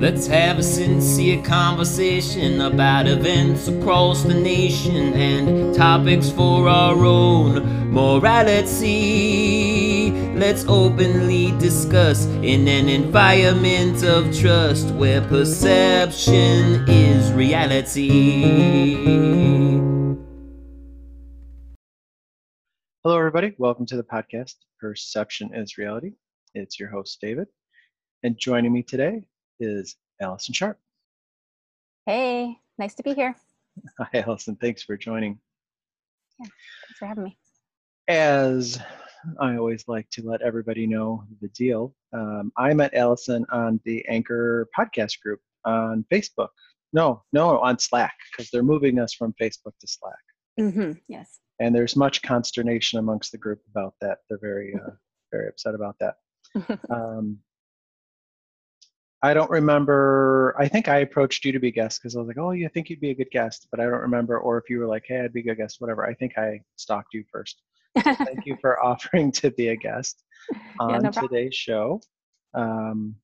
Let's 0.00 0.26
have 0.28 0.58
a 0.58 0.62
sincere 0.62 1.42
conversation 1.42 2.62
about 2.62 3.06
events 3.06 3.68
across 3.68 4.22
the 4.22 4.32
nation 4.32 5.12
and 5.12 5.74
topics 5.74 6.30
for 6.30 6.70
our 6.70 7.04
own 7.04 7.92
morality. 7.92 8.80
Let's 10.34 10.64
openly 10.66 11.52
discuss 11.58 12.24
in 12.24 12.66
an 12.66 12.88
environment 12.88 14.02
of 14.02 14.34
trust 14.34 14.88
where 14.94 15.20
perception 15.20 16.88
is 16.88 17.30
reality. 17.34 18.08
Hello, 23.04 23.18
everybody. 23.18 23.54
Welcome 23.58 23.84
to 23.84 23.98
the 23.98 24.04
podcast, 24.04 24.54
Perception 24.80 25.52
is 25.54 25.76
Reality. 25.76 26.12
It's 26.54 26.80
your 26.80 26.88
host, 26.88 27.20
David. 27.20 27.48
And 28.22 28.38
joining 28.38 28.72
me 28.72 28.82
today 28.82 29.24
is 29.60 29.96
Allison 30.20 30.54
Sharp. 30.54 30.78
Hey, 32.06 32.56
nice 32.78 32.94
to 32.94 33.02
be 33.02 33.14
here. 33.14 33.36
Hi, 33.98 34.24
Allison. 34.26 34.56
Thanks 34.56 34.82
for 34.82 34.96
joining. 34.96 35.38
Yeah, 36.38 36.46
thanks 36.46 36.98
for 36.98 37.06
having 37.06 37.24
me. 37.24 37.38
As 38.08 38.80
I 39.38 39.56
always 39.56 39.84
like 39.86 40.08
to 40.10 40.22
let 40.22 40.42
everybody 40.42 40.86
know 40.86 41.24
the 41.40 41.48
deal, 41.48 41.94
um, 42.12 42.52
I 42.56 42.72
met 42.74 42.94
Allison 42.94 43.44
on 43.52 43.80
the 43.84 44.04
Anchor 44.08 44.68
podcast 44.76 45.20
group 45.20 45.40
on 45.64 46.04
Facebook. 46.12 46.48
No, 46.92 47.22
no, 47.32 47.60
on 47.60 47.78
Slack, 47.78 48.14
because 48.32 48.50
they're 48.50 48.62
moving 48.62 48.98
us 48.98 49.14
from 49.14 49.34
Facebook 49.40 49.78
to 49.80 49.86
Slack. 49.86 50.14
Mm-hmm. 50.58 50.92
Yes. 51.08 51.38
And 51.60 51.74
there's 51.74 51.94
much 51.94 52.22
consternation 52.22 52.98
amongst 52.98 53.32
the 53.32 53.38
group 53.38 53.60
about 53.70 53.94
that. 54.00 54.18
They're 54.28 54.40
very, 54.40 54.74
uh, 54.74 54.90
very 55.30 55.48
upset 55.48 55.74
about 55.74 55.96
that. 56.00 56.14
Um, 56.90 57.38
I 59.22 59.34
don't 59.34 59.50
remember. 59.50 60.54
I 60.58 60.66
think 60.66 60.88
I 60.88 60.98
approached 60.98 61.44
you 61.44 61.52
to 61.52 61.58
be 61.58 61.68
a 61.68 61.72
guest 61.72 62.00
because 62.00 62.16
I 62.16 62.20
was 62.20 62.28
like, 62.28 62.38
"Oh, 62.38 62.52
you 62.52 62.68
think 62.70 62.88
you'd 62.88 63.00
be 63.00 63.10
a 63.10 63.14
good 63.14 63.30
guest?" 63.30 63.68
But 63.70 63.80
I 63.80 63.84
don't 63.84 64.00
remember, 64.00 64.38
or 64.38 64.56
if 64.56 64.70
you 64.70 64.78
were 64.78 64.86
like, 64.86 65.04
"Hey, 65.06 65.20
I'd 65.20 65.32
be 65.32 65.40
a 65.40 65.42
good 65.42 65.58
guest," 65.58 65.80
whatever. 65.80 66.06
I 66.06 66.14
think 66.14 66.38
I 66.38 66.60
stalked 66.76 67.12
you 67.12 67.24
first. 67.30 67.62
So 68.02 68.14
thank 68.24 68.46
you 68.46 68.56
for 68.60 68.82
offering 68.82 69.30
to 69.32 69.50
be 69.50 69.68
a 69.68 69.76
guest 69.76 70.24
on 70.78 71.02
no 71.02 71.10
today's 71.10 71.54
show. 71.54 72.00
Um, 72.54 73.16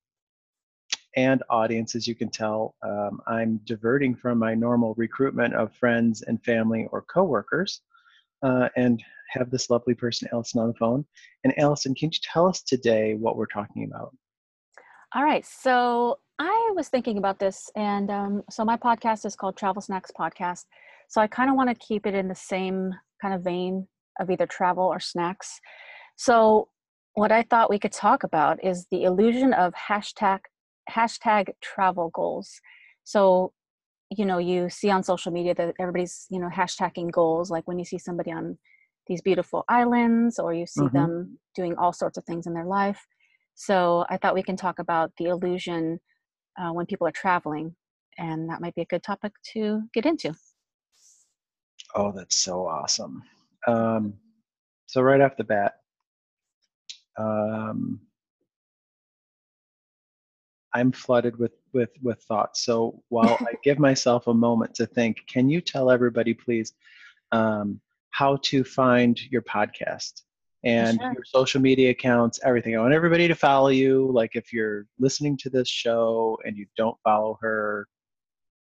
and 1.17 1.43
audience, 1.49 1.95
as 1.95 2.07
you 2.07 2.15
can 2.15 2.29
tell, 2.29 2.75
um, 2.83 3.21
I'm 3.27 3.59
diverting 3.65 4.15
from 4.15 4.39
my 4.39 4.55
normal 4.55 4.95
recruitment 4.99 5.55
of 5.55 5.75
friends 5.75 6.21
and 6.23 6.43
family 6.45 6.89
or 6.93 7.03
coworkers, 7.03 7.81
uh, 8.43 8.69
and 8.77 9.03
have 9.31 9.51
this 9.51 9.71
lovely 9.71 9.95
person, 9.95 10.29
Allison, 10.31 10.61
on 10.61 10.69
the 10.69 10.75
phone. 10.75 11.07
And 11.45 11.59
Allison, 11.59 11.95
can 11.95 12.11
you 12.13 12.19
tell 12.23 12.47
us 12.47 12.63
today 12.63 13.15
what 13.15 13.37
we're 13.37 13.47
talking 13.47 13.85
about? 13.85 14.15
All 15.15 15.23
right. 15.25 15.45
So 15.47 16.19
I 16.39 16.73
was 16.75 16.89
thinking 16.89 17.19
about 17.19 17.39
this, 17.39 17.71
and 17.77 18.11
um, 18.11 18.43
so 18.51 18.65
my 18.65 18.77
podcast 18.77 19.25
is 19.25 19.37
called 19.37 19.57
Travel 19.57 19.81
Snacks 19.81 20.11
Podcast. 20.19 20.65
So 21.09 21.21
I 21.21 21.27
kind 21.27 21.49
of 21.49 21.57
want 21.57 21.71
to 21.71 21.75
keep 21.87 22.07
it 22.07 22.15
in 22.15 22.29
the 22.29 22.35
same 22.35 22.93
kind 23.23 23.33
of 23.35 23.43
vein 23.43 23.87
of 24.21 24.31
either 24.31 24.47
travel 24.47 24.85
or 24.85 25.01
snacks. 25.01 25.61
So 26.17 26.69
what 27.15 27.33
I 27.33 27.43
thought 27.43 27.71
we 27.71 27.79
could 27.79 27.93
talk 27.93 28.25
about 28.25 28.63
is 28.65 28.87
the 28.91 29.05
illusion 29.05 29.53
of 29.55 29.73
hashtag 29.75 30.41
hashtag 30.91 31.49
travel 31.63 32.11
goals. 32.15 32.61
So 33.05 33.53
you 34.11 34.25
know 34.25 34.39
you 34.39 34.71
see 34.71 34.91
on 34.91 35.03
social 35.03 35.33
media 35.33 35.55
that 35.55 35.75
everybody's 35.81 36.27
you 36.31 36.39
know 36.41 36.49
hashtagging 36.49 37.11
goals 37.11 37.51
like 37.51 37.67
when 37.67 37.79
you 37.79 37.85
see 37.85 37.99
somebody 37.99 38.31
on 38.33 38.57
these 39.09 39.21
beautiful 39.21 39.65
islands 39.69 40.39
or 40.39 40.55
you 40.55 40.67
see 40.67 40.83
Mhm. 40.83 40.93
them 40.93 41.39
doing 41.57 41.77
all 41.77 41.93
sorts 41.93 42.17
of 42.19 42.25
things 42.25 42.47
in 42.47 42.55
their 42.55 42.67
life 42.67 43.05
so 43.57 44.05
i 44.09 44.17
thought 44.17 44.35
we 44.35 44.43
can 44.43 44.57
talk 44.57 44.79
about 44.79 45.11
the 45.19 45.25
illusion 45.25 45.99
uh, 46.59 46.71
when 46.71 46.87
people 46.87 47.07
are 47.07 47.13
traveling 47.13 47.75
and 48.19 48.49
that 48.49 48.61
might 48.61 48.75
be 48.77 48.83
a 48.83 48.87
good 48.87 49.03
topic 49.03 49.33
to 49.43 49.83
get 49.93 50.07
into 50.07 50.33
Oh, 51.95 52.13
that's 52.13 52.37
so 52.37 52.67
awesome. 52.67 53.23
Um, 53.67 54.15
so 54.87 55.01
right 55.01 55.21
off 55.21 55.37
the 55.39 55.45
bat, 55.45 55.77
um, 57.19 58.01
I'm 60.75 60.93
flooded 60.93 61.39
with 61.39 61.53
with 61.73 61.91
with 62.03 62.21
thoughts. 62.23 62.65
So 62.65 63.03
while 63.09 63.39
I 63.41 63.55
give 63.65 63.79
myself 63.79 64.27
a 64.27 64.35
moment 64.35 64.75
to 64.75 64.87
think, 64.87 65.19
can 65.27 65.49
you 65.49 65.63
tell 65.63 65.91
everybody, 65.91 66.35
please, 66.35 66.75
um, 67.33 67.81
how 68.11 68.37
to 68.43 68.63
find 68.63 69.19
your 69.31 69.43
podcast 69.43 70.23
and 70.67 70.99
Sure. 70.99 71.13
your 71.13 71.25
social 71.25 71.61
media 71.61 71.91
accounts, 71.91 72.41
everything? 72.45 72.77
I 72.77 72.81
want 72.81 72.93
everybody 72.93 73.29
to 73.29 73.35
follow 73.35 73.69
you. 73.69 74.11
Like 74.13 74.35
if 74.35 74.53
you're 74.53 74.87
listening 74.99 75.37
to 75.39 75.51
this 75.51 75.69
show 75.69 76.37
and 76.45 76.57
you 76.57 76.67
don't 76.77 76.99
follow 77.05 77.39
her, 77.41 77.87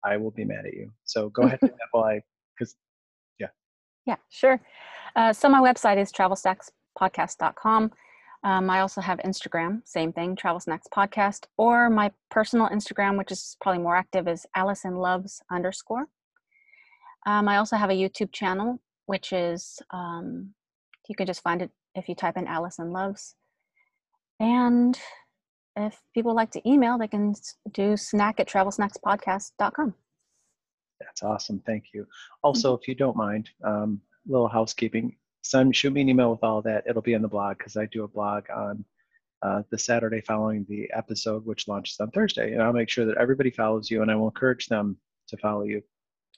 I 0.03 0.17
will 0.17 0.31
be 0.31 0.43
mad 0.43 0.65
at 0.65 0.73
you. 0.73 0.91
So 1.05 1.29
go 1.29 1.43
ahead 1.43 1.59
and 1.61 1.71
do 1.71 1.77
that 1.77 1.87
while 1.91 2.05
I 2.05 2.21
because 2.57 2.75
yeah 3.39 3.47
Yeah, 4.05 4.15
sure 4.29 4.59
uh, 5.15 5.33
so 5.33 5.49
my 5.49 5.59
website 5.59 5.97
is 5.97 6.11
travelsnackspodcast.com 6.11 7.91
um, 8.43 8.69
i 8.69 8.79
also 8.79 9.01
have 9.01 9.19
instagram 9.19 9.81
same 9.85 10.11
thing 10.13 10.35
travel 10.35 10.59
snacks 10.59 10.87
podcast 10.95 11.45
or 11.57 11.89
my 11.89 12.11
personal 12.29 12.67
instagram 12.69 13.17
which 13.17 13.31
is 13.31 13.57
probably 13.61 13.81
more 13.81 13.95
active 13.95 14.27
is 14.27 14.45
allison 14.55 14.95
loves 14.95 15.41
underscore 15.51 16.07
um, 17.25 17.47
i 17.47 17.57
also 17.57 17.75
have 17.75 17.89
a 17.89 17.93
youtube 17.93 18.31
channel 18.31 18.79
which 19.05 19.33
is 19.33 19.79
um, 19.91 20.53
you 21.09 21.15
can 21.15 21.25
just 21.25 21.41
find 21.41 21.61
it 21.61 21.71
if 21.95 22.09
you 22.09 22.15
type 22.15 22.37
in 22.37 22.47
allison 22.47 22.91
loves 22.91 23.35
and 24.39 24.99
if 25.75 25.99
people 26.13 26.35
like 26.35 26.51
to 26.51 26.69
email 26.69 26.97
they 26.97 27.07
can 27.07 27.33
do 27.71 27.95
snack 27.97 28.39
at 28.39 28.47
travelsnackspodcast.com 28.47 29.93
That's 30.99 31.23
awesome. 31.23 31.61
Thank 31.65 31.85
you. 31.93 32.05
Also, 32.43 32.77
if 32.77 32.87
you 32.87 32.95
don't 32.95 33.17
mind, 33.17 33.49
um, 33.63 33.99
little 34.27 34.47
housekeeping. 34.47 35.15
Send 35.41 35.75
shoot 35.75 35.91
me 35.91 36.01
an 36.01 36.09
email 36.09 36.31
with 36.31 36.43
all 36.43 36.61
that. 36.61 36.85
It'll 36.87 37.01
be 37.01 37.15
on 37.15 37.21
the 37.21 37.27
blog 37.27 37.57
because 37.57 37.75
I 37.75 37.85
do 37.87 38.03
a 38.05 38.07
blog 38.07 38.45
on 38.49 38.85
uh, 39.41 39.63
the 39.71 39.77
Saturday 39.77 40.21
following 40.21 40.65
the 40.69 40.89
episode, 40.95 41.45
which 41.45 41.67
launches 41.67 41.99
on 41.99 42.11
Thursday, 42.11 42.53
and 42.53 42.61
I'll 42.61 42.71
make 42.71 42.89
sure 42.89 43.05
that 43.05 43.17
everybody 43.17 43.51
follows 43.51 43.91
you, 43.91 44.01
and 44.01 44.09
I 44.09 44.15
will 44.15 44.27
encourage 44.27 44.67
them 44.67 44.95
to 45.27 45.37
follow 45.37 45.63
you, 45.63 45.81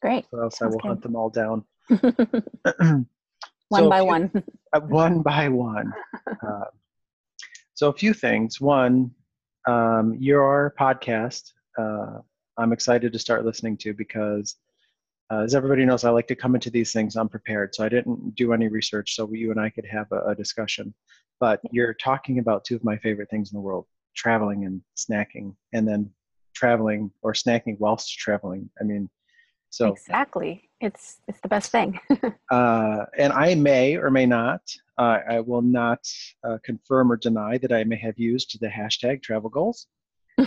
great 0.02 0.26
or 0.32 0.44
else 0.44 0.60
I 0.62 0.66
will 0.66 0.80
good. 0.80 0.88
hunt 0.88 1.02
them 1.04 1.16
all 1.16 1.30
down. 1.30 1.64
one 3.70 3.84
So 3.84 3.90
by 3.90 4.00
few- 4.00 4.08
one 4.08 4.32
uh, 4.74 4.80
one 4.82 5.22
by 5.22 5.50
one. 5.50 5.94
Uh, 6.28 6.66
so 7.74 7.90
a 7.90 7.94
few 7.94 8.14
things. 8.14 8.62
One, 8.62 9.12
um, 9.68 10.16
your 10.20 10.74
podcast. 10.80 11.52
Uh, 11.78 12.20
I'm 12.58 12.72
excited 12.72 13.12
to 13.12 13.20
start 13.20 13.44
listening 13.44 13.76
to 13.78 13.94
because, 13.94 14.56
uh, 15.30 15.40
as 15.42 15.56
everybody 15.56 15.84
knows, 15.86 16.06
I 16.06 16.10
like 16.10 16.28
to 16.28 16.36
come 16.36 16.56
into 16.56 16.70
these 16.70 16.94
things 16.94 17.18
unprepared. 17.18 17.76
So 17.76 17.84
I 17.84 17.90
didn't 17.90 18.36
do 18.36 18.54
any 18.54 18.70
research, 18.70 19.16
so 19.16 19.30
you 19.34 19.52
and 19.52 19.60
I 19.60 19.70
could 19.70 19.86
have 19.86 20.08
a, 20.12 20.30
a 20.30 20.36
discussion. 20.36 20.94
But 21.40 21.60
you're 21.72 21.94
talking 21.94 22.40
about 22.40 22.64
two 22.64 22.76
of 22.76 22.84
my 22.84 22.98
favorite 22.98 23.30
things 23.30 23.52
in 23.52 23.58
the 23.58 23.62
world: 23.62 23.88
traveling 24.16 24.66
and 24.66 24.82
snacking, 24.98 25.54
and 25.74 25.86
then 25.86 26.10
traveling 26.54 27.12
or 27.24 27.34
snacking 27.34 27.76
whilst 27.80 28.18
traveling. 28.18 28.70
I 28.80 28.86
mean, 28.86 29.10
so 29.70 29.90
exactly 29.92 30.70
it's 30.82 31.22
it's 31.28 31.40
the 31.42 31.48
best 31.48 31.72
thing 31.72 32.00
uh, 32.52 33.06
and 33.18 33.32
I 33.34 33.56
may 33.56 33.96
or 33.96 34.10
may 34.12 34.26
not, 34.26 34.62
uh, 34.98 35.20
I 35.30 35.40
will 35.40 35.62
not 35.62 36.00
uh, 36.44 36.58
confirm 36.64 37.12
or 37.12 37.18
deny 37.18 37.58
that 37.60 37.72
I 37.72 37.84
may 37.84 37.98
have 37.98 38.18
used 38.18 38.60
the 38.60 38.68
hashtag 38.68 39.22
travel 39.24 39.50
goals. 39.50 39.88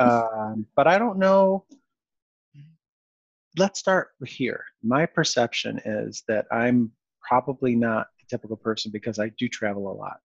Um, 0.00 0.66
but 0.74 0.86
I 0.86 0.98
don't 0.98 1.18
know. 1.18 1.64
Let's 3.58 3.78
start 3.78 4.08
here. 4.24 4.64
My 4.82 5.06
perception 5.06 5.80
is 5.84 6.22
that 6.26 6.46
I'm 6.50 6.92
probably 7.20 7.76
not 7.76 8.06
the 8.18 8.36
typical 8.36 8.56
person 8.56 8.90
because 8.90 9.18
I 9.18 9.28
do 9.38 9.48
travel 9.48 9.92
a 9.92 9.94
lot. 9.94 10.18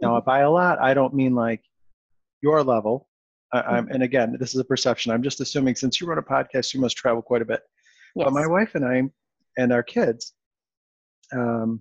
Now, 0.00 0.20
by 0.20 0.40
a 0.40 0.50
lot, 0.50 0.78
I 0.78 0.94
don't 0.94 1.14
mean 1.14 1.34
like 1.34 1.62
your 2.42 2.62
level. 2.62 3.08
I, 3.52 3.62
I'm, 3.62 3.88
and 3.88 4.02
again, 4.02 4.36
this 4.38 4.54
is 4.54 4.60
a 4.60 4.64
perception. 4.64 5.10
I'm 5.10 5.22
just 5.22 5.40
assuming 5.40 5.74
since 5.74 6.00
you 6.00 6.06
run 6.06 6.18
a 6.18 6.22
podcast, 6.22 6.74
you 6.74 6.80
must 6.80 6.96
travel 6.96 7.22
quite 7.22 7.42
a 7.42 7.46
bit. 7.46 7.62
Yes. 8.16 8.24
But 8.24 8.32
my 8.32 8.46
wife 8.46 8.74
and 8.74 8.84
I 8.84 9.02
and 9.58 9.72
our 9.72 9.82
kids, 9.82 10.32
um, 11.32 11.80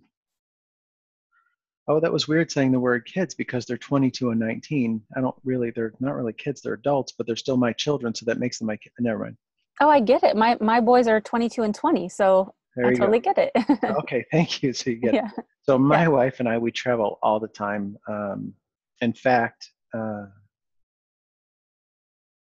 oh, 1.87 1.99
that 1.99 2.13
was 2.13 2.27
weird 2.27 2.51
saying 2.51 2.71
the 2.71 2.79
word 2.79 3.05
kids 3.05 3.33
because 3.33 3.65
they're 3.65 3.77
22 3.77 4.29
and 4.31 4.39
19. 4.39 5.01
I 5.15 5.21
don't 5.21 5.35
really, 5.43 5.71
they're 5.71 5.93
not 5.99 6.15
really 6.15 6.33
kids, 6.33 6.61
they're 6.61 6.73
adults, 6.73 7.13
but 7.17 7.25
they're 7.27 7.35
still 7.35 7.57
my 7.57 7.73
children, 7.73 8.13
so 8.13 8.25
that 8.25 8.39
makes 8.39 8.59
them 8.59 8.67
my. 8.67 8.77
Never 8.99 9.23
mind. 9.25 9.37
oh 9.81 9.89
i 9.89 9.99
get 9.99 10.23
it 10.23 10.35
my 10.37 10.57
my 10.61 10.79
boys 10.79 11.07
are 11.07 11.19
22 11.19 11.63
and 11.63 11.75
20 11.75 12.07
so 12.09 12.53
There 12.75 12.87
i 12.87 12.93
totally 12.93 13.19
get 13.19 13.37
it. 13.37 13.51
Okay, 14.01 14.25
thank 14.31 14.63
you. 14.63 14.73
So 14.73 14.89
you 14.91 14.97
get 14.97 15.15
it. 15.15 15.23
So 15.63 15.77
my 15.77 16.07
wife 16.07 16.39
and 16.39 16.47
I, 16.47 16.57
we 16.57 16.71
travel 16.71 17.17
all 17.23 17.39
the 17.39 17.47
time. 17.47 17.97
Um, 18.07 18.53
in 19.01 19.13
fact, 19.13 19.71
uh, 19.97 20.25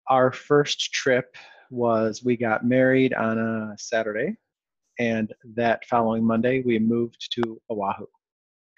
our 0.09 0.33
first 0.33 0.93
trip 0.93 1.37
was 1.71 2.23
we 2.25 2.37
got 2.37 2.65
married 2.65 3.15
on 3.15 3.39
a 3.39 3.75
Saturday, 3.79 4.37
and 4.99 5.33
that 5.55 5.85
following 5.87 6.25
Monday 6.25 6.63
we 6.63 6.79
moved 6.79 7.29
to 7.35 7.61
Oahu. 7.71 8.07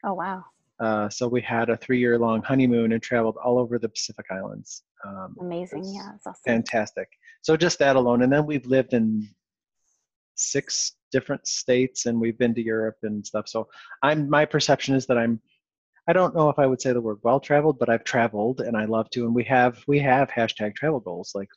oh 0.04 0.14
wow 0.14 0.44
Uh, 0.80 1.08
so 1.08 1.28
we 1.28 1.40
had 1.40 1.70
a 1.70 1.76
three-year-long 1.76 2.42
honeymoon 2.42 2.92
and 2.92 3.02
traveled 3.02 3.36
all 3.44 3.56
over 3.58 3.78
the 3.78 3.88
Pacific 3.88 4.26
Islands. 4.30 4.82
Um, 5.06 5.36
Amazing. 5.40 5.84
Yeah, 5.84 6.10
it's 6.16 6.26
awesome. 6.26 6.42
fantastic. 6.44 7.08
So 7.42 7.56
just 7.56 7.78
that 7.78 7.96
alone, 7.96 8.22
and 8.22 8.32
then 8.32 8.46
we've 8.46 8.66
lived 8.66 8.92
in 8.94 9.28
six 10.34 10.92
different 11.12 11.46
states, 11.46 12.06
and 12.06 12.20
we've 12.20 12.38
been 12.38 12.54
to 12.54 12.62
Europe 12.62 12.96
and 13.02 13.24
stuff. 13.26 13.46
So 13.48 13.68
I'm 14.02 14.28
my 14.28 14.44
perception 14.44 14.94
is 14.94 15.06
that 15.06 15.18
I'm. 15.18 15.40
I 16.08 16.12
don't 16.12 16.34
know 16.34 16.48
if 16.50 16.58
I 16.58 16.66
would 16.66 16.80
say 16.82 16.92
the 16.92 17.00
word 17.00 17.18
well 17.22 17.38
traveled, 17.38 17.78
but 17.78 17.88
I've 17.88 18.02
traveled 18.02 18.60
and 18.60 18.76
I 18.76 18.86
love 18.86 19.08
to. 19.10 19.24
And 19.24 19.34
we 19.34 19.44
have 19.44 19.74
we 19.86 20.00
have 20.00 20.28
hashtag 20.30 20.74
travel 20.74 20.98
goals. 21.00 21.30
Like 21.34 21.48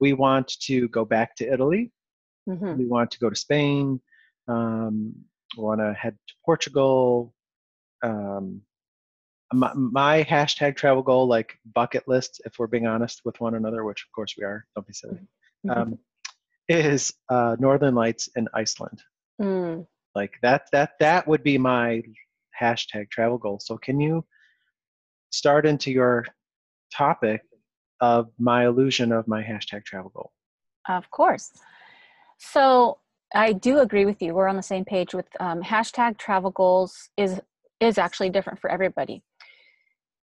we 0.00 0.12
want 0.14 0.48
to 0.62 0.88
go 0.88 1.04
back 1.04 1.36
to 1.36 1.52
Italy. 1.52 1.92
Mhm. 2.48 2.78
We 2.78 2.86
want 2.86 3.10
to 3.12 3.18
go 3.18 3.28
to 3.30 3.36
Spain. 3.36 4.00
Um, 4.48 5.14
we 5.56 5.62
want 5.62 5.80
to 5.80 5.92
head 5.94 6.16
to 6.28 6.34
Portugal. 6.44 7.34
Um, 8.02 8.62
my, 9.52 9.72
my 9.74 10.24
hashtag 10.24 10.76
travel 10.76 11.02
goal, 11.02 11.26
like 11.26 11.58
bucket 11.74 12.06
list, 12.08 12.40
if 12.44 12.58
we're 12.58 12.66
being 12.66 12.86
honest 12.86 13.22
with 13.24 13.40
one 13.40 13.54
another, 13.56 13.84
which 13.84 14.02
of 14.02 14.12
course 14.12 14.34
we 14.38 14.44
are, 14.44 14.64
don't 14.74 14.86
be 14.86 14.92
silly, 14.92 15.18
Mhm. 15.66 15.76
um, 15.76 15.98
is 16.68 17.12
uh, 17.28 17.56
Northern 17.58 17.94
Lights 17.94 18.28
in 18.36 18.48
Iceland. 18.54 19.02
Mm. 19.40 19.86
Like 20.14 20.38
that, 20.42 20.68
that, 20.72 20.92
that 21.00 21.26
would 21.26 21.42
be 21.42 21.58
my 21.58 22.02
hashtag 22.58 23.10
travel 23.10 23.38
goal. 23.38 23.58
So 23.60 23.76
can 23.76 24.00
you 24.00 24.24
start 25.30 25.66
into 25.66 25.90
your 25.90 26.24
topic 26.92 27.42
of 28.00 28.30
my 28.38 28.66
illusion 28.66 29.12
of 29.12 29.28
my 29.28 29.42
hashtag 29.42 29.84
travel 29.84 30.10
goal? 30.14 30.32
Of 30.88 31.10
course. 31.10 31.52
So 32.38 32.98
I 33.34 33.52
do 33.52 33.78
agree 33.78 34.06
with 34.06 34.20
you. 34.22 34.34
We're 34.34 34.48
on 34.48 34.56
the 34.56 34.62
same 34.62 34.84
page 34.84 35.14
with 35.14 35.26
um, 35.38 35.62
hashtag 35.62 36.18
travel 36.18 36.50
goals 36.50 37.10
is 37.16 37.40
is 37.80 37.96
actually 37.96 38.30
different 38.30 38.60
for 38.60 38.70
everybody. 38.70 39.22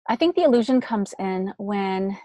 I 0.09 0.17
think 0.17 0.37
the 0.37 0.45
illusion 0.45 0.81
comes 0.81 1.15
in 1.19 1.53
when 1.59 2.17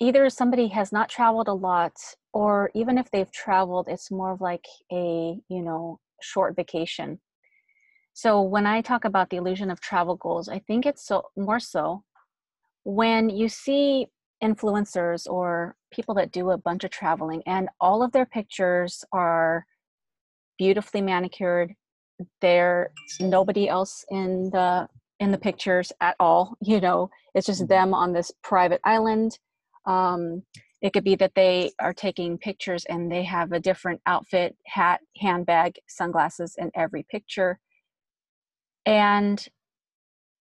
either 0.00 0.30
somebody 0.30 0.68
has 0.68 0.92
not 0.92 1.08
traveled 1.08 1.48
a 1.48 1.52
lot, 1.52 1.92
or 2.32 2.70
even 2.74 2.98
if 2.98 3.10
they've 3.10 3.30
traveled, 3.30 3.86
it's 3.88 4.10
more 4.10 4.32
of 4.32 4.40
like 4.40 4.66
a 4.92 5.38
you 5.48 5.62
know 5.62 6.00
short 6.20 6.56
vacation. 6.56 7.20
So 8.12 8.42
when 8.42 8.66
I 8.66 8.82
talk 8.82 9.04
about 9.04 9.30
the 9.30 9.36
illusion 9.36 9.70
of 9.70 9.80
travel 9.80 10.16
goals, 10.16 10.48
I 10.48 10.58
think 10.58 10.84
it's 10.84 11.06
so 11.06 11.24
more 11.36 11.60
so 11.60 12.04
when 12.84 13.30
you 13.30 13.48
see 13.48 14.08
influencers 14.42 15.26
or 15.28 15.76
people 15.92 16.14
that 16.14 16.32
do 16.32 16.50
a 16.50 16.58
bunch 16.58 16.84
of 16.84 16.90
traveling 16.90 17.42
and 17.46 17.68
all 17.80 18.02
of 18.02 18.12
their 18.12 18.26
pictures 18.26 19.04
are 19.12 19.66
beautifully 20.58 21.00
manicured. 21.02 21.74
There's 22.40 22.90
nobody 23.20 23.68
else 23.68 24.04
in 24.10 24.50
the 24.50 24.88
in 25.20 25.30
the 25.32 25.38
pictures 25.38 25.92
at 26.00 26.16
all 26.20 26.56
you 26.62 26.80
know? 26.80 27.10
It's 27.34 27.46
just 27.46 27.62
Mhm. 27.62 27.68
them 27.68 27.94
on 27.94 28.12
this 28.12 28.32
private 28.42 28.80
island. 28.84 29.38
Um 29.86 30.42
it 30.82 30.92
could 30.94 31.04
be 31.04 31.16
that 31.16 31.34
they 31.34 31.72
are 31.78 31.92
taking 31.92 32.38
pictures 32.38 32.86
and 32.86 33.12
they 33.12 33.24
have 33.24 33.52
a 33.52 33.60
different 33.60 34.00
outfit 34.06 34.56
hat 34.66 35.00
handbag 35.18 35.78
sunglasses 35.88 36.56
in 36.58 36.70
every 36.74 37.02
picture. 37.02 37.60
And 38.86 39.46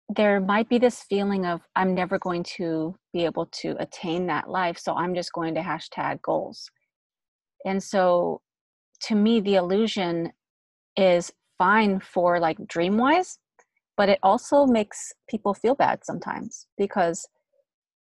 there 0.08 0.40
might 0.40 0.68
be 0.68 0.78
this 0.78 1.02
feeling 1.02 1.44
of 1.44 1.60
i'm 1.76 1.94
never 1.94 2.18
going 2.18 2.42
to 2.42 2.94
be 3.12 3.24
able 3.24 3.46
to 3.46 3.76
attain 3.78 4.26
that 4.26 4.48
life 4.48 4.78
so 4.78 4.94
i'm 4.94 5.14
just 5.14 5.32
going 5.32 5.54
to 5.54 5.60
hashtag 5.60 6.20
goals. 6.22 6.70
And 7.64 7.82
so 7.82 8.40
to 9.02 9.14
me 9.14 9.40
the 9.40 9.56
illusion 9.56 10.32
is 10.96 11.32
fine 11.58 12.00
for 12.00 12.40
like 12.40 12.66
dream 12.66 12.96
wise 12.96 13.38
but 13.96 14.08
it 14.08 14.18
also 14.22 14.64
makes 14.64 15.12
people 15.28 15.54
feel 15.54 15.74
bad 15.74 16.04
sometimes 16.04 16.66
because 16.78 17.28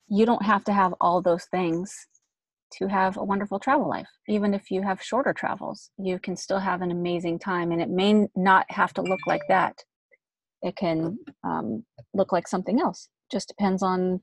you 0.08 0.26
don't 0.26 0.44
have 0.44 0.64
to 0.64 0.72
have 0.72 0.92
all 1.00 1.22
those 1.22 1.44
things 1.46 1.94
to 2.72 2.88
have 2.88 3.16
a 3.16 3.22
wonderful 3.24 3.60
travel 3.60 3.88
life. 3.88 4.08
Even 4.28 4.52
if 4.52 4.70
you 4.70 4.82
have 4.82 5.00
shorter 5.00 5.32
travels 5.32 5.90
you 5.98 6.18
can 6.18 6.36
still 6.36 6.58
have 6.58 6.82
an 6.82 6.90
amazing 6.90 7.38
time 7.38 7.72
and 7.72 7.80
it 7.80 7.88
may 7.88 8.26
not 8.36 8.66
have 8.70 8.92
to 8.94 9.02
look 9.02 9.20
like 9.26 9.42
that 9.48 9.84
it 10.64 10.74
can 10.76 11.18
um, 11.44 11.84
look 12.14 12.32
like 12.32 12.48
something 12.48 12.80
else 12.80 13.08
just 13.30 13.48
depends 13.48 13.82
on 13.82 14.20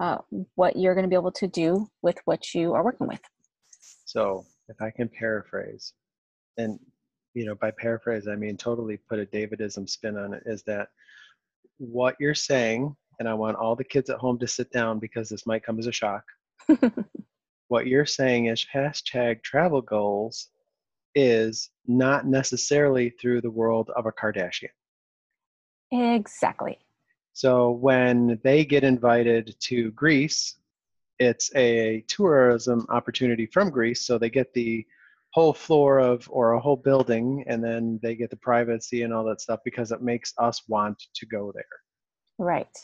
uh, 0.00 0.18
what 0.54 0.76
you're 0.76 0.94
going 0.94 1.04
to 1.04 1.08
be 1.08 1.16
able 1.16 1.32
to 1.32 1.48
do 1.48 1.86
with 2.02 2.18
what 2.24 2.54
you 2.54 2.72
are 2.72 2.84
working 2.84 3.08
with 3.08 3.20
So 4.04 4.46
if 4.68 4.80
I 4.80 4.90
can 4.90 5.08
paraphrase, 5.08 5.92
and 6.56 6.78
you 7.34 7.44
know, 7.44 7.54
by 7.54 7.70
paraphrase 7.72 8.28
I 8.28 8.36
mean 8.36 8.56
totally 8.56 8.96
put 8.96 9.18
a 9.18 9.26
Davidism 9.26 9.88
spin 9.88 10.16
on 10.16 10.34
it, 10.34 10.42
is 10.46 10.62
that 10.64 10.88
what 11.78 12.16
you're 12.20 12.34
saying, 12.34 12.94
and 13.18 13.28
I 13.28 13.34
want 13.34 13.56
all 13.56 13.76
the 13.76 13.84
kids 13.84 14.08
at 14.08 14.18
home 14.18 14.38
to 14.38 14.46
sit 14.46 14.70
down 14.70 14.98
because 14.98 15.28
this 15.28 15.46
might 15.46 15.64
come 15.64 15.78
as 15.78 15.86
a 15.86 15.92
shock. 15.92 16.24
what 17.68 17.86
you're 17.86 18.06
saying 18.06 18.46
is 18.46 18.64
hashtag 18.72 19.42
travel 19.42 19.82
goals 19.82 20.50
is 21.14 21.70
not 21.86 22.26
necessarily 22.26 23.10
through 23.10 23.40
the 23.40 23.50
world 23.50 23.90
of 23.96 24.06
a 24.06 24.12
Kardashian. 24.12 24.68
Exactly 25.92 26.78
So 27.32 27.70
when 27.70 28.40
they 28.42 28.64
get 28.64 28.84
invited 28.84 29.54
to 29.60 29.90
Greece, 29.92 30.56
it's 31.18 31.54
a 31.54 32.04
tourism 32.08 32.86
opportunity 32.90 33.46
from 33.46 33.70
Greece. 33.70 34.06
So 34.06 34.18
they 34.18 34.30
get 34.30 34.52
the 34.52 34.86
whole 35.32 35.52
floor 35.52 35.98
of 35.98 36.26
or 36.30 36.52
a 36.52 36.60
whole 36.60 36.76
building, 36.76 37.44
and 37.46 37.62
then 37.62 38.00
they 38.02 38.14
get 38.16 38.30
the 38.30 38.36
privacy 38.36 39.02
and 39.02 39.12
all 39.12 39.24
that 39.24 39.40
stuff 39.40 39.60
because 39.64 39.92
it 39.92 40.02
makes 40.02 40.32
us 40.38 40.62
want 40.68 41.02
to 41.14 41.26
go 41.26 41.52
there. 41.54 41.64
right 42.38 42.74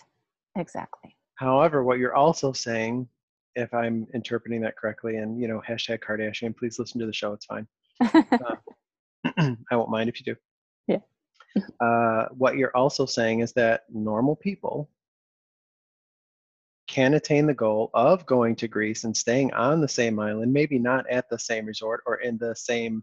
exactly 0.56 1.16
However, 1.36 1.82
what 1.82 1.98
you're 1.98 2.14
also 2.14 2.52
saying, 2.52 3.08
if 3.56 3.72
I'm 3.74 4.06
interpreting 4.14 4.60
that 4.62 4.76
correctly, 4.76 5.16
and 5.16 5.40
you 5.40 5.48
know, 5.48 5.60
hashtag 5.68 5.98
Kardashian, 6.00 6.56
please 6.56 6.78
listen 6.78 7.00
to 7.00 7.06
the 7.06 7.12
show. 7.12 7.32
It's 7.32 7.46
fine. 7.46 7.66
Uh, 8.44 8.56
I 9.70 9.76
won't 9.76 9.90
mind 9.90 10.08
if 10.08 10.20
you 10.20 10.34
do. 10.34 10.40
Yeah. 10.86 10.98
Uh, 11.80 12.26
what 12.30 12.56
you're 12.56 12.76
also 12.76 13.04
saying 13.06 13.40
is 13.40 13.52
that 13.52 13.82
normal 13.92 14.36
people 14.36 14.88
can 16.86 17.14
attain 17.14 17.46
the 17.46 17.54
goal 17.54 17.90
of 17.94 18.26
going 18.26 18.54
to 18.56 18.68
Greece 18.68 19.04
and 19.04 19.16
staying 19.16 19.52
on 19.54 19.80
the 19.80 19.88
same 19.88 20.18
island, 20.18 20.52
maybe 20.52 20.78
not 20.78 21.08
at 21.08 21.28
the 21.30 21.38
same 21.38 21.66
resort 21.66 22.02
or 22.06 22.16
in 22.16 22.36
the 22.38 22.54
same 22.54 23.02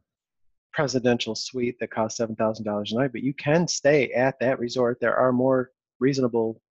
presidential 0.72 1.36
suite 1.36 1.78
that 1.80 1.92
costs 1.92 2.18
seven 2.18 2.36
thousand 2.36 2.66
dollars 2.66 2.92
a 2.92 2.96
night, 2.96 3.12
but 3.12 3.24
you 3.24 3.34
can 3.34 3.68
stay 3.68 4.12
at 4.12 4.40
that 4.40 4.60
resort. 4.60 5.00
There 5.00 5.16
are 5.16 5.32
more 5.32 5.72
reasonable 6.00 6.62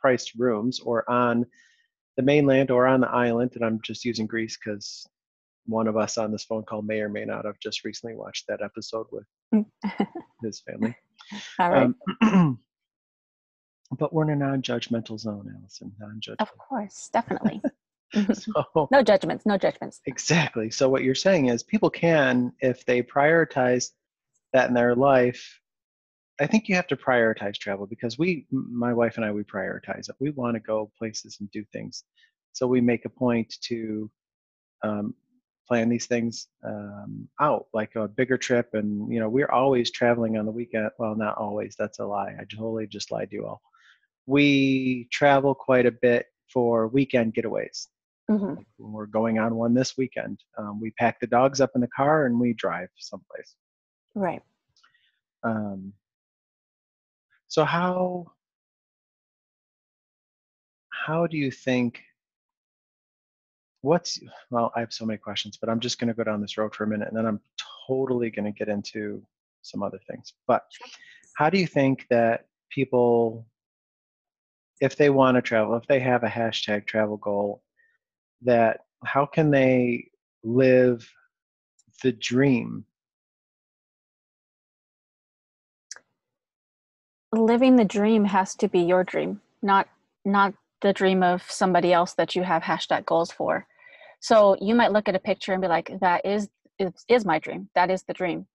priced 0.00 0.34
rooms 0.34 0.80
or 0.80 1.08
on 1.10 1.46
the 2.16 2.22
mainland 2.22 2.70
or 2.70 2.86
on 2.86 3.00
the 3.00 3.10
island, 3.10 3.52
and 3.54 3.64
I'm 3.64 3.80
just 3.82 4.04
using 4.04 4.26
Greece 4.26 4.58
because 4.62 5.06
one 5.66 5.86
of 5.86 5.96
us 5.96 6.18
on 6.18 6.30
this 6.30 6.44
phone 6.44 6.64
call 6.64 6.82
may 6.82 7.00
or 7.00 7.08
may 7.08 7.24
not 7.24 7.44
have 7.44 7.58
just 7.60 7.84
recently 7.84 8.14
watched 8.14 8.46
that 8.48 8.60
episode 8.62 9.06
with 9.10 9.24
his 10.42 10.60
family. 10.60 10.94
All 11.58 11.70
right 11.70 11.90
Um, 12.22 12.58
but 13.98 14.12
we're 14.12 14.24
in 14.24 14.30
a 14.30 14.36
non-judgmental 14.36 15.18
zone, 15.18 15.54
Allison. 15.58 15.92
Non-judgmental. 15.98 16.36
of 16.40 16.56
course 16.58 17.10
definitely 17.12 17.60
So, 18.32 18.88
no 18.92 19.02
judgments 19.02 19.44
no 19.44 19.58
judgments 19.58 20.00
exactly. 20.06 20.70
So 20.70 20.88
what 20.88 21.02
you're 21.02 21.14
saying 21.16 21.48
is 21.48 21.62
people 21.64 21.90
can, 21.90 22.52
if 22.60 22.84
they 22.86 23.02
prioritize 23.02 23.90
that 24.52 24.68
in 24.68 24.74
their 24.74 24.94
life, 24.94 25.60
I 26.40 26.46
think 26.46 26.68
you 26.68 26.74
have 26.76 26.86
to 26.88 26.96
prioritize 26.96 27.56
travel 27.56 27.86
because 27.86 28.18
we, 28.18 28.46
my 28.50 28.92
wife 28.92 29.16
and 29.16 29.24
I, 29.24 29.32
we 29.32 29.42
prioritize 29.42 30.08
it. 30.08 30.16
We 30.20 30.30
want 30.30 30.54
to 30.54 30.60
go 30.60 30.90
places 30.98 31.38
and 31.40 31.50
do 31.50 31.64
things. 31.72 32.04
So 32.52 32.66
we 32.66 32.80
make 32.80 33.04
a 33.04 33.08
point 33.08 33.54
to 33.62 34.10
um, 34.82 35.14
plan 35.66 35.88
these 35.88 36.06
things 36.06 36.48
um, 36.62 37.28
out, 37.40 37.66
like 37.72 37.94
a 37.96 38.08
bigger 38.08 38.36
trip. 38.36 38.74
And, 38.74 39.12
you 39.12 39.20
know, 39.20 39.28
we're 39.28 39.50
always 39.50 39.90
traveling 39.90 40.36
on 40.36 40.44
the 40.44 40.52
weekend. 40.52 40.90
Well, 40.98 41.14
not 41.14 41.36
always. 41.38 41.74
That's 41.78 41.98
a 41.98 42.06
lie. 42.06 42.36
I 42.38 42.44
totally 42.44 42.86
just 42.86 43.10
lied 43.10 43.30
to 43.30 43.36
you 43.36 43.46
all. 43.46 43.62
We 44.26 45.08
travel 45.10 45.54
quite 45.54 45.86
a 45.86 45.90
bit 45.90 46.26
for 46.52 46.88
weekend 46.88 47.34
getaways 47.34 47.88
Mhm. 48.30 48.64
when 48.76 48.92
we're 48.92 49.06
going 49.06 49.38
on 49.38 49.54
one 49.54 49.74
this 49.74 49.96
weekend. 49.96 50.42
Um, 50.56 50.80
we 50.80 50.90
pack 50.92 51.20
the 51.20 51.26
dogs 51.26 51.60
up 51.60 51.72
in 51.74 51.80
the 51.80 51.88
car 51.88 52.26
and 52.26 52.38
we 52.38 52.52
drive 52.54 52.88
someplace. 52.96 53.56
right 54.14 54.42
Um, 55.42 55.92
so 57.48 57.64
how 57.64 58.32
how 60.88 61.26
do 61.26 61.36
you 61.36 61.50
think? 61.50 62.02
What's 63.84 64.18
well? 64.50 64.72
I 64.74 64.80
have 64.80 64.94
so 64.94 65.04
many 65.04 65.18
questions, 65.18 65.58
but 65.60 65.68
I'm 65.68 65.78
just 65.78 65.98
going 65.98 66.08
to 66.08 66.14
go 66.14 66.24
down 66.24 66.40
this 66.40 66.56
road 66.56 66.74
for 66.74 66.84
a 66.84 66.86
minute, 66.86 67.08
and 67.08 67.16
then 67.16 67.26
I'm 67.26 67.40
totally 67.86 68.30
going 68.30 68.46
to 68.46 68.58
get 68.58 68.70
into 68.70 69.22
some 69.60 69.82
other 69.82 70.00
things. 70.08 70.32
But 70.46 70.62
how 71.36 71.50
do 71.50 71.58
you 71.58 71.66
think 71.66 72.06
that 72.08 72.46
people, 72.70 73.46
if 74.80 74.96
they 74.96 75.10
want 75.10 75.34
to 75.36 75.42
travel, 75.42 75.76
if 75.76 75.86
they 75.86 76.00
have 76.00 76.22
a 76.22 76.28
hashtag 76.28 76.86
travel 76.86 77.18
goal, 77.18 77.62
that 78.40 78.80
how 79.04 79.26
can 79.26 79.50
they 79.50 80.08
live 80.42 81.06
the 82.02 82.12
dream 82.12 82.86
living 87.32 87.76
the 87.76 87.84
dream 87.84 88.24
has 88.24 88.54
to 88.54 88.68
be 88.68 88.80
your 88.80 89.04
dream, 89.04 89.40
not 89.60 89.88
not 90.24 90.54
the 90.80 90.92
dream 90.92 91.22
of 91.22 91.42
somebody 91.50 91.92
else 91.92 92.14
that 92.14 92.34
you 92.34 92.42
have 92.42 92.62
hashtag 92.62 93.04
goals 93.04 93.30
for. 93.30 93.66
So 94.24 94.56
you 94.58 94.74
might 94.74 94.90
look 94.90 95.06
at 95.06 95.14
a 95.14 95.18
picture 95.18 95.52
and 95.52 95.60
be 95.60 95.68
like, 95.68 95.92
that 96.00 96.24
is 96.24 96.48
is, 96.78 96.92
is 97.10 97.26
my 97.26 97.38
dream. 97.38 97.68
That 97.74 97.90
is 97.90 98.04
the 98.04 98.14
dream. 98.14 98.46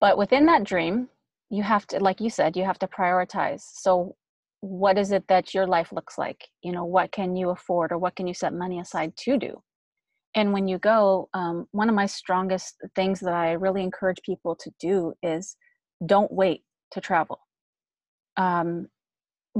But 0.00 0.16
within 0.16 0.46
that 0.46 0.64
dream, 0.64 1.10
you 1.50 1.62
have 1.62 1.86
to, 1.88 1.98
like 2.00 2.22
you 2.22 2.30
said, 2.30 2.56
you 2.56 2.64
have 2.64 2.78
to 2.78 2.86
prioritize. 2.86 3.60
So 3.60 4.16
what 4.62 4.96
is 4.96 5.12
it 5.12 5.24
that 5.28 5.52
your 5.52 5.66
life 5.66 5.92
looks 5.92 6.16
like? 6.16 6.48
You 6.62 6.72
know, 6.72 6.86
what 6.86 7.12
can 7.12 7.36
you 7.36 7.50
afford 7.50 7.92
or 7.92 7.98
what 7.98 8.16
can 8.16 8.26
you 8.26 8.32
set 8.32 8.54
money 8.54 8.80
aside 8.80 9.14
to 9.18 9.36
do? 9.36 9.62
And 10.34 10.54
when 10.54 10.66
you 10.66 10.78
go, 10.78 11.28
um, 11.34 11.68
one 11.72 11.90
of 11.90 11.94
my 11.94 12.06
strongest 12.06 12.76
things 12.94 13.20
that 13.20 13.34
I 13.34 13.52
really 13.52 13.82
encourage 13.82 14.22
people 14.22 14.56
to 14.56 14.70
do 14.80 15.12
is 15.22 15.54
don't 16.06 16.32
wait 16.32 16.62
to 16.92 17.02
travel. 17.02 17.40
Um, 18.38 18.88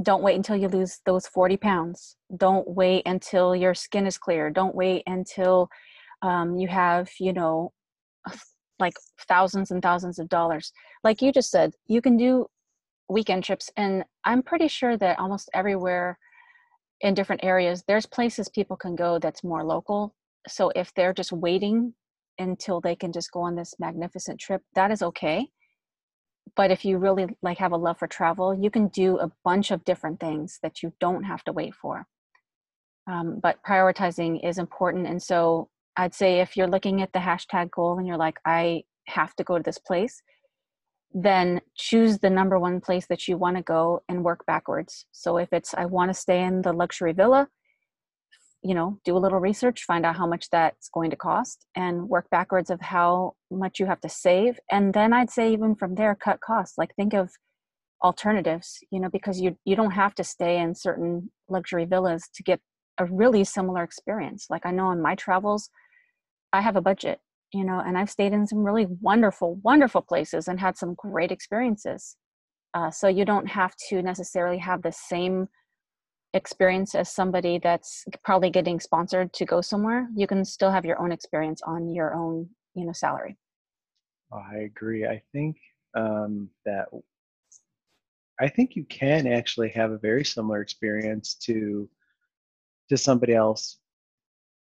don't 0.01 0.23
wait 0.23 0.35
until 0.35 0.55
you 0.55 0.67
lose 0.67 0.99
those 1.05 1.27
40 1.27 1.57
pounds. 1.57 2.15
Don't 2.37 2.67
wait 2.67 3.03
until 3.05 3.55
your 3.55 3.73
skin 3.73 4.07
is 4.07 4.17
clear. 4.17 4.49
Don't 4.49 4.75
wait 4.75 5.03
until 5.05 5.69
um, 6.21 6.55
you 6.55 6.67
have, 6.67 7.09
you 7.19 7.33
know, 7.33 7.73
like 8.79 8.93
thousands 9.27 9.71
and 9.71 9.81
thousands 9.81 10.17
of 10.17 10.29
dollars. 10.29 10.71
Like 11.03 11.21
you 11.21 11.31
just 11.31 11.51
said, 11.51 11.73
you 11.87 12.01
can 12.01 12.17
do 12.17 12.47
weekend 13.09 13.43
trips. 13.43 13.69
And 13.75 14.03
I'm 14.23 14.41
pretty 14.41 14.67
sure 14.67 14.97
that 14.97 15.19
almost 15.19 15.49
everywhere 15.53 16.17
in 17.01 17.13
different 17.13 17.43
areas, 17.43 17.83
there's 17.87 18.05
places 18.05 18.47
people 18.49 18.77
can 18.77 18.95
go 18.95 19.19
that's 19.19 19.43
more 19.43 19.63
local. 19.63 20.15
So 20.47 20.71
if 20.75 20.93
they're 20.93 21.13
just 21.13 21.31
waiting 21.31 21.93
until 22.39 22.79
they 22.79 22.95
can 22.95 23.11
just 23.11 23.31
go 23.31 23.41
on 23.41 23.55
this 23.55 23.75
magnificent 23.77 24.39
trip, 24.39 24.61
that 24.73 24.91
is 24.91 25.01
okay 25.01 25.49
but 26.55 26.71
if 26.71 26.83
you 26.83 26.97
really 26.97 27.27
like 27.41 27.57
have 27.57 27.71
a 27.71 27.77
love 27.77 27.97
for 27.97 28.07
travel 28.07 28.53
you 28.53 28.69
can 28.69 28.87
do 28.87 29.17
a 29.19 29.31
bunch 29.43 29.71
of 29.71 29.83
different 29.83 30.19
things 30.19 30.59
that 30.63 30.83
you 30.83 30.93
don't 30.99 31.23
have 31.23 31.43
to 31.43 31.51
wait 31.51 31.73
for. 31.73 32.05
Um, 33.07 33.39
but 33.41 33.63
prioritizing 33.67 34.47
is 34.47 34.57
important 34.59 35.07
and 35.07 35.21
so 35.21 35.69
i'd 35.97 36.13
say 36.13 36.39
if 36.39 36.55
you're 36.55 36.67
looking 36.67 37.01
at 37.01 37.11
the 37.13 37.19
hashtag 37.19 37.71
goal 37.71 37.97
and 37.97 38.07
you're 38.07 38.17
like 38.17 38.37
i 38.45 38.83
have 39.07 39.35
to 39.37 39.43
go 39.43 39.57
to 39.57 39.63
this 39.63 39.79
place 39.79 40.21
then 41.13 41.61
choose 41.75 42.19
the 42.19 42.29
number 42.29 42.57
one 42.57 42.79
place 42.79 43.07
that 43.07 43.27
you 43.27 43.37
want 43.37 43.57
to 43.57 43.63
go 43.63 44.01
and 44.07 44.23
work 44.23 44.45
backwards. 44.45 45.05
So 45.11 45.37
if 45.37 45.49
it's 45.51 45.73
i 45.73 45.85
want 45.85 46.09
to 46.09 46.13
stay 46.13 46.43
in 46.43 46.61
the 46.61 46.73
luxury 46.73 47.13
villa 47.13 47.47
you 48.63 48.75
know 48.75 48.99
do 49.03 49.17
a 49.17 49.19
little 49.19 49.39
research 49.39 49.83
find 49.83 50.05
out 50.05 50.15
how 50.15 50.27
much 50.27 50.49
that's 50.51 50.89
going 50.93 51.09
to 51.09 51.15
cost 51.15 51.65
and 51.75 52.07
work 52.07 52.29
backwards 52.29 52.69
of 52.69 52.79
how 52.81 53.33
much 53.49 53.79
you 53.79 53.85
have 53.85 54.01
to 54.01 54.09
save. 54.09 54.59
And 54.71 54.93
then 54.93 55.13
i'd 55.13 55.29
say 55.29 55.51
even 55.51 55.75
from 55.75 55.95
there 55.95 56.15
cut 56.15 56.39
costs. 56.41 56.77
Like 56.77 56.95
think 56.95 57.13
of 57.13 57.31
alternatives 58.03 58.79
you 58.91 58.99
know 58.99 59.09
because 59.09 59.39
you 59.39 59.55
you 59.65 59.75
don't 59.75 59.91
have 59.91 60.15
to 60.15 60.23
stay 60.23 60.59
in 60.59 60.73
certain 60.75 61.31
luxury 61.49 61.85
villas 61.85 62.27
to 62.33 62.43
get 62.43 62.59
a 62.97 63.05
really 63.05 63.43
similar 63.43 63.83
experience. 63.83 64.47
Like 64.49 64.65
i 64.65 64.71
know 64.71 64.91
in 64.91 65.01
my 65.01 65.15
travels 65.15 65.69
i 66.53 66.61
have 66.61 66.75
a 66.75 66.81
budget 66.81 67.19
you 67.53 67.63
know 67.63 67.79
and 67.85 67.97
i've 67.97 68.09
stayed 68.09 68.33
in 68.33 68.45
some 68.47 68.63
really 68.63 68.87
wonderful 69.01 69.59
wonderful 69.63 70.01
places 70.01 70.47
and 70.47 70.59
had 70.59 70.77
some 70.77 70.95
great 70.95 71.31
experiences. 71.31 72.15
Uh, 72.73 72.89
so 72.89 73.07
you 73.07 73.25
don't 73.25 73.47
have 73.47 73.75
to 73.89 74.01
necessarily 74.01 74.57
have 74.57 74.81
the 74.81 74.91
same 74.93 75.47
experience 76.33 76.95
as 76.95 77.09
somebody 77.09 77.59
that's 77.59 78.05
probably 78.23 78.49
getting 78.49 78.79
sponsored 78.79 79.33
to 79.33 79.45
go 79.45 79.59
somewhere 79.61 80.07
you 80.15 80.27
can 80.27 80.45
still 80.45 80.71
have 80.71 80.85
your 80.85 80.99
own 81.01 81.11
experience 81.11 81.61
on 81.63 81.89
your 81.93 82.13
own 82.13 82.49
you 82.73 82.85
know 82.85 82.93
salary. 82.93 83.37
Oh, 84.31 84.41
i 84.51 84.59
agree. 84.59 85.05
I 85.05 85.21
think 85.33 85.57
um, 85.95 86.49
that 86.65 86.87
i 88.39 88.47
think 88.47 88.75
you 88.75 88.85
can 88.85 89.27
actually 89.27 89.69
have 89.69 89.91
a 89.91 89.97
very 89.97 90.23
similar 90.23 90.61
experience 90.61 91.35
to 91.35 91.89
to 92.89 92.97
somebody 92.97 93.33
else. 93.33 93.77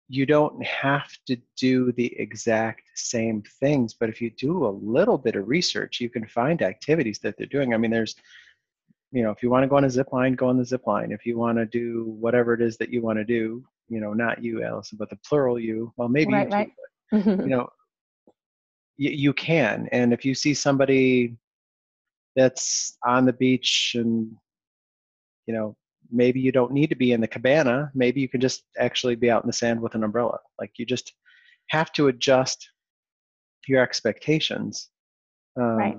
You 0.08 0.26
don't 0.26 0.62
have 0.64 1.08
to 1.28 1.36
do 1.56 1.92
the 1.92 2.18
exact 2.20 2.82
same 2.94 3.42
things 3.60 3.94
but 3.94 4.08
if 4.08 4.20
you 4.20 4.30
do 4.30 4.66
a 4.66 4.78
little 4.96 5.18
bit 5.18 5.36
of 5.36 5.48
research 5.48 6.00
you 6.00 6.10
can 6.10 6.26
find 6.26 6.62
activities 6.62 7.18
that 7.20 7.36
they're 7.36 7.46
doing. 7.46 7.74
I 7.74 7.76
mean 7.76 7.90
there's 7.90 8.16
you 9.12 9.22
know, 9.22 9.30
if 9.30 9.42
you 9.42 9.50
want 9.50 9.64
to 9.64 9.68
go 9.68 9.76
on 9.76 9.84
a 9.84 9.90
zip 9.90 10.12
line, 10.12 10.34
go 10.34 10.48
on 10.48 10.56
the 10.56 10.64
zip 10.64 10.86
line. 10.86 11.10
If 11.10 11.26
you 11.26 11.36
want 11.36 11.58
to 11.58 11.66
do 11.66 12.04
whatever 12.18 12.54
it 12.54 12.62
is 12.62 12.76
that 12.78 12.90
you 12.90 13.02
want 13.02 13.18
to 13.18 13.24
do, 13.24 13.64
you 13.88 14.00
know, 14.00 14.12
not 14.12 14.42
you, 14.42 14.62
Allison, 14.62 14.98
but 14.98 15.10
the 15.10 15.18
plural 15.26 15.58
you, 15.58 15.92
well, 15.96 16.08
maybe 16.08 16.32
right, 16.32 16.48
you, 16.48 16.52
right. 16.52 16.72
Too, 17.12 17.36
but, 17.36 17.44
you 17.44 17.48
know, 17.56 17.68
you, 18.96 19.10
you 19.10 19.32
can. 19.32 19.88
And 19.90 20.12
if 20.12 20.24
you 20.24 20.34
see 20.34 20.54
somebody 20.54 21.36
that's 22.36 22.96
on 23.04 23.26
the 23.26 23.32
beach 23.32 23.96
and, 23.98 24.30
you 25.46 25.54
know, 25.54 25.76
maybe 26.12 26.40
you 26.40 26.52
don't 26.52 26.72
need 26.72 26.90
to 26.90 26.96
be 26.96 27.12
in 27.12 27.20
the 27.20 27.26
cabana, 27.26 27.90
maybe 27.94 28.20
you 28.20 28.28
can 28.28 28.40
just 28.40 28.62
actually 28.78 29.16
be 29.16 29.30
out 29.30 29.42
in 29.42 29.48
the 29.48 29.52
sand 29.52 29.80
with 29.80 29.96
an 29.96 30.04
umbrella. 30.04 30.38
Like 30.60 30.72
you 30.76 30.86
just 30.86 31.12
have 31.70 31.92
to 31.92 32.08
adjust 32.08 32.70
your 33.66 33.82
expectations. 33.82 34.88
Um, 35.56 35.76
right 35.76 35.98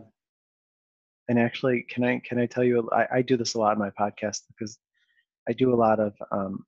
and 1.29 1.39
actually 1.39 1.85
can 1.89 2.03
i 2.03 2.19
can 2.19 2.39
i 2.39 2.45
tell 2.45 2.63
you 2.63 2.89
I, 2.91 3.07
I, 3.15 3.21
do 3.21 3.37
this 3.37 3.53
a 3.53 3.59
lot 3.59 3.73
in 3.73 3.79
my 3.79 3.89
podcast 3.91 4.41
because 4.47 4.77
i 5.47 5.53
do 5.53 5.73
a 5.73 5.75
lot 5.75 5.99
of 5.99 6.13
um, 6.31 6.65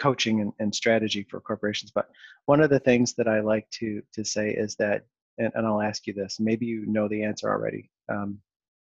coaching 0.00 0.40
and, 0.40 0.52
and, 0.58 0.74
strategy 0.74 1.26
for 1.28 1.40
corporations 1.40 1.90
but 1.94 2.08
one 2.46 2.60
of 2.60 2.70
the 2.70 2.80
things 2.80 3.14
that 3.14 3.28
i 3.28 3.40
like 3.40 3.68
to 3.70 4.02
to 4.12 4.24
say 4.24 4.50
is 4.50 4.76
that 4.76 5.06
and, 5.38 5.52
and 5.54 5.66
i'll 5.66 5.82
ask 5.82 6.06
you 6.06 6.12
this 6.12 6.38
maybe 6.40 6.66
you 6.66 6.86
know 6.86 7.08
the 7.08 7.22
answer 7.22 7.48
already 7.50 7.90
um, 8.08 8.38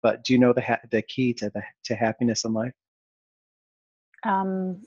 but 0.02 0.24
do 0.24 0.32
you 0.32 0.38
know 0.38 0.52
the 0.52 0.60
ha- 0.60 0.80
the 0.90 1.02
key 1.02 1.32
to 1.34 1.50
the 1.50 1.62
to 1.84 1.94
happiness 1.94 2.44
in 2.44 2.52
life? 2.52 2.72
Um 4.24 4.82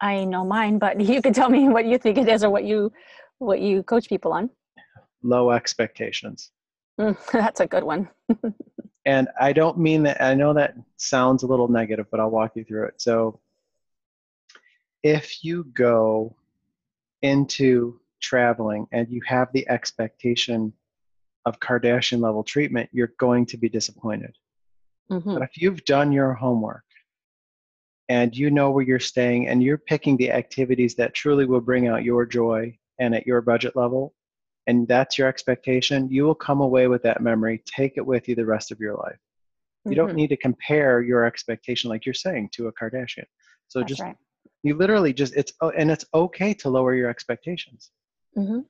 i 0.00 0.24
know 0.24 0.44
mine 0.44 0.78
but 0.78 1.00
you 1.12 1.20
can 1.20 1.32
tell 1.32 1.50
me 1.50 1.68
what 1.68 1.84
you 1.84 1.98
think 1.98 2.18
it 2.18 2.28
is 2.28 2.44
or 2.44 2.50
what 2.50 2.64
you 2.64 2.92
what 3.38 3.60
you 3.60 3.82
coach 3.82 4.08
people 4.08 4.32
on. 4.32 4.50
Low 5.22 5.50
expectations 5.50 6.52
mm, 6.98 7.16
that's 7.32 7.60
a 7.60 7.66
good 7.66 7.84
one 7.84 8.08
and 9.08 9.28
I 9.40 9.54
don't 9.54 9.78
mean 9.78 10.02
that, 10.02 10.22
I 10.22 10.34
know 10.34 10.52
that 10.52 10.74
sounds 10.98 11.42
a 11.42 11.46
little 11.46 11.68
negative, 11.68 12.06
but 12.10 12.20
I'll 12.20 12.30
walk 12.30 12.52
you 12.56 12.64
through 12.64 12.88
it. 12.88 13.00
So, 13.00 13.40
if 15.02 15.42
you 15.42 15.64
go 15.72 16.36
into 17.22 18.00
traveling 18.20 18.86
and 18.92 19.08
you 19.08 19.22
have 19.26 19.48
the 19.52 19.66
expectation 19.70 20.74
of 21.46 21.58
Kardashian 21.58 22.20
level 22.20 22.42
treatment, 22.42 22.90
you're 22.92 23.14
going 23.18 23.46
to 23.46 23.56
be 23.56 23.70
disappointed. 23.70 24.36
Mm-hmm. 25.10 25.34
But 25.34 25.42
if 25.42 25.56
you've 25.56 25.84
done 25.86 26.12
your 26.12 26.34
homework 26.34 26.84
and 28.10 28.36
you 28.36 28.50
know 28.50 28.70
where 28.70 28.84
you're 28.84 29.00
staying 29.00 29.48
and 29.48 29.62
you're 29.62 29.78
picking 29.78 30.18
the 30.18 30.32
activities 30.32 30.96
that 30.96 31.14
truly 31.14 31.46
will 31.46 31.62
bring 31.62 31.88
out 31.88 32.04
your 32.04 32.26
joy 32.26 32.76
and 32.98 33.14
at 33.14 33.26
your 33.26 33.40
budget 33.40 33.74
level, 33.74 34.12
and 34.68 34.86
that's 34.86 35.16
your 35.16 35.26
expectation, 35.26 36.08
you 36.10 36.24
will 36.24 36.34
come 36.34 36.60
away 36.60 36.88
with 36.88 37.02
that 37.02 37.22
memory, 37.22 37.62
take 37.64 37.94
it 37.96 38.04
with 38.04 38.28
you 38.28 38.34
the 38.34 38.44
rest 38.44 38.70
of 38.70 38.78
your 38.78 38.94
life. 38.94 39.16
You 39.84 39.92
mm-hmm. 39.92 39.96
don't 39.96 40.14
need 40.14 40.28
to 40.28 40.36
compare 40.36 41.00
your 41.00 41.24
expectation, 41.24 41.88
like 41.88 42.04
you're 42.04 42.14
saying, 42.14 42.50
to 42.52 42.68
a 42.68 42.72
Kardashian. 42.72 43.24
So 43.68 43.80
that's 43.80 43.88
just, 43.88 44.02
right. 44.02 44.16
you 44.62 44.74
literally 44.76 45.14
just, 45.14 45.34
it's, 45.34 45.54
oh, 45.62 45.70
and 45.70 45.90
it's 45.90 46.04
okay 46.12 46.52
to 46.52 46.68
lower 46.68 46.94
your 46.94 47.08
expectations. 47.08 47.90
Mm-hmm. 48.36 48.60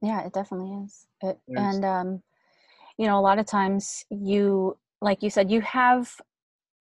Yeah, 0.00 0.24
it 0.24 0.32
definitely 0.32 0.84
is. 0.84 1.06
It, 1.22 1.38
and, 1.48 1.84
um, 1.84 2.22
you 2.96 3.06
know, 3.06 3.18
a 3.18 3.20
lot 3.20 3.38
of 3.38 3.44
times 3.44 4.02
you, 4.10 4.78
like 5.02 5.22
you 5.22 5.28
said, 5.28 5.50
you 5.50 5.60
have 5.60 6.10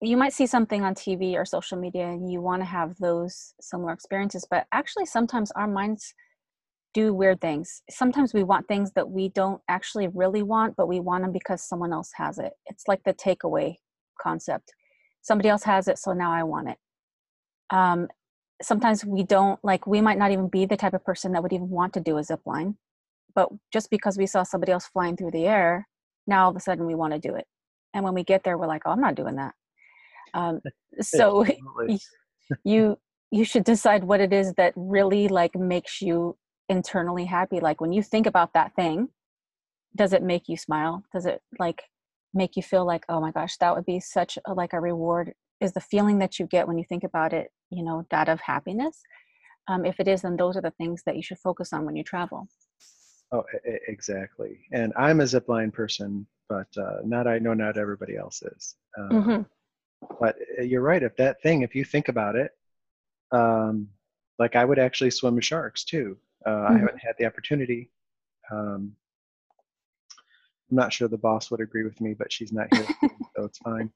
you 0.01 0.19
might 0.19 0.35
see 0.35 0.47
something 0.47 0.83
on 0.83 0.95
TV 0.95 1.35
or 1.35 1.47
social 1.47 1.79
media 1.79 2.07
and 2.07 2.31
you 2.31 2.41
want 2.43 2.61
to 2.61 2.67
have 2.67 2.95
those 2.99 3.55
similar 3.61 3.93
experiences, 3.93 4.47
but 4.51 4.67
actually 4.71 5.07
sometimes 5.07 5.51
our 5.53 5.67
minds 5.67 6.15
do 6.95 7.13
weird 7.13 7.41
things. 7.41 7.83
Sometimes 7.91 8.33
we 8.33 8.45
want 8.45 8.67
things 8.69 8.93
that 8.93 9.11
we 9.11 9.29
don't 9.29 9.61
actually 9.69 10.09
really 10.09 10.43
want, 10.43 10.77
but 10.77 10.89
we 10.89 11.01
want 11.01 11.25
them 11.25 11.33
because 11.33 11.63
someone 11.63 11.93
else 11.93 12.11
has 12.15 12.39
it. 12.39 12.53
It's 12.67 12.85
like 12.89 13.03
the 13.05 13.13
takeaway 13.13 13.77
concept. 14.21 14.73
Somebody 15.21 15.49
else 15.49 15.65
has 15.65 15.89
it, 15.89 15.99
so 15.99 16.13
now 16.13 16.33
I 16.33 16.45
want 16.45 16.69
it. 16.71 16.79
Um, 17.71 18.09
sometimes 18.63 19.05
we 19.05 19.25
don't 19.25 19.59
like 19.65 19.87
we 19.87 20.01
might 20.01 20.19
not 20.19 20.31
even 20.31 20.49
be 20.49 20.65
the 20.65 20.77
type 20.77 20.95
of 20.95 21.05
person 21.05 21.33
that 21.33 21.43
would 21.43 21.53
even 21.53 21.69
want 21.69 21.93
to 21.95 22.01
do 22.01 22.19
a 22.19 22.25
zip 22.25 22.41
line, 22.47 22.77
but 23.35 23.49
just 23.73 23.91
because 23.91 24.17
we 24.17 24.27
saw 24.27 24.43
somebody 24.43 24.73
else 24.73 24.87
flying 24.87 25.17
through 25.17 25.33
the 25.33 25.47
air, 25.47 25.89
now 26.27 26.45
all 26.45 26.51
of 26.51 26.57
a 26.57 26.61
sudden 26.61 26.87
we 26.87 26.95
want 26.95 27.13
to 27.13 27.19
do 27.19 27.35
it. 27.35 27.47
And 27.93 28.05
when 28.05 28.15
we 28.15 28.23
get 28.25 28.45
there, 28.45 28.57
we're 28.57 28.67
like, 28.67 28.83
"Oh, 28.87 28.91
I'm 28.93 29.01
not 29.01 29.17
doing 29.17 29.37
that." 29.37 29.55
Um, 30.35 30.61
so 31.01 31.45
you 32.65 32.99
you 33.31 33.45
should 33.45 33.65
decide 33.65 34.05
what 34.05 34.21
it 34.21 34.33
is 34.33 34.53
that 34.55 34.73
really 34.77 35.27
like 35.29 35.57
makes 35.57 36.01
you 36.01 36.37
internally 36.69 37.25
happy 37.27 37.61
like 37.61 37.81
when 37.81 37.93
you 37.93 38.03
think 38.03 38.27
about 38.27 38.53
that 38.55 38.75
thing 38.75 39.09
does 39.97 40.13
it 40.13 40.23
make 40.23 40.49
you 40.49 40.57
smile 40.57 41.05
does 41.13 41.27
it 41.27 41.43
like 41.59 41.83
make 42.35 42.57
you 42.57 42.63
feel 42.63 42.85
like 42.87 43.05
oh 43.09 43.21
my 43.21 43.31
gosh 43.31 43.57
that 43.59 43.75
would 43.75 43.87
be 43.87 44.01
such 44.01 44.39
a, 44.47 44.55
like 44.55 44.73
a 44.73 44.81
reward 44.81 45.35
is 45.61 45.73
the 45.73 45.81
feeling 45.81 46.19
that 46.19 46.39
you 46.39 46.47
get 46.47 46.67
when 46.67 46.79
you 46.79 46.85
think 46.85 47.05
about 47.05 47.33
it 47.33 47.53
you 47.71 47.83
know 47.85 48.07
that 48.11 48.29
of 48.29 48.41
happiness 48.41 49.03
um, 49.69 49.85
if 49.85 50.01
it 50.01 50.09
is 50.09 50.23
then 50.23 50.37
those 50.37 50.57
are 50.57 50.63
the 50.63 50.73
things 50.73 51.03
that 51.07 51.17
you 51.17 51.23
should 51.23 51.39
focus 51.39 51.73
on 51.73 51.85
when 51.85 51.97
you 51.97 52.05
travel 52.05 52.49
Oh, 53.33 53.45
e- 53.67 53.79
exactly. 53.89 54.61
And 54.73 54.93
I'm 54.97 55.21
a 55.21 55.25
zipline 55.25 55.73
person, 55.73 56.27
but 56.49 56.69
uh, 56.77 56.99
not 57.05 57.27
I 57.27 57.39
know 57.39 57.55
not 57.55 57.79
everybody 57.79 58.17
else 58.17 58.43
is. 58.43 58.77
Um, 58.99 59.11
hmm 59.11 59.43
But 60.21 60.37
uh, 60.59 60.63
you're 60.63 60.83
right. 60.83 61.03
If 61.03 61.17
that 61.17 61.43
thing, 61.43 61.63
if 61.63 61.75
you 61.75 61.85
think 61.85 62.09
about 62.09 62.37
it, 62.37 62.53
um, 63.33 63.89
like 64.39 64.57
I 64.57 64.65
would 64.65 64.79
actually 64.79 65.11
swim 65.11 65.37
with 65.37 65.45
sharks 65.45 65.85
too. 65.85 66.19
Uh, 66.47 66.51
I 66.69 66.73
Mhm. 66.73 66.81
haven't 66.81 66.99
had 66.99 67.15
the 67.19 67.27
opportunity. 67.27 67.91
Um, 68.51 68.97
I'm 70.71 70.77
not 70.77 70.93
sure 70.93 71.09
the 71.09 71.19
boss 71.19 71.51
would 71.51 71.61
agree 71.61 71.85
with 71.85 72.01
me, 72.01 72.15
but 72.15 72.33
she's 72.33 72.53
not 72.53 72.69
here, 72.75 72.87
so 73.37 73.45
it's 73.45 73.59
fine. 73.59 73.91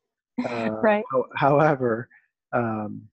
Uh, 0.45 0.71
Right. 0.83 1.05
how- 1.11 1.29
however, 1.35 2.09
um, 2.53 3.09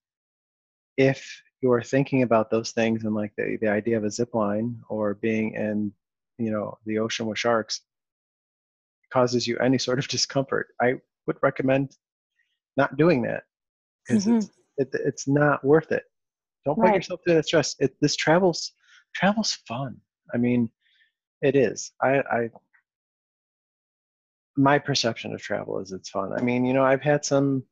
if 0.98 1.42
you're 1.62 1.82
thinking 1.82 2.22
about 2.22 2.50
those 2.50 2.72
things 2.72 3.04
and 3.04 3.16
like 3.16 3.34
the, 3.36 3.58
the 3.62 3.68
idea 3.68 3.98
of 3.98 4.04
a 4.04 4.12
zip 4.12 4.34
line 4.34 4.82
or 4.90 5.16
being 5.16 5.54
in, 5.56 5.92
you 6.38 6.52
know, 6.52 6.78
the 6.86 7.00
ocean 7.00 7.26
with 7.26 7.40
sharks 7.40 7.82
causes 9.12 9.48
you 9.48 9.58
any 9.60 9.78
sort 9.78 10.00
of 10.00 10.08
discomfort, 10.16 10.68
I 10.82 10.96
would 11.28 11.38
recommend 11.42 11.98
not 12.78 12.98
doing 12.98 13.22
that 13.24 13.44
because 14.08 14.28
it's 14.28 14.52
it, 14.78 14.90
it's 14.94 15.28
not 15.28 15.64
worth 15.64 15.92
it. 15.92 16.04
Don't 16.66 16.76
put 16.76 16.84
Right. 16.88 16.96
yourself 16.96 17.22
through 17.26 17.36
that 17.36 17.46
stress. 17.46 17.76
It, 17.80 17.96
this 18.02 18.16
travels 18.16 18.74
travels 19.16 19.54
fun. 19.68 19.98
I 20.34 20.38
mean, 20.38 20.70
it 21.42 21.56
is. 21.56 21.92
I, 22.02 22.20
I 22.20 22.50
my 24.58 24.80
perception 24.80 25.34
of 25.34 25.42
travel 25.42 25.80
is 25.80 25.92
it's 25.92 26.10
fun. 26.10 26.32
I 26.34 26.42
mean, 26.42 26.66
you 26.66 26.74
know, 26.74 26.84
I've 26.84 27.02
had 27.02 27.26
some 27.26 27.64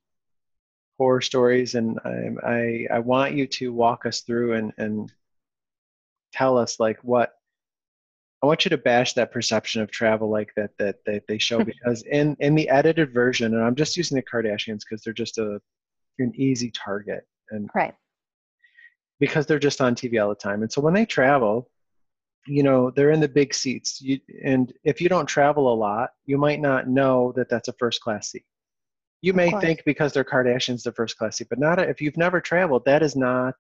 horror 0.98 1.22
stories, 1.22 1.76
and 1.76 2.00
I 2.04 2.30
I, 2.46 2.88
I 2.96 3.00
want 3.00 3.36
you 3.36 3.48
to 3.48 3.74
walk 3.74 4.06
us 4.06 4.22
through 4.22 4.54
and 4.54 4.74
and 4.78 5.12
tell 6.34 6.58
us 6.58 6.80
like 6.80 7.00
what. 7.04 7.34
I 8.42 8.46
want 8.46 8.66
you 8.66 8.70
to 8.72 8.78
bash 8.78 9.14
that 9.14 9.32
perception 9.32 9.82
of 9.82 9.90
travel 9.90 10.30
like 10.30 10.52
that 10.58 10.72
that, 10.78 10.98
that 11.06 11.24
they 11.30 11.38
show 11.38 11.64
because 11.64 12.04
in 12.04 12.36
in 12.40 12.56
the 12.56 12.70
edited 12.70 13.14
version, 13.14 13.54
and 13.54 13.64
I'm 13.64 13.76
just 13.76 13.96
using 13.98 14.16
the 14.16 14.24
Kardashians 14.24 14.82
because 14.88 15.02
they're 15.04 15.14
just 15.14 15.38
a 15.38 15.60
an 16.20 16.34
easy 16.36 16.72
target 16.72 17.26
and 17.50 17.70
Right. 17.74 17.96
Because 19.20 19.46
they're 19.46 19.60
just 19.60 19.82
on 19.82 19.96
TV 19.96 20.22
all 20.22 20.30
the 20.30 20.36
time. 20.36 20.62
And 20.62 20.72
so 20.72 20.82
when 20.82 20.94
they 20.94 21.06
travel, 21.06 21.70
you 22.48 22.64
know, 22.64 22.92
they're 22.92 23.12
in 23.12 23.20
the 23.20 23.28
big 23.28 23.54
seats. 23.54 24.02
You, 24.02 24.20
and 24.44 24.74
if 24.84 25.00
you 25.00 25.10
don't 25.10 25.26
travel 25.28 25.74
a 25.74 25.76
lot, 25.76 26.12
you 26.26 26.38
might 26.38 26.60
not 26.60 26.88
know 26.88 27.32
that 27.36 27.50
that's 27.50 27.68
a 27.68 27.74
first 27.74 28.02
class 28.02 28.32
seat. 28.32 28.46
You 29.22 29.34
may 29.34 29.52
course. 29.52 29.64
think 29.64 29.84
because 29.86 30.12
they're 30.12 30.26
Kardashians, 30.26 30.84
they're 30.84 30.92
first 30.92 31.18
class 31.18 31.38
seat, 31.38 31.48
but 31.50 31.60
not 31.60 31.80
if 31.80 32.02
you've 32.02 32.18
never 32.18 32.42
traveled. 32.42 32.84
That 32.86 33.02
is 33.02 33.16
not 33.16 33.56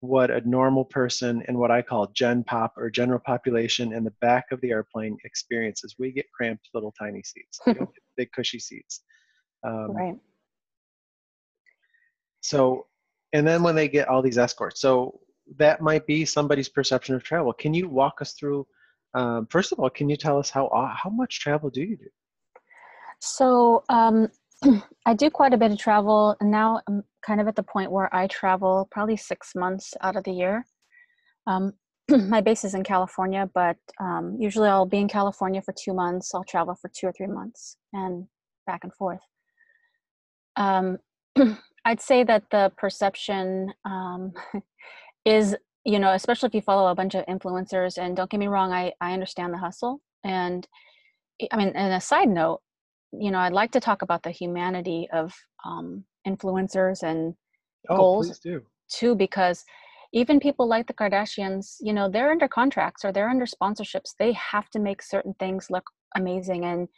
what 0.00 0.30
a 0.30 0.46
normal 0.46 0.84
person 0.84 1.42
in 1.48 1.56
what 1.58 1.70
I 1.70 1.80
call 1.80 2.08
gen 2.08 2.44
pop 2.44 2.74
or 2.76 2.90
general 2.90 3.20
population 3.20 3.94
in 3.94 4.04
the 4.04 4.12
back 4.20 4.44
of 4.52 4.60
the 4.60 4.70
airplane 4.70 5.16
experiences. 5.24 5.94
We 5.98 6.12
get 6.12 6.26
cramped 6.36 6.68
little 6.74 6.92
tiny 6.98 7.22
seats, 7.22 7.58
we 7.66 7.72
don't 7.72 7.86
get 7.94 8.02
big 8.16 8.32
cushy 8.32 8.58
seats. 8.58 9.00
Um, 9.66 9.92
Right. 9.92 10.16
so, 12.42 12.86
and 13.34 13.46
then 13.46 13.62
when 13.64 13.74
they 13.74 13.88
get 13.88 14.08
all 14.08 14.22
these 14.22 14.38
escorts, 14.38 14.80
so 14.80 15.18
that 15.58 15.82
might 15.82 16.06
be 16.06 16.24
somebody's 16.24 16.68
perception 16.68 17.16
of 17.16 17.24
travel. 17.24 17.52
Can 17.52 17.74
you 17.74 17.88
walk 17.88 18.22
us 18.22 18.32
through? 18.32 18.66
Um, 19.14 19.46
first 19.50 19.72
of 19.72 19.80
all, 19.80 19.90
can 19.90 20.08
you 20.08 20.16
tell 20.16 20.38
us 20.38 20.50
how 20.50 20.68
uh, 20.68 20.94
how 20.94 21.10
much 21.10 21.40
travel 21.40 21.68
do 21.68 21.82
you 21.82 21.96
do? 21.96 22.08
So 23.20 23.82
um, 23.88 24.28
I 25.06 25.14
do 25.14 25.30
quite 25.30 25.52
a 25.52 25.56
bit 25.56 25.72
of 25.72 25.78
travel, 25.78 26.36
and 26.40 26.50
now 26.50 26.80
I'm 26.88 27.02
kind 27.26 27.40
of 27.40 27.48
at 27.48 27.56
the 27.56 27.62
point 27.64 27.90
where 27.90 28.14
I 28.14 28.28
travel 28.28 28.88
probably 28.92 29.16
six 29.16 29.52
months 29.56 29.94
out 30.00 30.16
of 30.16 30.22
the 30.22 30.32
year. 30.32 30.64
Um, 31.48 31.72
my 32.08 32.40
base 32.40 32.64
is 32.64 32.74
in 32.74 32.84
California, 32.84 33.50
but 33.52 33.76
um, 34.00 34.36
usually 34.38 34.68
I'll 34.68 34.86
be 34.86 34.98
in 34.98 35.08
California 35.08 35.60
for 35.60 35.74
two 35.76 35.92
months. 35.92 36.32
I'll 36.34 36.44
travel 36.44 36.76
for 36.80 36.88
two 36.94 37.08
or 37.08 37.12
three 37.12 37.26
months 37.26 37.76
and 37.92 38.26
back 38.66 38.84
and 38.84 38.94
forth. 38.94 39.20
I'd 41.84 42.00
say 42.00 42.24
that 42.24 42.44
the 42.50 42.72
perception 42.76 43.72
um, 43.84 44.32
is, 45.24 45.56
you 45.84 45.98
know, 45.98 46.12
especially 46.12 46.48
if 46.48 46.54
you 46.54 46.62
follow 46.62 46.90
a 46.90 46.94
bunch 46.94 47.14
of 47.14 47.26
influencers, 47.26 47.98
and 47.98 48.16
don't 48.16 48.30
get 48.30 48.40
me 48.40 48.46
wrong, 48.48 48.72
I, 48.72 48.92
I 49.00 49.12
understand 49.12 49.52
the 49.52 49.58
hustle. 49.58 50.00
And 50.24 50.66
I 51.52 51.56
mean, 51.56 51.68
and 51.74 51.92
a 51.92 52.00
side 52.00 52.28
note, 52.28 52.60
you 53.12 53.30
know, 53.30 53.38
I'd 53.38 53.52
like 53.52 53.72
to 53.72 53.80
talk 53.80 54.02
about 54.02 54.22
the 54.22 54.30
humanity 54.30 55.08
of 55.12 55.34
um, 55.64 56.04
influencers 56.26 57.02
and 57.02 57.34
Oh, 57.90 57.96
Goals. 57.96 58.40
too, 58.90 59.14
because 59.14 59.64
even 60.12 60.40
people 60.40 60.68
like 60.68 60.86
the 60.86 60.94
Kardashians, 60.94 61.76
you 61.80 61.92
know, 61.92 62.08
they're 62.08 62.30
under 62.30 62.48
contracts 62.48 63.04
or 63.04 63.12
they're 63.12 63.28
under 63.28 63.46
sponsorships. 63.46 64.14
They 64.18 64.32
have 64.32 64.70
to 64.70 64.78
make 64.78 65.02
certain 65.02 65.34
things 65.38 65.70
look 65.70 65.84
amazing. 66.16 66.64
And, 66.64 66.88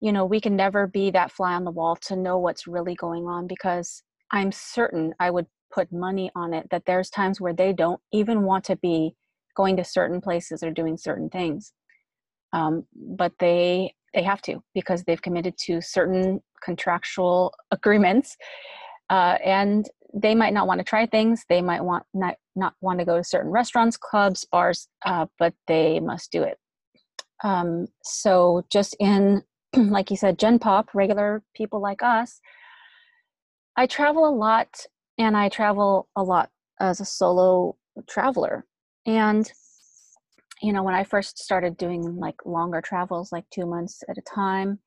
you 0.00 0.12
know, 0.12 0.24
we 0.24 0.40
can 0.40 0.56
never 0.56 0.86
be 0.86 1.10
that 1.12 1.30
fly 1.30 1.54
on 1.54 1.64
the 1.64 1.70
wall 1.70 1.96
to 2.02 2.16
know 2.16 2.38
what's 2.38 2.66
really 2.66 2.94
going 2.94 3.26
on 3.26 3.46
because 3.46 4.02
I'm 4.30 4.52
certain 4.52 5.14
I 5.20 5.30
would 5.30 5.46
put 5.72 5.92
money 5.92 6.30
on 6.34 6.52
it 6.52 6.68
that 6.70 6.84
there's 6.86 7.10
times 7.10 7.40
where 7.40 7.52
they 7.52 7.72
don't 7.72 8.00
even 8.12 8.42
want 8.42 8.64
to 8.64 8.76
be 8.76 9.14
going 9.56 9.76
to 9.76 9.84
certain 9.84 10.20
places 10.20 10.62
or 10.62 10.70
doing 10.70 10.96
certain 10.96 11.28
things. 11.28 11.72
Um, 12.52 12.86
but 12.94 13.32
they 13.38 13.94
they 14.14 14.22
have 14.22 14.42
to 14.42 14.62
because 14.74 15.04
they've 15.04 15.22
committed 15.22 15.56
to 15.56 15.80
certain 15.80 16.40
contractual 16.62 17.54
agreements 17.70 18.36
uh, 19.08 19.36
and 19.44 19.88
they 20.12 20.34
might 20.34 20.52
not 20.52 20.66
want 20.66 20.78
to 20.78 20.84
try 20.84 21.06
things 21.06 21.44
they 21.48 21.62
might 21.62 21.82
want 21.82 22.04
not 22.14 22.34
not 22.56 22.74
want 22.80 22.98
to 22.98 23.04
go 23.04 23.16
to 23.16 23.24
certain 23.24 23.50
restaurants 23.50 23.96
clubs 23.96 24.44
bars 24.50 24.88
uh, 25.06 25.26
but 25.38 25.54
they 25.68 26.00
must 26.00 26.32
do 26.32 26.42
it 26.42 26.58
um, 27.44 27.86
so 28.02 28.64
just 28.70 28.96
in 28.98 29.42
like 29.76 30.10
you 30.10 30.16
said 30.16 30.38
gen 30.38 30.58
pop 30.58 30.88
regular 30.94 31.42
people 31.54 31.80
like 31.80 32.02
us 32.02 32.40
i 33.76 33.86
travel 33.86 34.28
a 34.28 34.34
lot 34.34 34.86
and 35.18 35.36
i 35.36 35.48
travel 35.48 36.08
a 36.16 36.22
lot 36.22 36.50
as 36.80 37.00
a 37.00 37.04
solo 37.04 37.76
traveler. 38.08 38.64
And 39.06 39.50
you 40.62 40.72
know 40.72 40.82
when 40.82 40.94
i 40.94 41.04
first 41.04 41.38
started 41.38 41.76
doing 41.76 42.16
like 42.16 42.36
longer 42.44 42.80
travels 42.80 43.32
like 43.32 43.44
two 43.50 43.66
months 43.66 44.02
at 44.08 44.18
a 44.18 44.22
time 44.22 44.78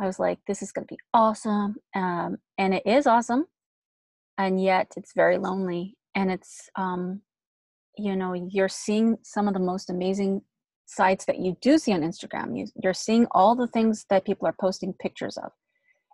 i 0.00 0.06
was 0.06 0.18
like 0.18 0.38
this 0.46 0.62
is 0.62 0.72
going 0.72 0.86
to 0.86 0.94
be 0.94 1.00
awesome 1.12 1.74
um, 1.94 2.36
and 2.58 2.74
it 2.74 2.82
is 2.86 3.06
awesome 3.06 3.44
and 4.38 4.62
yet 4.62 4.92
it's 4.96 5.12
very 5.14 5.36
lonely 5.36 5.96
and 6.14 6.30
it's 6.30 6.68
um 6.76 7.20
you 7.98 8.14
know 8.14 8.32
you're 8.32 8.68
seeing 8.68 9.16
some 9.22 9.48
of 9.48 9.54
the 9.54 9.60
most 9.60 9.90
amazing 9.90 10.40
sites 10.86 11.24
that 11.24 11.38
you 11.38 11.56
do 11.60 11.78
see 11.78 11.92
on 11.92 12.00
instagram. 12.00 12.56
You, 12.58 12.66
you're 12.82 12.94
seeing 12.94 13.26
all 13.30 13.54
the 13.54 13.68
things 13.68 14.06
that 14.10 14.24
people 14.24 14.48
are 14.48 14.56
posting 14.60 14.92
pictures 14.94 15.36
of 15.36 15.52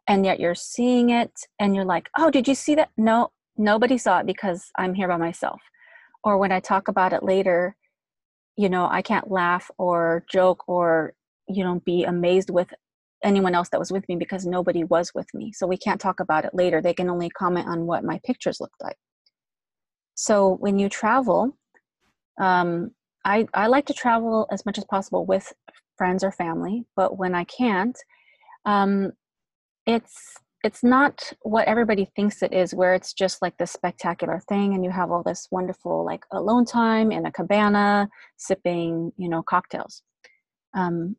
and 0.09 0.25
yet 0.25 0.41
you're 0.41 0.55
seeing 0.55 1.11
it 1.11 1.33
and 1.59 1.75
you're 1.75 1.85
like 1.85 2.09
oh 2.19 2.31
did 2.31 2.47
you 2.49 2.55
see 2.55 2.75
that 2.75 2.91
no 2.97 3.31
nobody 3.57 3.99
saw 3.99 4.21
it 4.21 4.27
because 4.27 4.71
i'm 4.77 4.95
here 4.95 5.09
by 5.09 5.17
myself 5.17 5.61
or 6.25 6.39
when 6.39 6.53
i 6.53 6.61
talk 6.61 6.89
about 6.89 7.13
it 7.13 7.23
later 7.23 7.77
you 8.57 8.69
know 8.69 8.89
i 8.91 9.03
can't 9.03 9.31
laugh 9.31 9.71
or 9.79 10.25
joke 10.31 10.65
or 10.69 11.15
you 11.49 11.65
know 11.65 11.81
be 11.85 12.05
amazed 12.05 12.51
with 12.51 12.73
anyone 13.23 13.55
else 13.55 13.69
that 13.71 13.81
was 13.81 13.93
with 13.93 14.09
me 14.09 14.17
because 14.17 14.47
nobody 14.47 14.85
was 14.85 15.13
with 15.15 15.27
me. 15.35 15.53
So 15.53 15.67
we 15.67 15.77
can't 15.77 16.01
talk 16.01 16.21
about 16.21 16.45
it 16.45 16.55
later. 16.55 16.81
They 16.81 16.95
can 16.95 17.11
only 17.11 17.31
comment 17.31 17.67
on 17.67 17.87
what 17.87 18.05
my 18.05 18.21
pictures 18.25 18.61
looked 18.61 18.83
like. 18.83 18.97
So 20.15 20.57
when 20.61 20.79
you 20.79 20.89
travel, 20.89 21.57
um, 22.41 22.93
I, 23.25 23.47
I 23.55 23.67
like 23.67 23.87
to 23.87 23.95
travel 23.95 24.47
as 24.51 24.65
much 24.65 24.79
as 24.79 24.85
possible 24.85 25.27
with 25.27 25.53
friends 25.99 26.23
or 26.23 26.31
family, 26.31 26.85
but 26.95 27.19
when 27.19 27.35
I 27.35 27.45
can't, 27.45 27.99
um, 28.65 29.13
it's 29.87 30.35
it's 30.65 30.83
not 30.83 31.33
what 31.43 31.69
everybody 31.69 32.11
thinks 32.17 32.43
it 32.43 32.53
is, 32.53 32.75
where 32.75 32.95
it's 32.95 33.13
just 33.13 33.41
like 33.41 33.57
this 33.57 33.73
spectacular 33.73 34.41
thing, 34.49 34.75
and 34.75 34.85
you 34.85 34.91
have 34.91 35.11
all 35.11 35.23
this 35.23 35.49
wonderful 35.51 36.05
like 36.05 36.25
alone 36.33 36.65
time 36.65 37.13
in 37.13 37.27
a 37.27 37.33
cabana, 37.33 38.09
sipping 38.37 39.13
you 39.17 39.29
know 39.29 39.43
cocktails. 39.43 40.03
Um, 40.75 41.17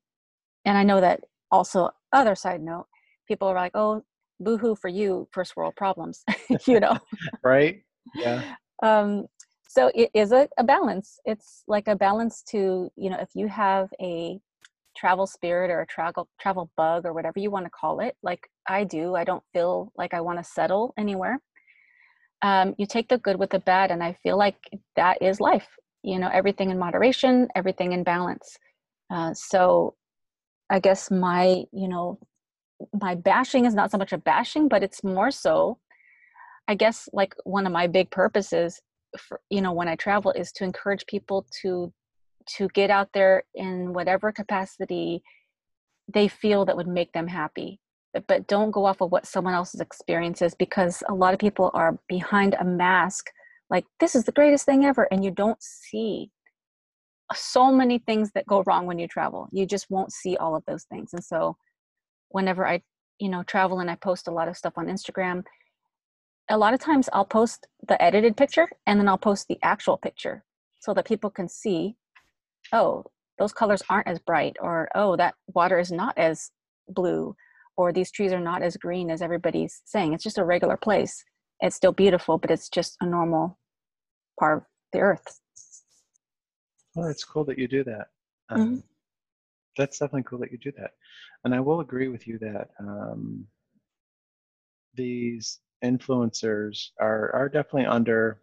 and 0.66 0.78
I 0.78 0.84
know 0.84 1.02
that 1.02 1.22
also 1.52 1.90
other 2.12 2.36
side 2.36 2.62
note 2.62 2.88
people 3.28 3.48
are 3.48 3.56
like 3.56 3.72
oh 3.76 4.04
boohoo 4.40 4.76
for 4.76 4.88
you 4.88 5.28
first 5.32 5.56
world 5.56 5.76
problems 5.76 6.24
you 6.68 6.80
know 6.80 6.98
Right? 7.44 7.82
Yeah. 8.16 8.56
um 8.84 9.26
so 9.68 9.92
it 9.94 10.10
is 10.14 10.32
a, 10.32 10.48
a 10.58 10.64
balance 10.64 11.20
it's 11.26 11.64
like 11.68 11.88
a 11.88 11.96
balance 11.96 12.44
to 12.50 12.90
you 12.96 13.10
know 13.10 13.18
if 13.20 13.30
you 13.34 13.48
have 13.48 13.90
a 14.02 14.40
travel 14.96 15.28
spirit 15.28 15.70
or 15.70 15.82
a 15.82 15.88
travel 15.88 16.28
travel 16.40 16.72
bug 16.78 17.06
or 17.06 17.14
whatever 17.14 17.40
you 17.40 17.52
want 17.52 17.66
to 17.66 17.70
call 17.70 18.00
it 18.00 18.16
like 18.24 18.50
i 18.68 18.84
do 18.84 19.16
i 19.16 19.24
don't 19.24 19.44
feel 19.54 19.92
like 19.98 20.14
i 20.14 20.22
want 20.22 20.38
to 20.38 20.44
settle 20.44 20.94
anywhere. 20.98 21.40
Um, 22.44 22.76
you 22.78 22.86
take 22.86 23.10
the 23.10 23.18
good 23.18 23.40
with 23.40 23.50
the 23.50 23.60
bad 23.60 23.90
and 23.92 24.04
i 24.04 24.14
feel 24.24 24.38
like 24.38 24.58
that 24.96 25.22
is 25.22 25.40
life 25.40 25.68
you 26.04 26.20
know 26.20 26.30
everything 26.32 26.70
in 26.70 26.78
moderation 26.78 27.48
everything 27.56 27.94
in 27.94 28.04
balance. 28.04 28.58
Uh, 29.10 29.34
so 29.34 29.96
I 30.70 30.80
guess 30.80 31.10
my, 31.10 31.64
you 31.72 31.88
know, 31.88 32.20
my 33.02 33.16
bashing 33.16 33.66
is 33.66 33.74
not 33.74 33.92
so 33.92 33.98
much 33.98 34.14
a 34.14 34.18
bashing, 34.18 34.68
but 34.68 34.84
it's 34.84 35.04
more 35.04 35.32
so, 35.32 35.80
I 36.68 36.76
guess, 36.76 37.08
like 37.14 37.36
one 37.44 37.66
of 37.66 37.72
my 37.72 37.88
big 37.88 38.12
purposes, 38.12 38.82
for, 39.18 39.40
you 39.50 39.62
know, 39.62 39.72
when 39.72 39.88
I 39.88 39.96
travel 39.96 40.32
is 40.32 40.52
to 40.54 40.64
encourage 40.64 41.06
people 41.08 41.46
to 41.62 41.94
to 42.58 42.70
get 42.70 42.90
out 42.90 43.10
there 43.14 43.44
in 43.56 43.92
whatever 43.92 44.32
capacity 44.32 45.22
they 46.14 46.30
feel 46.30 46.64
that 46.64 46.78
would 46.78 46.88
make 46.88 47.12
them 47.12 47.28
happy 47.28 47.78
but 48.28 48.48
don't 48.48 48.72
go 48.72 48.86
off 48.86 49.02
of 49.02 49.12
what 49.12 49.26
someone 49.26 49.54
else's 49.54 49.82
experience 49.82 50.42
is 50.42 50.56
because 50.56 51.04
a 51.10 51.14
lot 51.14 51.34
of 51.34 51.40
people 51.40 51.70
are 51.74 52.00
behind 52.08 52.56
a 52.60 52.66
mask 52.66 53.28
like 53.70 53.86
this 54.00 54.16
is 54.16 54.24
the 54.24 54.32
greatest 54.32 54.66
thing 54.66 54.86
ever 54.86 55.08
and 55.12 55.24
you 55.24 55.32
don't 55.32 55.62
see 55.62 56.32
so 57.36 57.72
many 57.72 58.00
things 58.00 58.32
that 58.32 58.48
go 58.48 58.64
wrong 58.66 58.86
when 58.86 58.98
you 58.98 59.06
travel. 59.06 59.50
You 59.52 59.66
just 59.66 59.88
won't 59.90 60.14
see 60.14 60.38
all 60.38 60.56
of 60.56 60.64
those 60.66 60.86
things. 60.86 61.10
And 61.12 61.22
so 61.22 61.58
whenever 62.30 62.68
i 62.68 62.82
you 63.20 63.30
know 63.30 63.44
travel 63.44 63.80
and 63.80 63.90
i 63.90 63.96
post 63.96 64.28
a 64.28 64.32
lot 64.32 64.48
of 64.48 64.58
stuff 64.58 64.74
on 64.78 64.88
instagram 64.88 65.44
a 66.50 66.58
lot 66.58 66.74
of 66.74 66.80
times 66.80 67.10
i'll 67.14 67.26
post 67.26 67.68
the 67.88 68.02
edited 68.02 68.36
picture 68.36 68.68
and 68.86 69.00
then 69.00 69.08
i'll 69.08 69.18
post 69.18 69.48
the 69.48 69.58
actual 69.64 69.98
picture 69.98 70.44
so 70.80 70.94
that 70.94 71.06
people 71.06 71.30
can 71.30 71.48
see 71.48 71.96
oh 72.74 73.04
those 73.40 73.54
colors 73.54 73.84
aren't 73.90 74.08
as 74.08 74.20
bright 74.20 74.56
or 74.60 74.90
oh 74.96 75.16
that 75.16 75.36
water 75.54 75.80
is 75.80 75.92
not 75.92 76.18
as 76.18 76.52
blue 76.90 77.36
or 77.78 77.94
these 77.94 78.12
trees 78.12 78.34
are 78.34 78.40
not 78.40 78.62
as 78.62 78.76
green 78.76 79.10
as 79.10 79.22
everybody's 79.22 79.82
saying. 79.86 80.14
It's 80.14 80.24
just 80.24 80.38
a 80.38 80.44
regular 80.44 80.78
place. 80.78 81.24
It's 81.60 81.76
still 81.76 81.92
beautiful 81.92 82.38
but 82.38 82.52
it's 82.52 82.70
just 82.70 82.98
a 83.02 83.06
normal 83.06 83.58
part 84.40 84.58
of 84.60 84.64
the 84.94 85.00
earth. 85.00 85.40
Well 86.96 87.08
it's 87.08 87.24
cool 87.24 87.46
that 87.46 87.58
you 87.58 87.68
do 87.68 87.84
that. 87.84 88.08
Um, 88.50 88.62
mm-hmm. 88.62 88.80
that's 89.78 90.00
definitely 90.00 90.24
cool 90.24 90.40
that 90.40 90.52
you 90.52 90.58
do 90.58 90.72
that. 90.78 90.92
And 91.44 91.54
i 91.54 91.60
will 91.60 91.82
agree 91.82 92.08
with 92.08 92.28
you 92.28 92.40
that 92.40 92.70
um, 92.80 93.46
these 94.96 95.60
influencers 95.84 96.90
are 97.00 97.34
are 97.34 97.50
definitely 97.50 97.86
under 97.86 98.42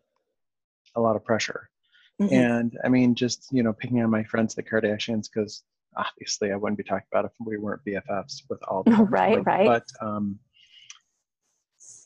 a 0.97 1.01
lot 1.01 1.17
of 1.17 1.25
pressure. 1.25 1.69
Mm-hmm. 2.21 2.35
And 2.35 2.79
I 2.85 2.89
mean, 2.89 3.15
just 3.15 3.49
you 3.51 3.63
know, 3.63 3.73
picking 3.73 4.03
on 4.03 4.11
my 4.11 4.25
friends, 4.25 4.55
the 4.55 4.63
Kardashians, 4.63 5.29
because 5.33 5.65
obviously 5.97 6.53
I 6.53 6.57
wouldn't 6.57 6.79
be 6.79 6.85
talking 6.85 7.07
about 7.13 7.25
it 7.25 7.33
if 7.39 7.47
we 7.47 7.59
weren't 7.59 7.85
BFFs 7.85 8.43
with 8.49 8.63
all. 8.69 8.83
The 8.87 9.05
right, 9.05 9.45
right. 9.45 9.67
But 9.67 9.87
um, 10.01 10.39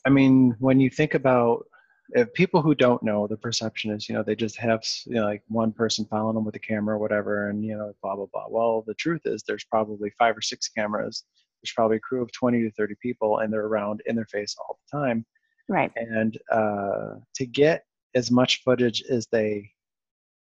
I 0.05 0.09
mean, 0.09 0.55
when 0.59 0.79
you 0.79 0.89
think 0.89 1.13
about 1.13 1.65
if 2.11 2.33
people 2.33 2.61
who 2.61 2.73
don't 2.73 3.03
know, 3.03 3.27
the 3.27 3.37
perception 3.37 3.91
is, 3.91 4.09
you 4.09 4.15
know, 4.15 4.23
they 4.23 4.35
just 4.35 4.57
have 4.57 4.83
you 5.05 5.15
know, 5.15 5.25
like 5.25 5.43
one 5.47 5.71
person 5.71 6.05
following 6.09 6.35
them 6.35 6.45
with 6.45 6.55
a 6.55 6.59
camera 6.59 6.95
or 6.95 6.99
whatever, 6.99 7.49
and 7.49 7.63
you 7.63 7.77
know, 7.77 7.93
blah 8.01 8.15
blah 8.15 8.25
blah. 8.31 8.45
Well, 8.49 8.83
the 8.87 8.95
truth 8.95 9.21
is, 9.25 9.43
there's 9.47 9.65
probably 9.65 10.11
five 10.17 10.37
or 10.37 10.41
six 10.41 10.67
cameras. 10.69 11.23
There's 11.61 11.73
probably 11.73 11.97
a 11.97 12.01
crew 12.01 12.21
of 12.21 12.31
20 12.31 12.63
to 12.63 12.71
30 12.71 12.95
people, 13.01 13.39
and 13.39 13.51
they're 13.51 13.65
around 13.65 14.01
in 14.05 14.15
their 14.15 14.25
face 14.25 14.55
all 14.59 14.79
the 14.79 14.97
time. 14.97 15.25
Right. 15.67 15.91
And 15.95 16.37
uh, 16.51 17.15
to 17.35 17.45
get 17.45 17.83
as 18.15 18.31
much 18.31 18.63
footage 18.63 19.03
as 19.09 19.27
they 19.27 19.69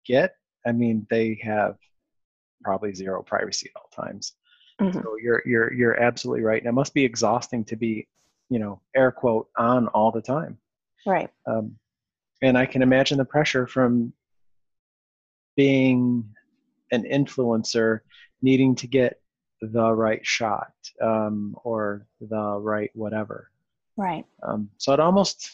get, 0.07 0.35
I 0.67 0.73
mean, 0.73 1.07
they 1.11 1.41
have 1.43 1.77
probably 2.63 2.95
zero 2.95 3.23
privacy 3.23 3.71
at 3.75 3.81
all 3.81 4.05
times. 4.05 4.35
Mm-hmm. 4.81 4.99
So 4.99 5.17
you're 5.21 5.43
you're 5.45 5.73
you're 5.73 6.01
absolutely 6.01 6.45
right. 6.45 6.63
And 6.63 6.69
it 6.69 6.73
must 6.73 6.95
be 6.95 7.05
exhausting 7.05 7.65
to 7.65 7.77
be, 7.77 8.07
you 8.49 8.59
know, 8.59 8.81
air 8.95 9.11
quote 9.11 9.49
on 9.57 9.89
all 9.89 10.13
the 10.13 10.23
time. 10.23 10.59
Right. 11.07 11.31
Um, 11.47 11.77
and 12.43 12.57
I 12.57 12.67
can 12.67 12.83
imagine 12.83 13.19
the 13.19 13.25
pressure 13.25 13.67
from 13.67 14.13
being 15.57 16.25
an 16.93 17.03
influencer, 17.03 18.01
needing 18.43 18.77
to 18.77 18.87
get 18.87 19.21
the 19.61 19.93
right 19.93 20.25
shot 20.25 20.73
um, 21.03 21.57
or 21.65 22.07
the 22.21 22.59
right 22.61 22.91
whatever. 22.95 23.51
Right. 23.97 24.25
Um, 24.45 24.71
so 24.79 24.93
it 24.93 25.01
almost, 25.01 25.51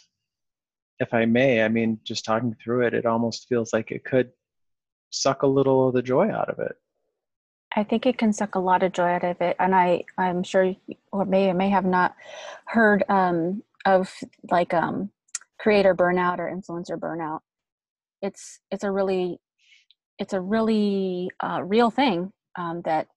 if 1.01 1.15
I 1.15 1.25
may, 1.25 1.63
I 1.63 1.69
mean, 1.69 1.99
just 2.05 2.27
talking 2.27 2.55
through 2.63 2.87
it, 2.87 2.93
it 2.93 3.07
almost 3.07 3.49
feels 3.49 3.73
like 3.73 3.91
it 3.91 4.05
could 4.05 4.31
suck 5.09 5.43
a 5.43 5.47
little 5.47 5.89
of 5.89 5.95
the 5.95 6.03
joy 6.03 6.31
out 6.31 6.51
of 6.51 6.59
it. 6.59 6.77
I 7.77 7.85
think 7.85 8.07
it 8.07 8.19
can 8.19 8.33
suck 8.33 8.55
a 8.55 8.61
lot 8.61 8.83
of 8.83 8.93
joy 8.93 9.09
out 9.09 9.25
of 9.25 9.41
it, 9.41 9.57
and 9.59 9.75
I 9.75 10.05
I'm 10.19 10.43
sure 10.43 10.75
or 11.13 11.25
may 11.25 11.51
or 11.51 11.55
may 11.55 11.71
have 11.71 11.85
not 11.85 12.15
heard 12.67 13.05
um, 13.09 13.63
of 13.85 14.13
like 14.51 14.73
um, 14.73 15.11
creator 15.59 15.95
burnout 15.95 16.39
or 16.39 16.51
influencer 16.51 16.99
burnout. 16.99 17.41
It's 18.23 18.61
it's 18.71 18.85
a 18.85 18.91
really 18.91 19.41
it's 20.19 20.33
a 20.33 20.41
really 20.41 21.31
uh, 21.41 21.63
real 21.65 21.91
thing 21.91 22.33
um, 22.57 22.83
that 22.85 23.09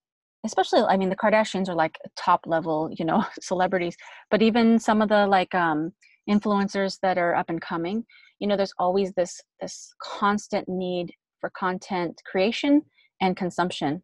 especially 0.44 0.82
I 0.82 0.96
mean 0.96 1.10
the 1.10 1.16
Kardashians 1.16 1.68
are 1.68 1.74
like 1.74 1.98
top 2.16 2.40
level 2.46 2.90
you 2.98 3.04
know 3.04 3.24
celebrities, 3.40 3.96
but 4.30 4.42
even 4.42 4.78
some 4.78 5.02
of 5.02 5.08
the 5.08 5.26
like 5.26 5.54
um, 5.54 5.92
influencers 6.28 6.98
that 7.02 7.18
are 7.18 7.34
up 7.34 7.48
and 7.48 7.60
coming, 7.60 8.04
you 8.40 8.46
know, 8.46 8.56
there's 8.56 8.74
always 8.78 9.12
this 9.12 9.40
this 9.60 9.92
constant 10.02 10.68
need 10.68 11.12
for 11.40 11.50
content 11.50 12.20
creation 12.30 12.82
and 13.20 13.36
consumption. 13.36 14.02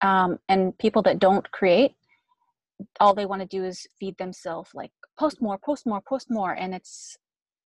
Um, 0.00 0.38
and 0.48 0.76
people 0.78 1.02
that 1.02 1.18
don't 1.18 1.50
create, 1.50 1.94
all 3.00 3.14
they 3.14 3.26
want 3.26 3.42
to 3.42 3.46
do 3.46 3.64
is 3.64 3.86
feed 3.98 4.16
themselves 4.18 4.70
like 4.74 4.92
post 5.18 5.42
more, 5.42 5.58
post 5.58 5.86
more, 5.86 6.00
post 6.00 6.30
more, 6.30 6.52
and 6.52 6.74
it's 6.74 7.16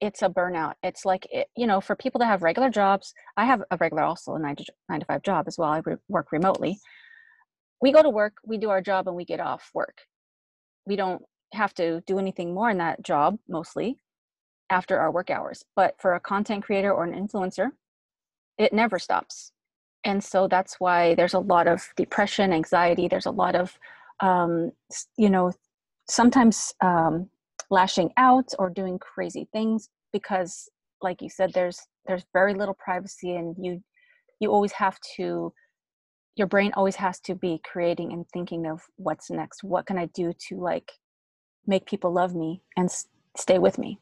it's 0.01 0.23
a 0.23 0.29
burnout. 0.29 0.75
It's 0.83 1.05
like 1.05 1.27
it, 1.31 1.49
you 1.57 1.67
know, 1.67 1.81
for 1.81 1.95
people 1.95 2.19
that 2.21 2.27
have 2.27 2.43
regular 2.43 2.71
jobs. 2.71 3.15
I 3.37 3.45
have 3.45 3.63
a 3.71 3.77
regular, 3.77 4.03
also 4.03 4.35
a 4.35 4.39
nine 4.39 4.57
to 4.57 4.65
nine 4.89 5.01
to 5.01 5.07
five 5.07 5.23
job 5.23 5.45
as 5.47 5.59
well. 5.59 5.71
I 5.71 5.83
re- 5.85 5.97
work 6.09 6.33
remotely. 6.33 6.79
We 7.81 7.93
go 7.93 8.03
to 8.03 8.11
work, 8.11 8.35
we 8.45 8.59
do 8.59 8.71
our 8.71 8.81
job, 8.81 9.07
and 9.09 9.17
we 9.17 9.25
get 9.25 9.41
off 9.41 9.71
work. 9.75 9.99
We 10.87 10.97
don't 10.97 11.23
have 11.53 11.75
to 11.75 12.01
do 12.07 12.19
anything 12.19 12.55
more 12.55 12.71
in 12.71 12.79
that 12.79 13.03
job 13.03 13.39
mostly 13.49 13.99
after 14.71 14.99
our 14.99 15.11
work 15.11 15.31
hours. 15.31 15.65
But 15.77 15.97
for 16.01 16.15
a 16.15 16.21
content 16.21 16.65
creator 16.65 16.93
or 16.93 17.05
an 17.05 17.13
influencer, 17.13 17.69
it 18.59 18.73
never 18.73 18.99
stops 18.99 19.52
and 20.05 20.23
so 20.23 20.49
that's 20.49 20.81
why 20.81 21.15
there's 21.15 21.35
a 21.35 21.39
lot 21.39 21.67
of 21.67 21.89
depression 21.97 22.53
anxiety 22.53 23.09
there's 23.09 23.27
a 23.27 23.31
lot 23.31 23.55
of 23.55 23.79
um, 24.21 24.71
you 25.17 25.31
know 25.31 25.53
sometimes 26.09 26.75
um, 26.81 27.29
lashing 27.71 28.11
out 28.17 28.49
or 28.59 28.71
doing 28.71 28.99
crazy 28.99 29.49
things 29.53 29.89
because 30.13 30.69
like 31.01 31.23
you 31.23 31.29
said 31.29 31.53
there's 31.53 31.81
there's 32.07 32.25
very 32.33 32.55
little 32.55 32.75
privacy 32.75 33.35
and 33.37 33.57
you 33.59 33.83
you 34.41 34.51
always 34.51 34.73
have 34.73 34.99
to 35.17 35.53
your 36.37 36.47
brain 36.47 36.73
always 36.75 36.97
has 36.97 37.21
to 37.21 37.35
be 37.35 37.61
creating 37.65 38.13
and 38.13 38.27
thinking 38.33 38.67
of 38.67 38.81
what's 38.97 39.31
next. 39.31 39.63
What 39.63 39.87
can 39.87 39.99
i 39.99 40.07
do 40.07 40.33
to 40.49 40.61
like 40.61 40.93
make 41.67 41.87
people 41.87 42.13
love 42.13 42.35
me 42.35 42.63
and 42.77 42.87
s- 42.87 43.07
stay 43.37 43.59
with 43.59 43.79
me 43.79 43.99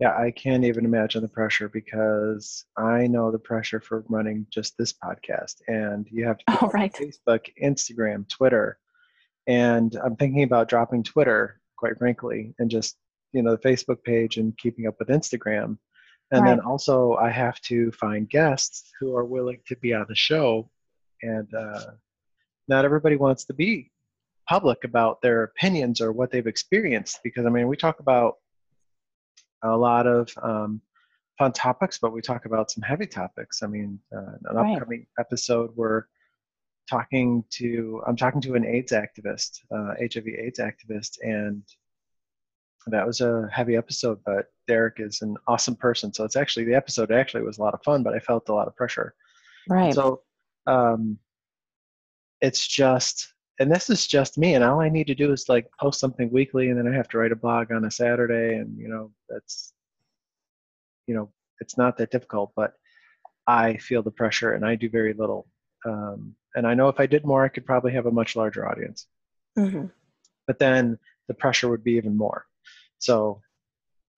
yeah, 0.00 0.16
I 0.16 0.32
can't 0.32 0.64
even 0.64 0.84
imagine 0.84 1.22
the 1.22 1.28
pressure 1.28 1.68
because 1.68 2.64
I 2.76 3.06
know 3.06 3.30
the 3.30 3.38
pressure 3.38 3.80
for 3.80 4.04
running 4.08 4.46
just 4.50 4.76
this 4.76 4.92
podcast, 4.92 5.56
and 5.68 6.06
you 6.10 6.26
have 6.26 6.38
to 6.38 6.44
oh, 6.62 6.70
right. 6.74 6.92
Facebook, 6.92 7.46
Instagram, 7.62 8.28
Twitter, 8.28 8.78
and 9.46 9.96
I'm 10.02 10.16
thinking 10.16 10.42
about 10.42 10.68
dropping 10.68 11.04
Twitter, 11.04 11.60
quite 11.76 11.96
frankly, 11.96 12.54
and 12.58 12.70
just 12.70 12.96
you 13.32 13.42
know 13.42 13.52
the 13.52 13.68
Facebook 13.68 14.02
page 14.02 14.36
and 14.36 14.56
keeping 14.58 14.88
up 14.88 14.96
with 14.98 15.08
Instagram, 15.08 15.78
and 16.32 16.42
right. 16.42 16.46
then 16.46 16.60
also 16.60 17.14
I 17.14 17.30
have 17.30 17.60
to 17.62 17.92
find 17.92 18.28
guests 18.28 18.90
who 18.98 19.14
are 19.16 19.24
willing 19.24 19.60
to 19.68 19.76
be 19.76 19.94
on 19.94 20.06
the 20.08 20.16
show, 20.16 20.70
and 21.22 21.52
uh, 21.54 21.92
not 22.66 22.84
everybody 22.84 23.14
wants 23.14 23.44
to 23.44 23.54
be 23.54 23.92
public 24.48 24.84
about 24.84 25.22
their 25.22 25.44
opinions 25.44 26.00
or 26.00 26.12
what 26.12 26.30
they've 26.30 26.46
experienced 26.46 27.20
because 27.24 27.46
I 27.46 27.48
mean 27.48 27.66
we 27.68 27.76
talk 27.76 28.00
about 28.00 28.34
a 29.64 29.76
lot 29.76 30.06
of 30.06 30.30
um, 30.42 30.80
fun 31.38 31.52
topics, 31.52 31.98
but 31.98 32.12
we 32.12 32.20
talk 32.20 32.44
about 32.44 32.70
some 32.70 32.82
heavy 32.82 33.06
topics. 33.06 33.62
I 33.62 33.66
mean, 33.66 33.98
uh, 34.14 34.36
an 34.50 34.56
right. 34.56 34.74
upcoming 34.74 35.06
episode 35.18 35.70
we're 35.74 36.04
talking 36.88 37.44
to 37.50 38.02
I'm 38.06 38.16
talking 38.16 38.40
to 38.42 38.54
an 38.54 38.64
AIDS 38.64 38.92
activist, 38.92 39.60
uh, 39.70 39.94
HIV/AIDS 40.00 40.60
activist, 40.60 41.18
and 41.22 41.62
that 42.86 43.06
was 43.06 43.20
a 43.20 43.48
heavy 43.50 43.76
episode. 43.76 44.20
But 44.24 44.46
Derek 44.68 44.96
is 44.98 45.22
an 45.22 45.36
awesome 45.46 45.76
person, 45.76 46.12
so 46.12 46.24
it's 46.24 46.36
actually 46.36 46.64
the 46.64 46.74
episode 46.74 47.10
actually 47.10 47.42
was 47.42 47.58
a 47.58 47.62
lot 47.62 47.74
of 47.74 47.82
fun, 47.82 48.02
but 48.02 48.14
I 48.14 48.18
felt 48.18 48.48
a 48.48 48.54
lot 48.54 48.68
of 48.68 48.76
pressure. 48.76 49.14
Right. 49.68 49.94
So 49.94 50.22
um, 50.66 51.18
it's 52.40 52.66
just 52.66 53.33
and 53.60 53.70
this 53.70 53.88
is 53.88 54.06
just 54.06 54.38
me 54.38 54.54
and 54.54 54.64
all 54.64 54.80
i 54.80 54.88
need 54.88 55.06
to 55.06 55.14
do 55.14 55.32
is 55.32 55.48
like 55.48 55.68
post 55.78 56.00
something 56.00 56.30
weekly 56.30 56.70
and 56.70 56.78
then 56.78 56.88
i 56.88 56.94
have 56.94 57.08
to 57.08 57.18
write 57.18 57.32
a 57.32 57.36
blog 57.36 57.70
on 57.70 57.84
a 57.84 57.90
saturday 57.90 58.56
and 58.56 58.78
you 58.78 58.88
know 58.88 59.10
that's 59.28 59.72
you 61.06 61.14
know 61.14 61.30
it's 61.60 61.78
not 61.78 61.96
that 61.96 62.10
difficult 62.10 62.52
but 62.56 62.74
i 63.46 63.76
feel 63.76 64.02
the 64.02 64.10
pressure 64.10 64.52
and 64.52 64.64
i 64.64 64.74
do 64.74 64.88
very 64.88 65.12
little 65.12 65.46
um, 65.86 66.34
and 66.54 66.66
i 66.66 66.74
know 66.74 66.88
if 66.88 66.98
i 66.98 67.06
did 67.06 67.24
more 67.24 67.44
i 67.44 67.48
could 67.48 67.66
probably 67.66 67.92
have 67.92 68.06
a 68.06 68.10
much 68.10 68.36
larger 68.36 68.68
audience. 68.68 69.06
Mm-hmm. 69.58 69.86
but 70.48 70.58
then 70.58 70.98
the 71.28 71.34
pressure 71.34 71.68
would 71.68 71.84
be 71.84 71.92
even 71.92 72.16
more. 72.16 72.44
So 72.98 73.40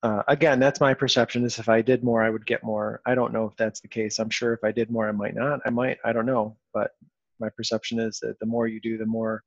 uh, 0.02 0.22
again 0.28 0.58
that's 0.58 0.80
my 0.80 0.94
perception 0.94 1.44
is 1.44 1.58
if 1.58 1.68
i 1.68 1.82
did 1.82 2.02
more 2.02 2.22
i 2.22 2.30
would 2.30 2.46
get 2.46 2.64
more. 2.64 3.00
I 3.04 3.14
don't 3.14 3.32
know 3.32 3.46
if 3.46 3.56
that's 3.56 3.80
the 3.80 3.88
case. 3.88 4.18
I'm 4.18 4.30
sure 4.30 4.54
if 4.54 4.64
i 4.64 4.72
did 4.72 4.90
more 4.90 5.08
i 5.08 5.12
might 5.12 5.34
not. 5.34 5.60
I 5.66 5.70
might 5.70 5.98
i 6.04 6.12
don't 6.12 6.26
know 6.26 6.56
but 6.72 6.92
my 7.40 7.48
perception 7.56 7.98
is 7.98 8.18
that 8.20 8.38
the 8.40 8.46
more 8.46 8.66
you 8.66 8.80
do, 8.80 8.98
the 8.98 9.06
more 9.06 9.42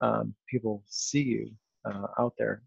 um, 0.00 0.34
people 0.48 0.82
see 0.86 1.22
you 1.22 1.50
uh, 1.84 2.06
out 2.18 2.34
there. 2.38 2.62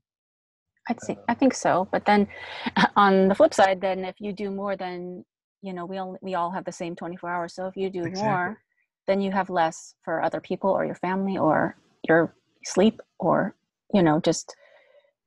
I'd 0.88 1.02
say, 1.02 1.18
I 1.28 1.36
think 1.36 1.54
so. 1.54 1.88
But 1.92 2.06
then 2.06 2.28
on 2.96 3.28
the 3.28 3.36
flip 3.36 3.54
side, 3.54 3.80
then 3.80 4.06
if 4.06 4.16
you 4.20 4.34
do 4.34 4.50
more 4.50 4.76
then, 4.76 5.24
you 5.62 5.74
know 5.74 5.86
we 5.86 5.98
all 5.98 6.18
we 6.22 6.36
all 6.36 6.52
have 6.52 6.66
the 6.66 6.72
same 6.72 6.96
24 6.96 7.30
hours 7.30 7.54
so 7.54 7.68
if 7.68 7.76
you 7.76 7.90
do 7.90 8.04
Exactly. 8.04 8.24
more 8.24 8.62
then 9.08 9.22
you 9.22 9.32
have 9.32 9.50
less 9.50 9.96
for 10.04 10.22
other 10.22 10.40
people 10.40 10.70
or 10.70 10.86
your 10.86 10.96
family 10.96 11.38
or 11.38 11.76
your 12.08 12.36
sleep 12.66 13.02
or 13.20 13.56
you 13.94 14.04
know 14.04 14.20
just 14.20 14.56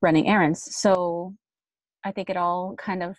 running 0.01 0.27
errands 0.27 0.75
so 0.75 1.33
i 2.03 2.11
think 2.11 2.29
it 2.29 2.37
all 2.37 2.75
kind 2.77 3.03
of 3.03 3.15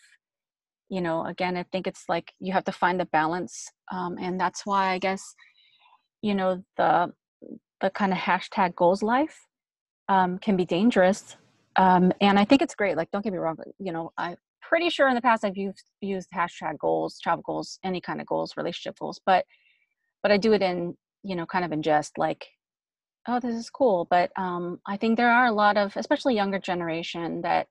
you 0.88 1.01
know 1.01 1.25
again 1.27 1.57
i 1.57 1.64
think 1.73 1.87
it's 1.87 2.05
like 2.09 2.33
you 2.40 2.53
have 2.53 2.64
to 2.64 2.73
find 2.73 2.99
the 2.99 3.07
balance 3.07 3.69
um, 3.93 4.17
and 4.21 4.40
that's 4.40 4.67
why 4.67 4.90
i 4.90 4.99
guess 4.99 5.35
you 6.25 6.35
know 6.35 6.51
the 6.77 7.13
the 7.81 7.91
kind 7.91 8.13
of 8.13 8.19
hashtag 8.19 8.75
goals 8.75 9.03
life 9.03 9.39
um, 10.09 10.39
can 10.39 10.57
be 10.57 10.65
dangerous 10.65 11.37
um, 11.77 12.13
and 12.21 12.39
i 12.39 12.45
think 12.45 12.63
it's 12.63 12.75
great 12.75 12.97
like 12.97 13.11
don't 13.11 13.25
get 13.25 13.33
me 13.33 13.39
wrong 13.39 13.57
you 13.79 13.93
know 13.93 14.13
i'm 14.17 14.37
pretty 14.69 14.91
sure 14.91 15.09
in 15.09 15.15
the 15.15 15.21
past 15.21 15.45
I've 15.45 15.57
used 15.57 15.85
used 16.01 16.29
hashtag 16.35 16.79
goals, 16.79 17.19
travel 17.23 17.43
goals, 17.47 17.79
any 17.85 18.01
kind 18.01 18.21
of 18.21 18.27
goals, 18.27 18.55
relationship 18.57 18.99
goals, 18.99 19.21
but 19.25 19.45
but 20.23 20.33
I 20.33 20.37
do 20.37 20.53
it 20.53 20.63
in 20.63 20.97
you 21.23 21.37
know 21.37 21.47
kind 21.47 21.65
of 21.65 21.73
in 21.73 21.83
jest, 21.83 22.19
like 22.19 22.47
oh 23.29 23.41
this 23.41 23.55
is 23.55 23.71
cool. 23.71 24.07
But 24.11 24.31
um, 24.37 24.81
I 24.87 24.97
think 24.97 25.17
there 25.17 25.31
are 25.31 25.47
a 25.47 25.53
lot 25.53 25.77
of 25.77 25.97
especially 25.97 26.35
younger 26.35 26.59
generation 26.59 27.43
that 27.43 27.67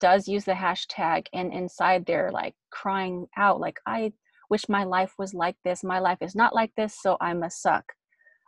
does 0.00 0.26
use 0.26 0.44
the 0.44 0.52
hashtag 0.52 1.26
and 1.32 1.52
inside 1.52 2.04
they're 2.04 2.32
like 2.32 2.54
crying 2.72 3.28
out 3.36 3.60
like 3.60 3.78
I 3.86 4.12
wish 4.52 4.68
my 4.68 4.84
life 4.84 5.12
was 5.18 5.32
like 5.34 5.56
this. 5.64 5.82
My 5.82 6.00
life 6.08 6.18
is 6.20 6.34
not 6.42 6.54
like 6.54 6.72
this, 6.76 6.92
so 7.02 7.16
I 7.20 7.32
must 7.42 7.62
suck, 7.66 7.84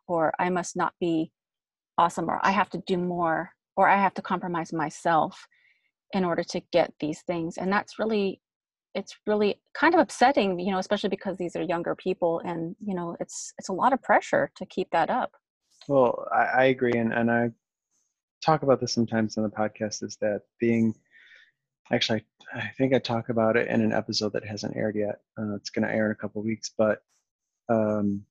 or 0.06 0.32
I 0.38 0.48
must 0.50 0.76
not 0.76 0.92
be 1.00 1.32
awesome, 1.98 2.28
or 2.28 2.38
I 2.42 2.52
have 2.60 2.70
to 2.70 2.82
do 2.86 2.96
more, 2.98 3.50
or 3.76 3.88
I 3.88 3.98
have 4.06 4.14
to 4.14 4.22
compromise 4.32 4.72
myself 4.72 5.34
in 6.12 6.24
order 6.24 6.44
to 6.44 6.60
get 6.72 6.92
these 7.00 7.22
things 7.22 7.56
and 7.58 7.72
that's 7.72 7.98
really 7.98 8.40
it's 8.94 9.16
really 9.26 9.60
kind 9.80 9.94
of 9.94 10.00
upsetting 10.00 10.60
you 10.60 10.70
know 10.70 10.78
especially 10.78 11.08
because 11.08 11.36
these 11.36 11.56
are 11.56 11.62
younger 11.62 11.96
people 11.96 12.40
and 12.44 12.76
you 12.78 12.94
know 12.94 13.16
it's 13.18 13.52
it's 13.58 13.68
a 13.68 13.72
lot 13.72 13.92
of 13.92 14.00
pressure 14.00 14.48
to 14.54 14.64
keep 14.66 14.88
that 14.92 15.10
up 15.10 15.32
Well, 15.88 16.26
I, 16.32 16.44
I 16.44 16.64
agree, 16.66 16.92
and, 16.96 17.12
and 17.12 17.30
I 17.30 17.50
talk 18.44 18.62
about 18.62 18.80
this 18.80 18.92
sometimes 18.92 19.36
on 19.36 19.44
the 19.44 19.50
podcast. 19.50 20.02
Is 20.02 20.16
that 20.20 20.42
being 20.60 20.94
actually? 21.92 22.24
I, 22.54 22.58
I 22.58 22.72
think 22.76 22.94
I 22.94 22.98
talk 22.98 23.28
about 23.28 23.56
it 23.56 23.68
in 23.68 23.80
an 23.80 23.92
episode 23.92 24.32
that 24.32 24.46
hasn't 24.46 24.76
aired 24.76 24.96
yet. 24.96 25.20
Uh, 25.38 25.54
it's 25.56 25.70
going 25.70 25.86
to 25.86 25.94
air 25.94 26.06
in 26.06 26.12
a 26.12 26.16
couple 26.16 26.42
weeks, 26.42 26.70
but 26.76 27.02
um, 27.68 28.24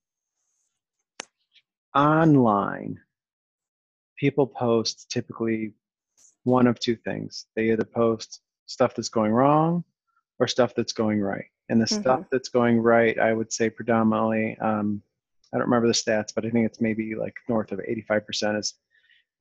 online, 1.95 2.99
people 4.17 4.47
post 4.47 5.09
typically 5.09 5.73
one 6.43 6.67
of 6.67 6.79
two 6.79 6.95
things. 6.95 7.45
They 7.55 7.71
either 7.71 7.85
post 7.85 8.41
stuff 8.65 8.95
that's 8.95 9.09
going 9.09 9.31
wrong 9.31 9.83
or 10.39 10.47
stuff 10.47 10.73
that's 10.75 10.93
going 10.93 11.21
right. 11.21 11.45
And 11.69 11.81
the 11.81 11.87
stuff 11.87 12.25
that's 12.31 12.49
going 12.49 12.79
right, 12.79 13.17
I 13.17 13.33
would 13.33 13.51
say 13.51 13.69
predominantly. 13.69 14.57
Um, 14.59 15.01
I 15.53 15.57
don't 15.57 15.67
remember 15.67 15.87
the 15.87 15.93
stats, 15.93 16.33
but 16.35 16.45
I 16.45 16.49
think 16.49 16.65
it's 16.65 16.81
maybe 16.81 17.15
like 17.15 17.35
north 17.47 17.71
of 17.71 17.79
85% 17.79 18.59
is 18.59 18.73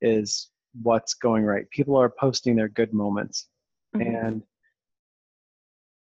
is 0.01 0.51
what's 0.83 1.15
going 1.15 1.45
right. 1.45 1.69
People 1.71 1.97
are 1.97 2.11
posting 2.11 2.57
their 2.57 2.69
good 2.69 2.93
moments. 2.93 3.49
Mhm. 3.97 4.27
And 4.27 4.43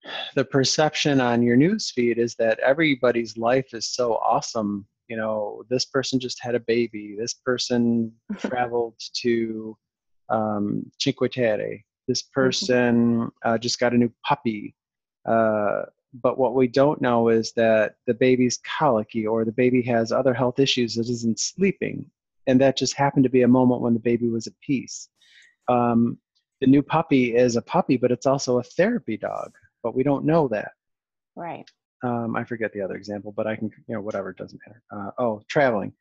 the 0.36 0.46
perception 0.46 1.22
on 1.22 1.42
your 1.44 1.56
news 1.56 1.92
feed 1.92 2.18
is 2.18 2.36
that 2.36 2.60
everybody's 2.60 3.38
life 3.38 3.74
is 3.74 3.88
so 3.88 4.16
awesome. 4.16 4.86
You 5.08 5.18
know, 5.18 5.64
this 5.70 5.86
person 5.86 6.20
just 6.20 6.42
had 6.42 6.56
a 6.56 6.60
baby. 6.60 7.16
This 7.18 7.34
person 7.34 8.12
traveled 8.38 8.96
to 9.22 9.78
um, 10.30 10.90
Cinque 11.00 11.32
Terre. 11.32 11.84
This 12.08 12.22
person 12.22 13.32
uh, 13.46 13.58
just 13.58 13.80
got 13.80 13.94
a 13.94 13.98
new 13.98 14.12
puppy. 14.26 14.76
Uh, 15.26 15.84
but 16.22 16.38
what 16.38 16.54
we 16.54 16.68
don't 16.68 17.02
know 17.02 17.30
is 17.30 17.54
that 17.54 17.96
the 18.06 18.14
baby's 18.14 18.60
colicky 18.78 19.26
or 19.26 19.46
the 19.46 19.52
baby 19.52 19.82
has 19.84 20.12
other 20.12 20.34
health 20.34 20.60
issues 20.60 20.96
that 20.96 21.10
isn't 21.10 21.40
sleeping. 21.40 22.06
And 22.46 22.60
that 22.62 22.78
just 22.78 22.96
happened 22.96 23.24
to 23.24 23.30
be 23.30 23.44
a 23.44 23.48
moment 23.48 23.82
when 23.82 23.94
the 23.94 24.00
baby 24.00 24.30
was 24.30 24.48
at 24.48 24.54
peace. 24.62 25.10
Um, 25.70 26.18
the 26.64 26.70
new 26.70 26.82
puppy 26.82 27.36
is 27.36 27.58
a 27.58 27.62
puppy, 27.62 27.98
but 27.98 28.10
it's 28.10 28.26
also 28.26 28.60
a 28.60 28.64
therapy 28.64 29.18
dog. 29.18 29.52
But 29.84 29.94
we 29.94 30.02
don't 30.02 30.24
know 30.24 30.48
that. 30.48 30.72
right 31.36 31.70
Um, 32.04 32.38
I 32.38 32.46
forget 32.46 32.72
the 32.72 32.80
other 32.80 32.96
example, 32.96 33.34
but 33.36 33.48
I 33.48 33.58
can, 33.58 33.70
you 33.86 33.96
know, 33.96 34.02
whatever, 34.02 34.30
it 34.30 34.38
doesn't 34.38 34.62
matter. 34.66 34.82
Uh, 34.90 35.12
oh, 35.18 35.42
traveling. 35.50 35.92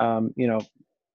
Um, 0.00 0.32
you 0.34 0.46
know, 0.46 0.62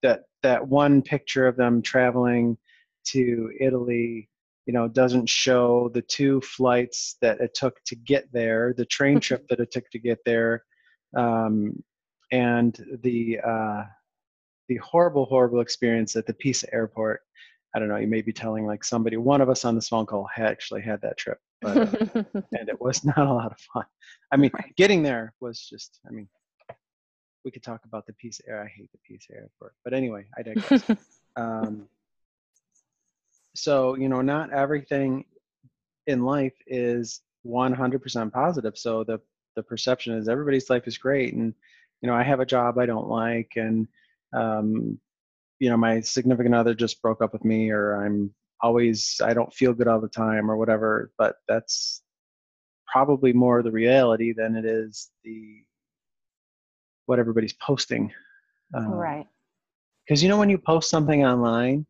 that 0.04 0.26
that 0.44 0.68
one 0.68 1.02
picture 1.02 1.48
of 1.48 1.58
them 1.58 1.82
traveling 1.82 2.60
to 3.06 3.52
Italy, 3.60 4.30
you 4.68 4.74
know, 4.74 4.88
doesn't 4.88 5.28
show 5.28 5.90
the 5.96 6.04
two 6.04 6.40
flights 6.42 7.18
that 7.22 7.42
it 7.42 7.56
took 7.56 7.84
to 7.86 7.96
get 7.96 8.32
there, 8.32 8.76
the 8.78 8.86
train 8.86 9.20
trip 9.28 9.48
that 9.48 9.60
it 9.60 9.72
took 9.72 9.90
to 9.90 10.00
get 10.00 10.20
there, 10.28 10.64
um, 11.18 11.84
and 12.32 12.86
the 13.02 13.40
uh, 13.40 13.84
the 14.70 14.78
horrible, 14.78 15.26
horrible 15.26 15.60
experience 15.60 16.16
at 16.16 16.28
the 16.28 16.36
Pisa 16.36 16.72
airport. 16.72 17.22
I 17.74 17.80
don't 17.80 17.88
know. 17.88 17.98
You 17.98 18.08
may 18.08 18.22
be 18.22 18.34
telling 18.34 18.66
like 18.66 18.84
somebody. 18.84 19.18
One 19.18 19.42
of 19.42 19.50
us 19.50 19.64
on 19.64 19.76
this 19.76 19.88
phone 19.88 20.06
call 20.06 20.28
had 20.34 20.48
actually 20.48 20.82
had 20.82 21.02
that 21.02 21.18
trip, 21.18 21.38
but, 21.62 21.78
uh, 21.78 22.24
and 22.52 22.70
it 22.70 22.80
was 22.82 23.04
not 23.06 23.18
a 23.20 23.34
lot 23.34 23.52
of 23.52 23.60
fun. 23.74 23.86
I 24.32 24.38
mean, 24.38 24.52
Right. 24.54 24.76
getting 24.76 25.04
there 25.04 25.34
was 25.40 25.60
just. 25.60 26.00
I 26.08 26.12
mean, 26.12 26.28
we 27.46 27.52
could 27.52 27.64
talk 27.64 27.82
about 27.86 28.06
the 28.06 28.14
Pisa 28.14 28.44
air. 28.48 28.62
I 28.64 28.68
hate 28.68 28.92
the 28.92 29.00
Pisa 29.08 29.34
airport, 29.34 29.74
but 29.84 29.94
anyway, 29.94 30.26
I 30.38 30.44
digress. 30.44 30.84
um, 31.38 31.88
so 33.56 33.96
you 33.96 34.10
know, 34.10 34.22
not 34.22 34.52
everything 34.52 35.26
in 36.08 36.24
life 36.24 36.54
is 36.68 37.22
100% 37.46 38.32
positive. 38.32 38.78
So 38.78 39.04
the 39.04 39.20
the 39.56 39.64
perception 39.64 40.16
is 40.16 40.30
everybody's 40.30 40.70
life 40.70 40.88
is 40.88 40.98
great, 40.98 41.34
and 41.34 41.54
you 42.02 42.08
know, 42.08 42.16
I 42.16 42.24
have 42.24 42.40
a 42.42 42.46
job 42.46 42.78
I 42.78 42.86
don't 42.86 43.08
like, 43.08 43.54
and 43.56 43.88
um, 44.34 45.00
you 45.62 45.70
know, 45.70 45.78
my 45.78 46.02
significant 46.02 46.56
other 46.56 46.74
just 46.74 47.02
broke 47.02 47.22
up 47.22 47.34
with 47.34 47.46
me, 47.46 47.70
or 47.70 48.04
I'm 48.04 48.34
always 48.62 49.22
I 49.24 49.34
don't 49.34 49.54
feel 49.54 49.74
good 49.74 49.88
all 49.88 50.02
the 50.02 50.10
time, 50.10 50.50
or 50.50 50.58
whatever. 50.58 51.12
But 51.18 51.36
that's 51.48 52.02
probably 52.88 53.32
more 53.32 53.64
the 53.64 53.72
reality 53.72 54.34
than 54.34 54.56
it 54.56 54.66
is 54.66 55.12
the 55.24 55.64
what 57.06 57.20
everybody's 57.20 57.54
posting. 57.54 58.12
Um, 58.74 58.88
right 58.88 59.28
because 60.06 60.22
you 60.22 60.30
know 60.30 60.38
when 60.38 60.50
you 60.50 60.58
post 60.58 60.90
something 60.90 61.26
online 61.26 61.86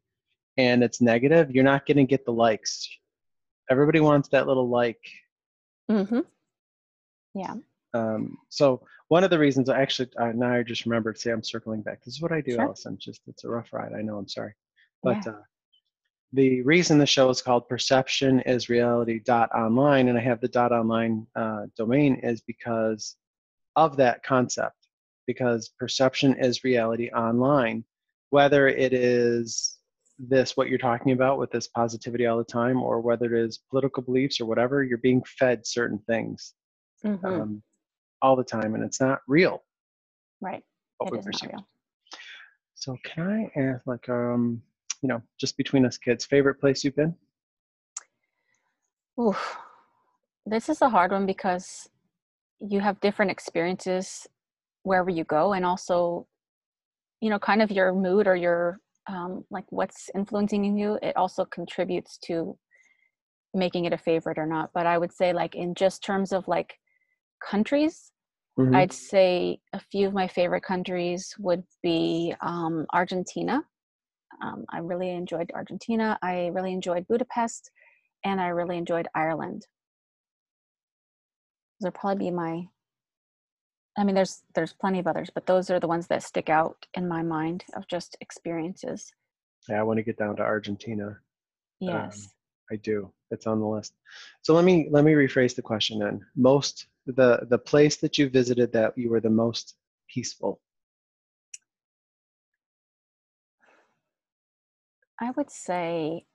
and 0.58 0.84
it's 0.84 1.02
negative 1.02 1.50
you're 1.52 1.64
not 1.64 1.86
going 1.86 1.98
to 1.98 2.04
get 2.04 2.26
the 2.26 2.32
likes 2.32 2.88
everybody 3.70 4.00
wants 4.00 4.30
that 4.30 4.48
little 4.48 4.70
like 4.70 5.02
mm-hmm. 5.90 6.20
yeah 7.34 7.56
um, 7.94 8.38
so 8.50 8.82
one 9.10 9.24
of 9.24 9.30
the 9.30 9.40
reasons 9.40 9.70
i 9.70 9.82
actually 9.82 10.10
uh, 10.20 10.32
now 10.34 10.54
i 10.54 10.64
just 10.64 10.86
remembered 10.86 11.18
see 11.18 11.30
i'm 11.30 11.44
circling 11.44 11.82
back. 11.82 12.04
This 12.04 12.16
is 12.16 12.22
what 12.22 12.32
i 12.32 12.42
do 12.42 12.54
Sure. 12.54 12.62
allison 12.62 12.98
just 12.98 13.22
it's 13.28 13.44
a 13.44 13.50
rough 13.50 13.74
ride 13.74 13.94
i 13.94 14.02
know 14.02 14.18
i'm 14.18 14.28
sorry. 14.28 14.54
But 15.04 15.26
uh, 15.28 15.42
the 16.34 16.62
reason 16.62 16.98
the 16.98 17.06
show 17.06 17.30
is 17.30 17.42
called 17.42 17.68
perception 17.68 18.40
is 18.42 18.70
reality 18.70 19.20
dot 19.20 19.50
online 19.54 20.08
and 20.10 20.18
i 20.18 20.22
have 20.22 20.40
the 20.42 20.48
dot 20.48 20.72
online 20.72 21.28
uh, 21.36 21.66
domain 21.76 22.16
is 22.24 22.42
because 22.42 23.16
of 23.76 23.98
that 23.98 24.24
concept 24.24 24.76
because 25.28 25.70
perception 25.80 26.36
is 26.38 26.64
reality 26.64 27.10
online. 27.12 27.84
Whether 28.32 28.68
it 28.68 28.94
is 28.94 29.78
this 30.20 30.56
what 30.56 30.70
you're 30.70 30.78
talking 30.78 31.14
about 31.14 31.40
with 31.40 31.52
this 31.52 31.68
positivity 31.68 32.26
all 32.28 32.38
the 32.38 32.44
time 32.44 32.82
or 32.82 33.02
whether 33.02 33.34
it 33.36 33.46
is 33.46 33.60
political 33.70 34.04
beliefs 34.04 34.40
or 34.40 34.46
whatever 34.46 34.84
you're 34.84 34.98
being 34.98 35.24
fed 35.24 35.66
certain 35.66 36.00
things. 36.00 36.54
Hmm 37.02 37.16
um, 37.24 37.64
all 38.22 38.36
the 38.36 38.44
time 38.44 38.76
and 38.76 38.84
it's 38.84 39.00
not 39.00 39.20
real 39.28 39.64
right 40.42 40.64
what 40.98 41.14
it 41.14 41.26
we 41.26 41.32
is 41.32 41.42
real 41.44 41.68
so 42.76 42.98
can 43.04 43.28
i 43.56 43.60
ask 43.60 43.82
like 43.86 44.08
um 44.10 44.62
you 45.02 45.10
know 45.10 45.22
just 45.40 45.58
between 45.58 45.86
us 45.86 45.98
kids 45.98 46.26
favorite 46.26 46.60
place 46.60 46.84
you've 46.84 46.96
been 46.96 47.16
Oof. 49.20 49.58
This 50.46 50.70
is 50.70 50.82
a 50.82 50.90
hard 50.90 51.12
one 51.12 51.26
because 51.26 51.90
you 52.60 52.80
have 52.80 53.00
different 53.02 53.32
experiences 53.32 54.28
wherever 54.84 55.10
you 55.10 55.24
go, 55.24 55.54
and 55.54 55.66
also, 55.66 56.28
you 57.20 57.30
know, 57.30 57.40
kind 57.40 57.62
of 57.62 57.72
your 57.72 57.94
mood 57.94 58.28
or 58.28 58.36
your 58.36 58.80
um, 59.08 59.46
like 59.52 59.66
what's 59.70 60.10
influencing 60.16 60.78
you. 60.78 60.98
It 61.02 61.16
also 61.18 61.46
contributes 61.46 62.18
to 62.26 62.58
making 63.54 63.86
it 63.86 63.94
a 63.94 63.98
favorite 63.98 64.38
or 64.38 64.46
not. 64.46 64.72
But 64.74 64.88
I 64.88 64.98
would 64.98 65.14
say, 65.14 65.34
like 65.34 65.56
in 65.56 65.76
just 65.76 66.04
terms 66.04 66.32
of 66.32 66.48
like 66.48 66.80
countries, 67.46 68.11
Mhm. 68.60 68.76
I'd 68.76 68.94
say 68.94 69.60
a 69.74 69.80
few 69.80 70.08
of 70.08 70.14
my 70.14 70.28
favorite 70.28 70.64
countries 70.64 71.34
would 71.40 71.64
be 71.82 72.34
um, 72.42 72.86
Argentina. 72.92 73.64
Um, 74.42 74.66
I 74.70 74.80
really 74.80 75.10
enjoyed 75.12 75.52
Argentina. 75.54 76.18
I 76.22 76.48
really 76.48 76.74
enjoyed 76.74 77.08
Budapest, 77.08 77.72
and 78.24 78.42
I 78.42 78.48
really 78.48 78.78
enjoyed 78.78 79.08
Ireland. 79.16 79.66
Those 81.80 81.88
would 81.88 81.94
probably 81.96 82.26
be 82.26 82.32
my. 82.32 82.68
I 83.98 84.04
mean, 84.04 84.16
there's 84.16 84.44
there's 84.56 84.74
plenty 84.74 85.00
of 85.00 85.08
others, 85.08 85.30
but 85.34 85.46
those 85.46 85.70
are 85.70 85.80
the 85.80 85.88
ones 85.88 86.08
that 86.08 86.24
stick 86.24 86.50
out 86.50 86.86
in 86.94 87.08
my 87.08 87.22
mind 87.24 87.66
of 87.76 87.88
just 87.88 88.16
experiences. 88.22 89.12
yeah 89.70 89.80
i 89.80 89.84
want 89.84 89.98
to 89.98 90.04
get 90.04 90.18
down 90.18 90.36
to 90.36 90.42
argentina 90.42 91.20
Yes. 91.80 92.30
I 92.72 92.76
do. 92.78 93.12
It's 93.32 93.48
on 93.48 93.60
the 93.60 93.68
list. 93.68 93.94
So 94.44 94.54
let 94.54 94.64
me 94.64 94.88
let 94.92 95.04
me 95.04 95.14
rephrase 95.14 95.56
the 95.56 95.62
question 95.62 96.00
then. 96.00 96.22
Most 96.36 96.88
the 97.06 97.46
the 97.50 97.58
place 97.58 97.98
that 97.98 98.18
you 98.18 98.30
visited 98.30 98.74
that 98.74 98.98
you 98.98 99.10
were 99.10 99.22
the 99.22 99.30
most 99.30 99.76
peaceful. 100.08 100.60
I 105.20 105.32
would 105.32 105.52
say 105.52 106.26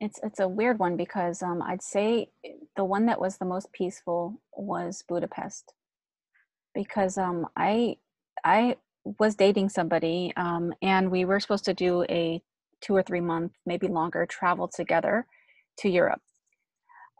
it's 0.00 0.20
it's 0.22 0.40
a 0.40 0.48
weird 0.48 0.78
one 0.78 0.96
because 0.96 1.42
um, 1.42 1.62
I'd 1.62 1.82
say 1.82 2.28
the 2.76 2.84
one 2.84 3.06
that 3.06 3.20
was 3.20 3.38
the 3.38 3.44
most 3.44 3.72
peaceful 3.72 4.40
was 4.56 5.02
Budapest 5.08 5.72
because 6.74 7.18
um, 7.18 7.46
I 7.56 7.96
I 8.44 8.76
was 9.18 9.34
dating 9.34 9.70
somebody 9.70 10.32
um, 10.36 10.72
and 10.82 11.10
we 11.10 11.24
were 11.24 11.40
supposed 11.40 11.64
to 11.64 11.74
do 11.74 12.04
a 12.08 12.40
two 12.80 12.94
or 12.94 13.02
three 13.02 13.20
month 13.20 13.52
maybe 13.66 13.88
longer 13.88 14.26
travel 14.26 14.68
together 14.68 15.26
to 15.78 15.88
Europe 15.88 16.20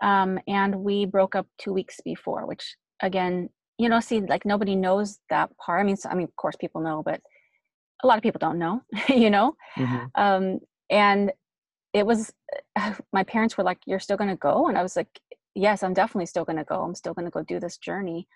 um, 0.03 0.39
and 0.47 0.75
we 0.77 1.07
broke 1.07 1.35
up 1.35 1.47
two 1.59 1.73
weeks 1.73 1.97
before 2.05 2.47
which 2.47 2.77
again 3.03 3.49
you 3.79 3.89
know 3.89 4.01
see 4.01 4.21
like 4.21 4.45
nobody 4.45 4.75
knows 4.75 5.19
that 5.31 5.51
part. 5.59 5.81
I 5.81 5.85
mean 5.85 5.97
so, 5.97 6.09
I 6.09 6.15
mean 6.15 6.25
of 6.25 6.37
course 6.37 6.57
people 6.57 6.81
know 6.81 7.03
but 7.05 7.21
a 8.03 8.07
lot 8.07 8.17
of 8.17 8.23
people 8.23 8.39
don't 8.39 8.59
know 8.59 8.81
you 9.09 9.31
know? 9.31 9.55
Mm-hmm. 9.77 10.07
um, 10.15 10.59
and 10.91 11.33
it 11.93 12.07
was 12.07 12.33
my 13.13 13.25
parents 13.25 13.57
were 13.57 13.65
like 13.65 13.79
you're 13.87 14.01
still 14.01 14.17
going 14.17 14.31
to 14.31 14.37
go? 14.37 14.69
And 14.69 14.79
i 14.79 14.83
was 14.83 14.97
like 14.97 15.21
yes 15.55 15.83
i'm 15.83 15.95
definitely 15.95 16.27
still 16.27 16.45
going 16.45 16.59
to 16.59 16.65
go. 16.65 16.83
I'm 16.83 16.95
still 16.95 17.15
going 17.15 17.27
to 17.27 17.31
go 17.31 17.43
do 17.43 17.61
this 17.61 17.79
journey. 17.79 18.29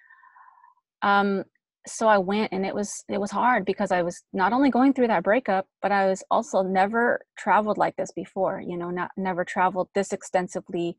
Um 1.03 1.45
so 1.87 2.07
i 2.07 2.19
went 2.19 2.53
and 2.53 2.65
it 2.65 2.75
was 2.75 3.05
it 3.09 3.21
was 3.21 3.31
hard 3.31 3.65
because 3.65 3.91
i 3.91 4.03
was 4.03 4.23
not 4.33 4.53
only 4.53 4.71
going 4.71 4.93
through 4.93 5.09
that 5.09 5.25
breakup 5.25 5.67
but 5.81 5.91
i 5.91 6.07
was 6.07 6.23
also 6.31 6.63
never 6.63 7.21
traveled 7.37 7.79
like 7.79 7.97
this 7.97 8.13
before 8.13 8.63
you 8.65 8.77
know 8.77 8.91
not 8.91 9.11
never 9.17 9.45
traveled 9.45 9.89
this 9.95 10.13
extensively 10.13 10.97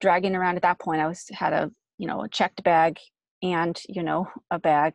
dragging 0.00 0.36
around 0.36 0.56
at 0.56 0.62
that 0.62 0.78
point 0.78 1.00
i 1.00 1.06
was 1.06 1.24
had 1.32 1.52
a 1.52 1.70
you 1.98 2.06
know 2.06 2.22
a 2.22 2.28
checked 2.28 2.62
bag 2.62 2.98
and 3.42 3.80
you 3.88 4.02
know 4.02 4.26
a 4.50 4.58
bag 4.58 4.92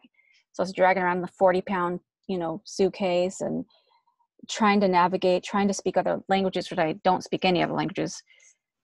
so 0.54 0.62
i 0.62 0.64
was 0.64 0.74
dragging 0.74 1.04
around 1.04 1.22
the 1.22 1.28
40 1.28 1.62
pound 1.62 2.00
you 2.28 2.38
know 2.38 2.62
suitcase 2.66 3.42
and 3.42 3.66
trying 4.50 4.80
to 4.82 4.88
navigate, 4.88 5.44
trying 5.44 5.68
to 5.68 5.74
speak 5.74 5.98
other 5.98 6.22
languages, 6.28 6.70
which 6.70 6.80
I 6.80 6.94
don't 7.04 7.24
speak 7.24 7.46
any 7.46 7.62
other 7.62 7.74
languages, 7.74 8.22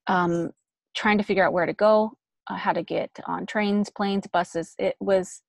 um, 0.07 0.51
trying 0.95 1.17
to 1.17 1.23
figure 1.23 1.45
out 1.45 1.53
where 1.53 1.65
to 1.65 1.73
go, 1.73 2.13
uh, 2.49 2.55
how 2.55 2.73
to 2.73 2.83
get 2.83 3.11
on 3.25 3.45
trains, 3.45 3.89
planes, 3.89 4.27
buses. 4.27 4.75
It 4.77 4.95
was, 4.99 5.41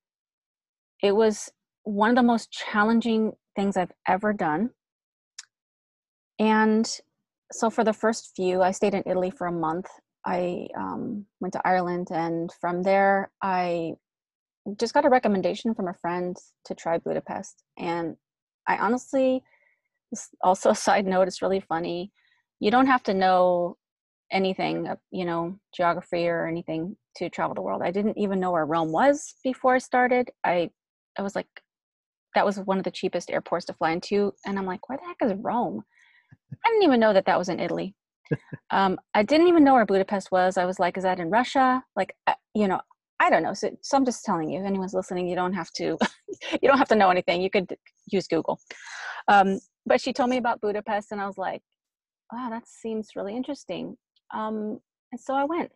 it 1.03 1.15
was 1.15 1.51
one 1.85 2.11
of 2.11 2.17
the 2.17 2.23
most 2.23 2.51
challenging 2.51 3.33
things 3.57 3.77
I've 3.77 3.93
ever 4.07 4.33
done. 4.33 4.71
And 6.39 6.89
so 7.53 7.71
for 7.71 7.85
the 7.85 7.93
first 7.93 8.33
few, 8.37 8.63
I 8.63 8.71
stayed 8.71 8.95
in 8.95 9.03
Italy 9.07 9.31
for 9.31 9.47
a 9.47 9.53
month. 9.53 9.87
I 10.25 10.69
um, 10.77 11.27
went 11.41 11.55
to 11.55 11.67
Ireland, 11.67 12.09
and 12.11 12.53
from 12.61 12.83
there, 12.83 13.31
I 13.43 13.95
just 14.77 14.95
got 14.95 15.05
a 15.05 15.11
recommendation 15.11 15.75
from 15.75 15.89
a 15.89 15.95
friend 15.95 16.37
to 16.67 16.75
try 16.75 16.99
Budapest. 16.99 17.63
And 17.79 18.17
I 18.67 18.77
honestly 18.77 19.43
also 20.43 20.71
a 20.71 20.75
side 20.75 21.07
note 21.07 21.29
it's 21.29 21.43
really 21.43 21.61
funny. 21.61 22.13
You 22.61 22.71
don't 22.71 22.87
have 22.87 23.03
to 23.05 23.15
know 23.15 23.77
anything 24.31 24.87
you 25.11 25.25
know 25.25 25.59
geography 25.75 26.29
or 26.29 26.47
anything 26.47 26.97
to 27.17 27.31
travel 27.31 27.55
the 27.55 27.63
world. 27.63 27.83
I 27.83 27.91
didn't 27.91 28.19
even 28.19 28.41
know 28.41 28.51
where 28.53 28.67
rome 28.67 28.93
was 28.93 29.35
before 29.43 29.75
i 29.75 29.79
started. 29.79 30.31
I 30.45 30.71
i 31.19 31.23
was 31.23 31.35
like 31.35 31.49
that 32.35 32.45
was 32.45 32.59
one 32.59 32.79
of 32.79 32.85
the 32.85 32.91
cheapest 32.91 33.31
airports 33.31 33.65
to 33.67 33.73
fly 33.73 33.93
into 33.93 34.35
and 34.47 34.59
i'm 34.59 34.67
like 34.67 34.89
where 34.89 34.99
the 34.99 35.05
heck 35.07 35.17
is 35.23 35.37
rome? 35.43 35.83
I 36.65 36.69
didn't 36.69 36.85
even 36.85 37.01
know 37.01 37.13
that 37.15 37.27
that 37.27 37.39
was 37.39 37.49
in 37.49 37.61
italy 37.61 37.95
um, 38.71 38.99
i 39.15 39.23
didn't 39.23 39.49
even 39.49 39.65
know 39.65 39.75
where 39.75 39.87
budapest 39.87 40.31
was 40.31 40.57
i 40.57 40.65
was 40.65 40.79
like 40.79 40.97
is 40.97 41.05
that 41.05 41.21
in 41.21 41.31
russia 41.31 41.83
like 41.97 42.15
you 42.55 42.69
know 42.69 42.81
i 43.21 43.31
don't 43.31 43.43
know 43.43 43.55
so, 43.55 43.71
so 43.83 43.97
i'm 43.97 44.05
just 44.05 44.25
telling 44.25 44.51
you 44.51 44.61
if 44.61 44.67
anyone's 44.67 44.95
listening 44.95 45.27
you 45.27 45.37
don't 45.37 45.55
have 45.55 45.71
to 45.73 45.97
you 46.63 46.69
don't 46.69 46.79
have 46.79 46.89
to 46.89 46.97
know 46.97 47.11
anything 47.11 47.41
you 47.41 47.51
could 47.51 47.75
use 48.11 48.27
google 48.27 48.61
um, 49.29 49.61
but 49.87 50.01
she 50.01 50.13
told 50.13 50.31
me 50.31 50.39
about 50.39 50.61
Budapest, 50.61 51.13
and 51.13 51.21
I 51.21 51.27
was 51.27 51.39
like, 51.39 51.63
wow, 52.33 52.49
that 52.51 52.67
seems 52.67 53.11
really 53.15 53.37
interesting. 53.37 53.97
Um, 54.35 54.81
and 55.13 55.21
so 55.21 55.35
I 55.35 55.45
went, 55.45 55.71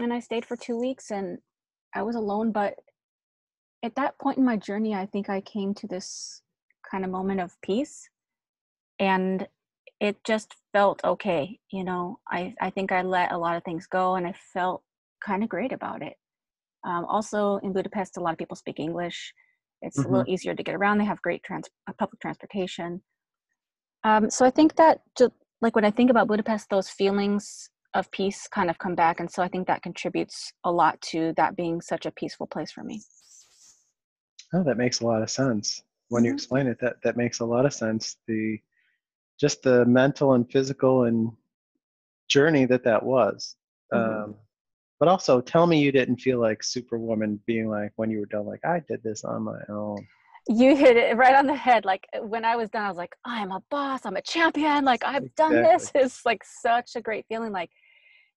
and 0.00 0.12
I 0.12 0.20
stayed 0.20 0.44
for 0.44 0.56
two 0.56 0.78
weeks, 0.78 1.10
and 1.10 1.38
I 1.94 2.02
was 2.02 2.16
alone. 2.16 2.52
But 2.52 2.74
at 3.82 3.94
that 3.96 4.18
point 4.18 4.38
in 4.38 4.44
my 4.44 4.56
journey, 4.56 4.94
I 4.94 5.06
think 5.06 5.30
I 5.30 5.40
came 5.40 5.74
to 5.74 5.86
this 5.86 6.42
kind 6.88 7.04
of 7.04 7.10
moment 7.10 7.40
of 7.40 7.60
peace, 7.62 8.08
and 8.98 9.46
it 10.00 10.22
just 10.24 10.54
felt 10.72 11.00
okay. 11.04 11.58
You 11.70 11.84
know, 11.84 12.18
I 12.28 12.54
I 12.60 12.70
think 12.70 12.92
I 12.92 13.02
let 13.02 13.32
a 13.32 13.38
lot 13.38 13.56
of 13.56 13.64
things 13.64 13.86
go, 13.86 14.16
and 14.16 14.26
I 14.26 14.34
felt 14.52 14.82
kind 15.24 15.42
of 15.42 15.48
great 15.48 15.72
about 15.72 16.02
it. 16.02 16.14
Um, 16.84 17.04
also, 17.06 17.56
in 17.58 17.72
Budapest, 17.72 18.16
a 18.16 18.20
lot 18.20 18.32
of 18.32 18.38
people 18.38 18.56
speak 18.56 18.78
English. 18.78 19.32
It's 19.82 19.98
mm-hmm. 19.98 20.08
a 20.08 20.18
little 20.18 20.32
easier 20.32 20.54
to 20.54 20.62
get 20.62 20.74
around. 20.74 20.98
They 20.98 21.04
have 21.04 21.22
great 21.22 21.42
trans- 21.42 21.68
uh, 21.88 21.92
public 21.98 22.20
transportation. 22.20 23.02
Um, 24.04 24.30
so 24.30 24.44
I 24.44 24.50
think 24.50 24.76
that 24.76 25.00
just 25.16 25.32
like 25.60 25.74
when 25.74 25.84
I 25.84 25.90
think 25.90 26.10
about 26.10 26.28
Budapest, 26.28 26.70
those 26.70 26.88
feelings 26.88 27.70
of 27.94 28.10
peace 28.10 28.46
kind 28.48 28.70
of 28.70 28.78
come 28.78 28.94
back, 28.94 29.20
and 29.20 29.30
so 29.30 29.42
I 29.42 29.48
think 29.48 29.66
that 29.66 29.82
contributes 29.82 30.52
a 30.64 30.70
lot 30.70 31.00
to 31.10 31.32
that 31.36 31.56
being 31.56 31.80
such 31.80 32.06
a 32.06 32.12
peaceful 32.12 32.46
place 32.46 32.70
for 32.70 32.84
me. 32.84 33.02
Oh, 34.54 34.62
that 34.62 34.76
makes 34.76 35.00
a 35.00 35.06
lot 35.06 35.22
of 35.22 35.30
sense. 35.30 35.82
When 36.08 36.22
mm-hmm. 36.22 36.28
you 36.28 36.34
explain 36.34 36.66
it, 36.66 36.78
that 36.80 36.96
that 37.02 37.16
makes 37.16 37.40
a 37.40 37.44
lot 37.44 37.66
of 37.66 37.72
sense. 37.72 38.16
The 38.26 38.58
just 39.38 39.62
the 39.62 39.84
mental 39.86 40.34
and 40.34 40.50
physical 40.50 41.04
and 41.04 41.30
journey 42.28 42.66
that 42.66 42.84
that 42.84 43.02
was. 43.02 43.56
Mm-hmm. 43.92 44.24
Um, 44.24 44.34
but 45.00 45.08
also, 45.08 45.40
tell 45.40 45.66
me 45.66 45.80
you 45.80 45.92
didn't 45.92 46.20
feel 46.20 46.40
like 46.40 46.62
Superwoman 46.62 47.40
being 47.46 47.68
like 47.68 47.92
when 47.96 48.10
you 48.10 48.18
were 48.18 48.26
done, 48.26 48.46
like 48.46 48.64
I 48.64 48.80
did 48.88 49.02
this 49.02 49.24
on 49.24 49.42
my 49.42 49.60
own 49.68 50.06
you 50.48 50.74
hit 50.74 50.96
it 50.96 51.16
right 51.16 51.34
on 51.34 51.46
the 51.46 51.54
head 51.54 51.84
like 51.84 52.06
when 52.22 52.44
i 52.44 52.56
was 52.56 52.70
done 52.70 52.82
i 52.82 52.88
was 52.88 52.96
like 52.96 53.14
i'm 53.26 53.52
a 53.52 53.62
boss 53.70 54.06
i'm 54.06 54.16
a 54.16 54.22
champion 54.22 54.84
like 54.84 55.04
i've 55.04 55.24
exactly. 55.24 55.56
done 55.56 55.62
this 55.62 55.92
it's 55.94 56.24
like 56.24 56.42
such 56.42 56.96
a 56.96 57.02
great 57.02 57.26
feeling 57.28 57.52
like 57.52 57.70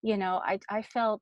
you 0.01 0.17
know 0.17 0.41
i 0.45 0.59
i 0.69 0.81
felt 0.81 1.21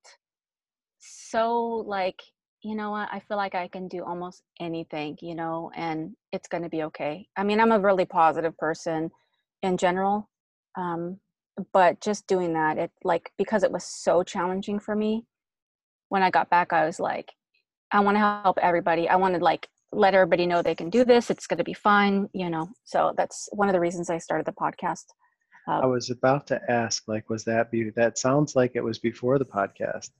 so 0.98 1.84
like 1.88 2.20
you 2.64 2.76
know 2.76 2.92
what 2.92 3.08
i 3.12 3.20
feel 3.20 3.38
like 3.38 3.54
i 3.54 3.68
can 3.68 3.88
do 3.88 4.04
almost 4.04 4.42
anything 4.60 5.16
you 5.22 5.36
know 5.36 5.72
and 5.76 6.12
it's 6.32 6.48
going 6.48 6.64
to 6.64 6.70
be 6.70 6.84
okay 6.84 7.28
i 7.38 7.44
mean 7.44 7.60
i'm 7.60 7.72
a 7.72 7.80
really 7.80 8.06
positive 8.06 8.58
person 8.58 9.12
in 9.62 9.78
general 9.78 10.30
um 10.78 11.20
but 11.74 12.00
just 12.00 12.26
doing 12.28 12.54
that 12.54 12.78
it 12.78 12.92
like 13.04 13.32
because 13.38 13.64
it 13.64 13.72
was 13.72 13.84
so 13.84 14.24
challenging 14.24 14.80
for 14.80 14.96
me 14.96 15.26
when 16.10 16.24
i 16.24 16.30
got 16.30 16.50
back 16.50 16.72
i 16.72 16.86
was 16.86 17.00
like 17.00 17.32
i 17.92 18.00
want 18.00 18.16
to 18.16 18.20
help 18.20 18.58
everybody. 18.62 19.10
I 19.10 19.16
wanted 19.16 19.42
like 19.42 19.68
let 19.92 20.14
everybody 20.14 20.46
know 20.46 20.62
they 20.62 20.76
can 20.76 20.92
do 20.92 21.04
this. 21.04 21.32
It's 21.32 21.48
going 21.48 21.58
to 21.58 21.64
be 21.64 21.74
fine 21.74 22.30
you 22.34 22.50
know? 22.50 22.70
So 22.84 23.14
that's 23.18 23.50
one 23.52 23.68
of 23.70 23.74
the 23.74 23.80
reasons 23.80 24.10
i 24.10 24.18
started 24.18 24.46
the 24.46 24.54
podcast 24.54 25.06
uh, 25.68 25.80
i 25.80 25.86
was 25.86 26.10
about 26.10 26.48
to 26.48 26.60
ask 26.70 27.04
like 27.08 27.30
was 27.30 27.44
that 27.46 27.72
be 27.72 27.90
that 27.96 28.18
sounds 28.18 28.56
like 28.56 28.72
it 28.76 28.84
was 28.84 29.00
before 29.00 29.40
the 29.40 29.46
podcast. 29.46 30.12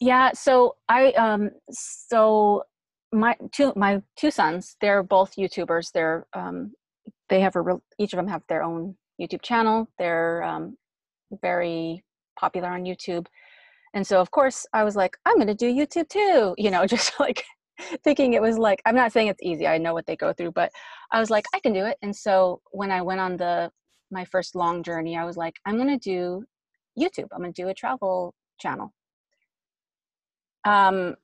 Yeah 0.00 0.32
so 0.32 0.76
i 0.88 1.12
um 1.12 1.50
so 1.70 2.64
my 3.12 3.36
two 3.52 3.72
my 3.76 4.02
two 4.16 4.30
sons 4.30 4.76
they're 4.80 5.02
both 5.02 5.36
youtubers. 5.36 5.92
They're 5.92 6.26
um 6.32 6.72
they 7.30 7.40
have 7.40 7.56
a 7.56 7.62
real 7.62 7.82
each 7.98 8.12
of 8.12 8.18
them 8.18 8.28
have 8.28 8.42
their 8.48 8.62
own 8.62 8.96
youtube 9.20 9.42
channel. 9.42 9.88
They're 9.98 10.42
um 10.42 10.76
very 11.42 12.04
popular 12.38 12.68
on 12.68 12.84
youtube. 12.84 13.26
And 13.94 14.06
so 14.06 14.20
of 14.20 14.30
course 14.30 14.66
i 14.72 14.84
was 14.84 14.96
like 14.96 15.16
i'm 15.26 15.36
going 15.36 15.46
to 15.48 15.54
do 15.54 15.72
youtube 15.72 16.08
too 16.08 16.54
you 16.64 16.70
know 16.70 16.86
just 16.86 17.18
like 17.18 17.44
thinking 18.04 18.34
it 18.34 18.42
was 18.42 18.58
like 18.58 18.80
i'm 18.86 18.94
not 18.94 19.12
saying 19.12 19.28
it's 19.28 19.42
easy 19.42 19.66
i 19.66 19.78
know 19.78 19.94
what 19.94 20.06
they 20.06 20.16
go 20.16 20.32
through 20.32 20.52
but 20.52 20.70
i 21.12 21.18
was 21.18 21.30
like 21.30 21.46
i 21.54 21.60
can 21.60 21.72
do 21.72 21.84
it. 21.86 21.96
And 22.02 22.14
so 22.14 22.60
when 22.72 22.90
i 22.90 23.00
went 23.02 23.20
on 23.20 23.36
the 23.36 23.70
my 24.10 24.24
first 24.24 24.54
long 24.54 24.82
journey 24.82 25.16
i 25.16 25.24
was 25.24 25.36
like 25.36 25.56
i'm 25.66 25.76
going 25.76 25.98
to 25.98 26.10
do 26.12 26.44
youtube. 26.98 27.28
I'm 27.32 27.40
going 27.40 27.52
to 27.52 27.62
do 27.62 27.68
a 27.68 27.74
travel 27.74 28.34
channel. 28.58 28.92
Um 30.64 31.16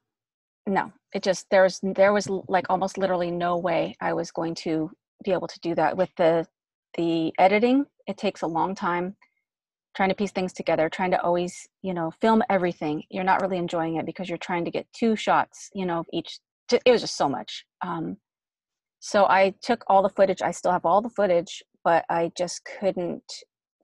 no. 0.66 0.92
It 1.14 1.22
just 1.22 1.46
there 1.50 1.62
was 1.62 1.80
there 1.82 2.12
was 2.12 2.28
like 2.48 2.66
almost 2.68 2.98
literally 2.98 3.30
no 3.30 3.56
way 3.58 3.96
i 4.00 4.12
was 4.12 4.30
going 4.30 4.54
to 4.66 4.90
be 5.24 5.32
able 5.32 5.48
to 5.48 5.60
do 5.60 5.74
that 5.74 5.96
with 5.96 6.10
the 6.16 6.46
the 6.96 7.32
editing 7.38 7.84
it 8.06 8.16
takes 8.16 8.42
a 8.42 8.46
long 8.46 8.74
time 8.74 9.16
trying 9.94 10.08
to 10.08 10.14
piece 10.14 10.32
things 10.32 10.52
together 10.52 10.88
trying 10.88 11.10
to 11.10 11.20
always 11.22 11.68
you 11.82 11.92
know 11.92 12.10
film 12.20 12.42
everything 12.48 13.02
you're 13.10 13.24
not 13.24 13.40
really 13.40 13.58
enjoying 13.58 13.96
it 13.96 14.06
because 14.06 14.28
you're 14.28 14.38
trying 14.38 14.64
to 14.64 14.70
get 14.70 14.86
two 14.92 15.16
shots 15.16 15.70
you 15.74 15.84
know 15.84 15.98
of 15.98 16.06
each 16.12 16.38
it 16.72 16.90
was 16.90 17.00
just 17.00 17.16
so 17.16 17.28
much. 17.28 17.64
Um, 17.82 18.16
so 19.00 19.26
I 19.26 19.54
took 19.62 19.84
all 19.86 20.02
the 20.02 20.08
footage. 20.08 20.42
I 20.42 20.50
still 20.50 20.72
have 20.72 20.84
all 20.84 21.00
the 21.00 21.10
footage, 21.10 21.62
but 21.84 22.04
I 22.08 22.32
just 22.36 22.62
couldn't 22.78 23.22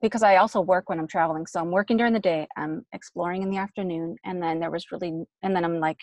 because 0.01 0.23
I 0.23 0.35
also 0.35 0.59
work 0.59 0.89
when 0.89 0.99
I'm 0.99 1.07
traveling. 1.07 1.45
So 1.47 1.61
I'm 1.61 1.71
working 1.71 1.95
during 1.95 2.11
the 2.11 2.19
day, 2.19 2.45
I'm 2.57 2.85
exploring 2.91 3.41
in 3.41 3.49
the 3.49 3.57
afternoon, 3.57 4.17
and 4.25 4.43
then 4.43 4.59
there 4.59 4.71
was 4.71 4.91
really, 4.91 5.23
and 5.43 5.55
then 5.55 5.63
I'm 5.63 5.79
like 5.79 5.99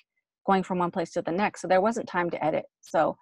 going 0.47 0.62
from 0.62 0.78
one 0.78 0.91
place 0.91 1.11
to 1.12 1.22
the 1.22 1.33
next. 1.33 1.61
So 1.61 1.68
there 1.68 1.83
wasn't 1.83 2.09
time 2.09 2.31
to 2.31 2.43
edit. 2.43 2.64
So 2.81 3.18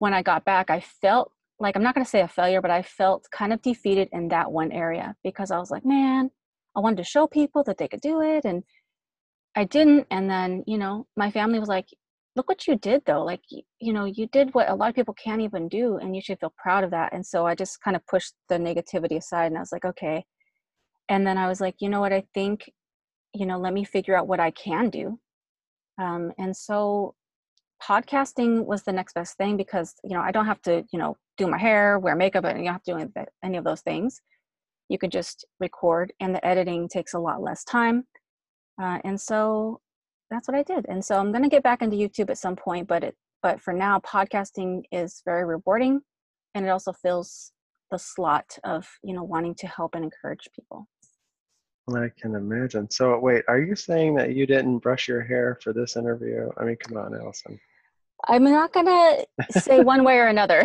when 0.00 0.12
I 0.12 0.22
got 0.22 0.44
back, 0.44 0.70
I 0.70 0.80
felt 0.80 1.32
like 1.60 1.76
i'm 1.76 1.82
not 1.82 1.94
going 1.94 2.04
to 2.04 2.10
say 2.10 2.22
a 2.22 2.28
failure 2.28 2.60
but 2.60 2.70
i 2.70 2.82
felt 2.82 3.28
kind 3.30 3.52
of 3.52 3.62
defeated 3.62 4.08
in 4.12 4.28
that 4.28 4.50
one 4.50 4.72
area 4.72 5.14
because 5.22 5.50
i 5.50 5.58
was 5.58 5.70
like 5.70 5.84
man 5.84 6.30
i 6.76 6.80
wanted 6.80 6.96
to 6.96 7.04
show 7.04 7.26
people 7.26 7.62
that 7.62 7.78
they 7.78 7.86
could 7.86 8.00
do 8.00 8.20
it 8.22 8.44
and 8.44 8.64
i 9.54 9.64
didn't 9.64 10.06
and 10.10 10.28
then 10.28 10.64
you 10.66 10.78
know 10.78 11.06
my 11.16 11.30
family 11.30 11.60
was 11.60 11.68
like 11.68 11.86
look 12.34 12.48
what 12.48 12.66
you 12.66 12.76
did 12.76 13.02
though 13.06 13.22
like 13.22 13.42
you 13.50 13.92
know 13.92 14.06
you 14.06 14.26
did 14.28 14.52
what 14.54 14.70
a 14.70 14.74
lot 14.74 14.88
of 14.88 14.94
people 14.94 15.14
can't 15.14 15.42
even 15.42 15.68
do 15.68 15.98
and 15.98 16.16
you 16.16 16.22
should 16.22 16.40
feel 16.40 16.54
proud 16.56 16.82
of 16.82 16.90
that 16.90 17.12
and 17.12 17.24
so 17.24 17.46
i 17.46 17.54
just 17.54 17.80
kind 17.82 17.96
of 17.96 18.06
pushed 18.06 18.34
the 18.48 18.56
negativity 18.56 19.16
aside 19.16 19.46
and 19.46 19.56
i 19.56 19.60
was 19.60 19.72
like 19.72 19.84
okay 19.84 20.24
and 21.08 21.26
then 21.26 21.36
i 21.36 21.46
was 21.46 21.60
like 21.60 21.74
you 21.80 21.88
know 21.88 22.00
what 22.00 22.12
i 22.12 22.24
think 22.32 22.70
you 23.34 23.46
know 23.46 23.58
let 23.58 23.74
me 23.74 23.84
figure 23.84 24.16
out 24.16 24.26
what 24.28 24.40
i 24.40 24.50
can 24.52 24.88
do 24.90 25.18
um, 26.00 26.32
and 26.38 26.56
so 26.56 27.14
podcasting 27.82 28.64
was 28.64 28.82
the 28.82 28.92
next 28.92 29.14
best 29.14 29.36
thing 29.36 29.56
because 29.56 29.94
you 30.04 30.14
know 30.14 30.20
i 30.20 30.30
don't 30.30 30.46
have 30.46 30.60
to 30.62 30.84
you 30.92 30.98
know 30.98 31.16
do 31.36 31.46
my 31.46 31.58
hair 31.58 31.98
wear 31.98 32.14
makeup 32.14 32.44
and 32.44 32.58
you 32.58 32.64
don't 32.64 32.74
have 32.74 32.82
to 32.82 33.06
do 33.06 33.26
any 33.42 33.56
of 33.56 33.64
those 33.64 33.80
things 33.80 34.20
you 34.88 34.98
can 34.98 35.10
just 35.10 35.44
record 35.60 36.12
and 36.20 36.34
the 36.34 36.44
editing 36.46 36.88
takes 36.88 37.14
a 37.14 37.18
lot 37.18 37.42
less 37.42 37.64
time 37.64 38.04
uh, 38.80 38.98
and 39.04 39.20
so 39.20 39.80
that's 40.30 40.46
what 40.46 40.56
i 40.56 40.62
did 40.62 40.86
and 40.88 41.04
so 41.04 41.18
i'm 41.18 41.32
going 41.32 41.42
to 41.42 41.48
get 41.48 41.62
back 41.62 41.82
into 41.82 41.96
youtube 41.96 42.30
at 42.30 42.38
some 42.38 42.56
point 42.56 42.86
but 42.86 43.02
it 43.02 43.16
but 43.42 43.60
for 43.60 43.72
now 43.72 43.98
podcasting 44.00 44.82
is 44.92 45.22
very 45.24 45.44
rewarding 45.44 46.00
and 46.54 46.66
it 46.66 46.68
also 46.68 46.92
fills 46.92 47.52
the 47.90 47.98
slot 47.98 48.58
of 48.64 48.86
you 49.02 49.14
know 49.14 49.24
wanting 49.24 49.54
to 49.54 49.66
help 49.66 49.94
and 49.94 50.04
encourage 50.04 50.48
people 50.54 50.86
I 51.96 52.10
can 52.20 52.34
imagine. 52.34 52.88
So, 52.90 53.18
wait, 53.18 53.42
are 53.48 53.58
you 53.58 53.74
saying 53.74 54.14
that 54.16 54.34
you 54.34 54.46
didn't 54.46 54.78
brush 54.78 55.08
your 55.08 55.22
hair 55.22 55.58
for 55.60 55.72
this 55.72 55.96
interview? 55.96 56.48
I 56.56 56.64
mean, 56.64 56.76
come 56.76 56.96
on, 56.96 57.14
Allison. 57.14 57.58
I'm 58.28 58.44
not 58.44 58.72
gonna 58.72 59.24
say 59.50 59.80
one 59.80 60.04
way 60.04 60.18
or 60.18 60.26
another. 60.26 60.64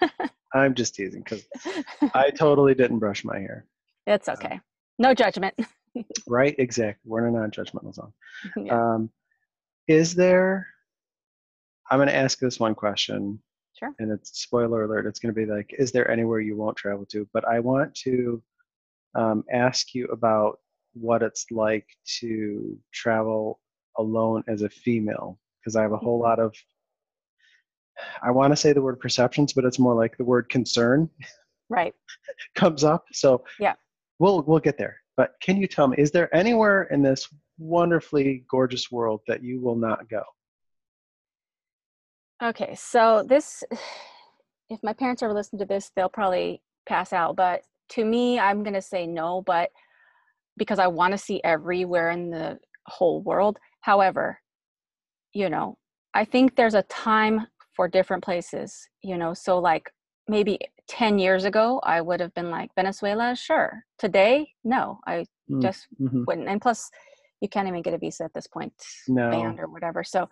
I'm 0.54 0.74
just 0.74 0.94
teasing 0.94 1.22
because 1.22 1.46
I 2.14 2.30
totally 2.30 2.74
didn't 2.74 2.98
brush 2.98 3.24
my 3.24 3.38
hair. 3.38 3.66
It's 4.06 4.28
um, 4.28 4.34
okay. 4.34 4.60
No 4.98 5.14
judgment. 5.14 5.54
right? 6.28 6.54
Exactly. 6.58 7.08
We're 7.08 7.26
in 7.26 7.34
a 7.34 7.38
non-judgmental 7.38 7.94
zone. 7.94 8.12
Yeah. 8.56 8.94
Um, 8.94 9.10
is 9.88 10.14
there? 10.14 10.66
I'm 11.90 11.98
going 11.98 12.08
to 12.08 12.14
ask 12.14 12.38
this 12.38 12.60
one 12.60 12.74
question. 12.74 13.40
Sure. 13.78 13.92
And 13.98 14.12
it's 14.12 14.40
spoiler 14.40 14.84
alert. 14.84 15.06
It's 15.06 15.18
going 15.18 15.34
to 15.34 15.40
be 15.40 15.50
like, 15.50 15.74
is 15.78 15.90
there 15.90 16.10
anywhere 16.10 16.40
you 16.40 16.56
won't 16.56 16.76
travel 16.76 17.06
to? 17.06 17.28
But 17.32 17.46
I 17.48 17.60
want 17.60 17.94
to 18.04 18.42
um, 19.14 19.44
ask 19.52 19.94
you 19.94 20.06
about 20.06 20.58
what 20.92 21.22
it's 21.22 21.46
like 21.50 21.86
to 22.20 22.78
travel 22.92 23.60
alone 23.98 24.44
as 24.48 24.62
a 24.62 24.68
female 24.68 25.38
because 25.60 25.76
I 25.76 25.82
have 25.82 25.92
a 25.92 25.96
whole 25.96 26.18
mm-hmm. 26.20 26.28
lot 26.28 26.38
of 26.38 26.54
I 28.22 28.30
want 28.30 28.52
to 28.52 28.56
say 28.56 28.72
the 28.72 28.82
word 28.82 29.00
perceptions, 29.00 29.52
but 29.52 29.64
it's 29.64 29.78
more 29.78 29.94
like 29.94 30.16
the 30.16 30.24
word 30.24 30.48
concern. 30.48 31.08
Right. 31.68 31.94
comes 32.54 32.84
up. 32.84 33.04
So 33.12 33.44
yeah, 33.58 33.74
we'll 34.18 34.42
we'll 34.42 34.60
get 34.60 34.78
there. 34.78 34.96
But 35.16 35.34
can 35.42 35.58
you 35.58 35.66
tell 35.66 35.88
me, 35.88 35.96
is 35.98 36.10
there 36.10 36.34
anywhere 36.34 36.84
in 36.84 37.02
this 37.02 37.28
wonderfully 37.58 38.44
gorgeous 38.50 38.90
world 38.90 39.20
that 39.28 39.42
you 39.42 39.60
will 39.60 39.76
not 39.76 40.08
go? 40.08 40.22
Okay, 42.42 42.74
so 42.74 43.22
this, 43.28 43.62
if 44.70 44.80
my 44.82 44.92
parents 44.92 45.22
ever 45.22 45.34
listen 45.34 45.58
to 45.58 45.66
this, 45.66 45.90
they'll 45.94 46.08
probably 46.08 46.62
pass 46.88 47.12
out. 47.12 47.36
But 47.36 47.62
to 47.90 48.04
me, 48.04 48.38
I'm 48.38 48.62
going 48.62 48.74
to 48.74 48.80
say 48.80 49.06
no, 49.06 49.42
but 49.42 49.70
because 50.56 50.78
I 50.78 50.86
want 50.86 51.12
to 51.12 51.18
see 51.18 51.40
everywhere 51.44 52.10
in 52.10 52.30
the 52.30 52.58
whole 52.86 53.20
world. 53.22 53.58
However, 53.80 54.40
you 55.32 55.48
know, 55.48 55.76
I 56.14 56.24
think 56.24 56.56
there's 56.56 56.74
a 56.74 56.82
time 56.82 57.46
for 57.80 57.88
different 57.88 58.22
places, 58.22 58.86
you 59.00 59.16
know, 59.16 59.32
so 59.32 59.58
like 59.58 59.90
maybe 60.28 60.58
10 60.88 61.18
years 61.18 61.46
ago, 61.46 61.80
I 61.82 62.02
would 62.02 62.20
have 62.20 62.34
been 62.34 62.50
like, 62.50 62.68
Venezuela, 62.74 63.34
sure. 63.34 63.84
Today, 63.98 64.50
no, 64.64 64.98
I 65.06 65.24
mm, 65.50 65.62
just 65.62 65.86
mm-hmm. 65.98 66.24
wouldn't. 66.26 66.46
And 66.46 66.60
plus, 66.60 66.90
you 67.40 67.48
can't 67.48 67.66
even 67.68 67.80
get 67.80 67.94
a 67.94 67.98
visa 67.98 68.24
at 68.24 68.34
this 68.34 68.46
point, 68.46 68.74
no. 69.08 69.30
banned 69.30 69.60
or 69.60 69.66
whatever. 69.66 70.04
So 70.04 70.28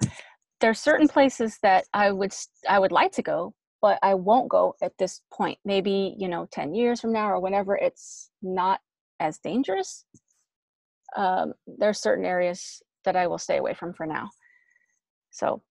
there's 0.60 0.78
certain 0.78 1.08
places 1.08 1.56
that 1.62 1.86
I 1.94 2.12
would 2.12 2.34
I 2.68 2.78
would 2.78 2.92
like 2.92 3.12
to 3.12 3.22
go, 3.22 3.54
but 3.80 3.98
I 4.02 4.12
won't 4.12 4.50
go 4.50 4.74
at 4.82 4.92
this 4.98 5.22
point. 5.32 5.58
Maybe, 5.64 6.16
you 6.18 6.28
know, 6.28 6.48
10 6.52 6.74
years 6.74 7.00
from 7.00 7.14
now 7.14 7.30
or 7.30 7.40
whenever 7.40 7.74
it's 7.76 8.28
not 8.42 8.80
as 9.20 9.38
dangerous. 9.38 10.04
Um, 11.16 11.54
there's 11.66 11.98
certain 11.98 12.26
areas 12.26 12.82
that 13.06 13.16
I 13.16 13.26
will 13.26 13.38
stay 13.38 13.56
away 13.56 13.72
from 13.72 13.94
for 13.94 14.04
now. 14.04 14.28
So 15.30 15.62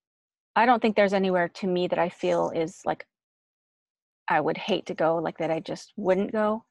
I 0.58 0.66
don't 0.66 0.82
think 0.82 0.96
there's 0.96 1.12
anywhere 1.12 1.48
to 1.60 1.66
me 1.68 1.86
that 1.86 2.00
I 2.00 2.08
feel 2.08 2.50
is 2.50 2.80
like 2.84 3.06
I 4.28 4.40
would 4.40 4.56
hate 4.56 4.86
to 4.86 4.94
go, 4.94 5.16
like 5.16 5.38
that 5.38 5.52
I 5.52 5.60
just 5.60 5.92
wouldn't 5.96 6.32
go. 6.32 6.64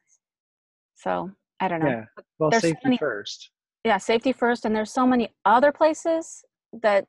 So 0.95 1.31
I 1.61 1.69
don't 1.69 1.79
know. 1.79 1.89
Yeah. 1.89 2.05
Well, 2.37 2.49
there's 2.49 2.63
safety 2.63 2.79
so 2.83 2.89
many, 2.89 2.97
first. 2.97 3.49
Yeah, 3.85 3.97
safety 3.97 4.33
first. 4.33 4.65
And 4.65 4.75
there's 4.75 4.91
so 4.91 5.07
many 5.07 5.29
other 5.45 5.71
places 5.71 6.43
that 6.81 7.07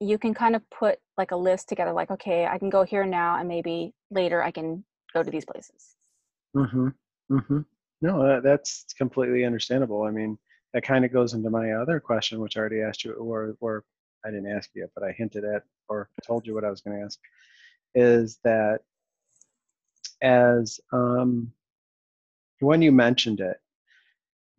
you 0.00 0.18
can 0.18 0.34
kind 0.34 0.56
of 0.56 0.62
put 0.70 0.98
like 1.16 1.30
a 1.30 1.36
list 1.36 1.68
together 1.68 1.92
like 1.92 2.10
okay 2.10 2.46
i 2.46 2.58
can 2.58 2.70
go 2.70 2.84
here 2.84 3.04
now 3.04 3.36
and 3.38 3.48
maybe 3.48 3.92
later 4.10 4.42
i 4.42 4.50
can 4.50 4.84
go 5.12 5.22
to 5.22 5.30
these 5.30 5.44
places 5.44 5.96
mm-hmm 6.56 6.88
mm-hmm 7.32 7.60
no 8.00 8.22
that, 8.22 8.42
that's 8.42 8.84
completely 8.96 9.44
understandable 9.44 10.02
i 10.04 10.10
mean 10.10 10.38
that 10.72 10.84
kind 10.84 11.04
of 11.04 11.12
goes 11.12 11.34
into 11.34 11.50
my 11.50 11.72
other 11.72 11.98
question 11.98 12.40
which 12.40 12.56
i 12.56 12.60
already 12.60 12.80
asked 12.80 13.04
you 13.04 13.12
or 13.14 13.56
or 13.60 13.84
i 14.24 14.30
didn't 14.30 14.50
ask 14.50 14.70
you 14.74 14.86
but 14.94 15.02
i 15.02 15.10
hinted 15.12 15.44
at 15.44 15.62
or 15.88 16.08
told 16.26 16.46
you 16.46 16.54
what 16.54 16.64
i 16.64 16.70
was 16.70 16.80
going 16.80 16.96
to 16.96 17.04
ask 17.04 17.18
is 17.94 18.38
that 18.44 18.80
as 20.22 20.80
um 20.92 21.52
when 22.60 22.82
you 22.82 22.90
mentioned 22.92 23.40
it 23.40 23.56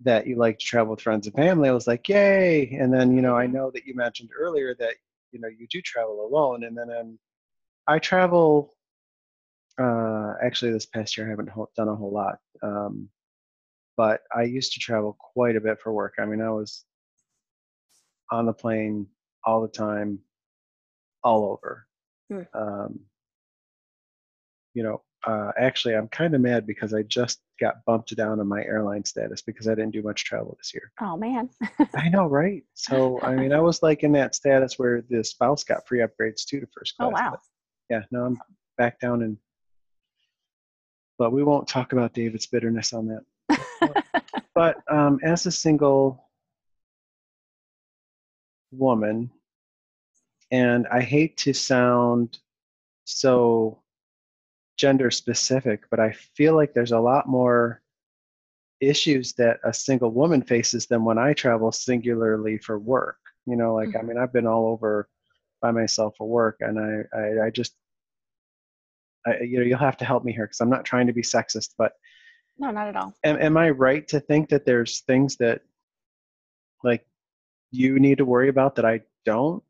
that 0.01 0.25
you 0.25 0.38
like 0.38 0.57
to 0.57 0.65
travel 0.65 0.91
with 0.91 1.01
friends 1.01 1.27
and 1.27 1.36
family 1.36 1.67
i 1.67 1.73
was 1.73 1.88
like 1.88 2.07
yay! 2.07 2.69
And 2.80 2.93
then 2.93 3.13
you 3.15 3.21
know 3.21 3.36
i 3.36 3.45
know 3.45 3.71
that 3.71 3.86
you 3.86 3.95
mentioned 3.95 4.30
earlier 4.38 4.75
that 4.80 4.95
you 5.32 5.39
know 5.39 5.49
you 5.49 5.67
do 5.69 5.82
travel 5.82 6.25
alone 6.25 6.63
and 6.63 6.77
then 6.77 6.89
um, 6.97 7.19
i 7.88 7.99
travel 7.99 8.75
uh, 9.80 10.34
actually 10.41 10.71
this 10.71 10.86
past 10.86 11.17
year 11.17 11.27
i 11.27 11.30
haven't 11.30 11.49
done 11.75 11.88
a 11.88 11.95
whole 11.95 12.11
lot 12.11 12.39
um, 12.63 13.09
but 13.97 14.21
i 14.36 14.43
used 14.43 14.73
to 14.73 14.80
travel 14.80 15.17
quite 15.19 15.55
a 15.55 15.61
bit 15.61 15.80
for 15.82 15.91
work. 15.91 16.15
I 16.19 16.25
mean 16.25 16.41
i 16.41 16.49
was 16.49 16.86
on 18.32 18.45
the 18.45 18.53
plane 18.53 19.07
all 19.43 19.61
the 19.61 19.67
time 19.67 20.19
all 21.24 21.45
over 21.51 21.86
mm. 22.32 22.45
um, 22.53 22.99
you 24.74 24.84
know 24.84 25.01
uh, 25.28 25.51
actually, 25.57 25.95
I'm 25.95 26.07
kind 26.07 26.34
of 26.34 26.41
mad 26.41 26.65
because 26.65 26.93
I 26.93 27.03
just 27.03 27.41
got 27.59 27.84
bumped 27.86 28.15
down 28.15 28.39
on 28.39 28.47
my 28.47 28.63
airline 28.63 29.03
status 29.03 29.41
because 29.41 29.67
I 29.67 29.76
didn't 29.76 29.91
do 29.91 30.01
much 30.01 30.24
travel 30.24 30.55
this 30.57 30.74
year. 30.74 30.91
Oh 31.01 31.17
man. 31.17 31.49
I 31.95 32.07
know, 32.09 32.26
right? 32.26 32.63
So 32.74 33.20
I 33.22 33.36
mean, 33.36 33.51
I 33.51 33.59
was 33.61 33.84
like 33.84 34.03
in 34.03 34.13
that 34.13 34.34
status 34.36 34.80
where 34.80 35.03
the 35.09 35.24
spouse 35.24 35.63
got 35.63 35.86
free 35.88 35.99
upgrades 35.99 36.45
too 36.45 36.61
to 36.61 36.67
first 36.67 36.95
oh, 36.99 37.09
class. 37.09 37.22
Oh 37.22 37.24
wow. 37.24 37.32
But 37.32 37.39
yeah, 37.95 38.01
no, 38.11 38.26
I'm 38.26 38.39
back 38.78 38.99
down 38.99 39.24
and. 39.24 39.38
But 41.17 41.34
we 41.34 41.43
won't 41.43 41.67
talk 41.67 41.91
about 41.91 42.13
David's 42.13 42.47
bitterness 42.47 42.93
on 42.93 43.07
that. 43.07 44.03
but 44.55 44.78
um, 44.89 45.20
as 45.22 45.45
a 45.45 45.51
single 45.51 46.30
woman, 48.72 49.30
and 50.51 50.87
I 50.87 51.01
hate 51.01 51.37
to 51.37 51.53
sound 51.53 52.39
so 53.05 53.81
gender 54.77 55.11
specific, 55.11 55.83
but 55.91 55.99
I 55.99 56.11
feel 56.11 56.55
like 56.55 56.73
there's 56.73 56.91
a 56.91 56.99
lot 56.99 57.27
more 57.27 57.81
issues 58.79 59.33
that 59.33 59.59
a 59.63 59.73
single 59.73 60.11
woman 60.11 60.41
faces 60.41 60.87
than 60.87 61.03
when 61.03 61.17
I 61.17 61.33
travel 61.33 61.71
singularly 61.71 62.57
for 62.57 62.79
work. 62.79 63.17
You 63.45 63.55
know, 63.55 63.75
like 63.75 63.89
mm-hmm. 63.89 63.97
I 63.97 64.01
mean, 64.01 64.17
I've 64.17 64.33
been 64.33 64.47
all 64.47 64.67
over 64.67 65.09
by 65.61 65.71
myself 65.71 66.15
for 66.17 66.27
work, 66.27 66.57
and 66.61 66.79
I 66.79 67.17
I, 67.17 67.47
I 67.47 67.49
just 67.49 67.73
I, 69.25 69.39
you 69.41 69.59
know 69.59 69.65
you'll 69.65 69.77
have 69.77 69.97
to 69.97 70.05
help 70.05 70.23
me 70.23 70.33
here 70.33 70.45
because 70.45 70.61
I'm 70.61 70.69
not 70.69 70.85
trying 70.85 71.07
to 71.07 71.13
be 71.13 71.21
sexist, 71.21 71.73
but 71.77 71.93
no, 72.57 72.71
not 72.71 72.87
at 72.87 72.95
all. 72.95 73.13
Am, 73.23 73.37
am 73.37 73.57
I 73.57 73.69
right 73.69 74.07
to 74.09 74.19
think 74.19 74.49
that 74.49 74.65
there's 74.65 75.01
things 75.01 75.37
that 75.37 75.61
like 76.83 77.05
you 77.71 77.99
need 77.99 78.17
to 78.19 78.25
worry 78.25 78.49
about 78.49 78.75
that 78.75 78.85
I 78.85 79.01
don't? 79.25 79.63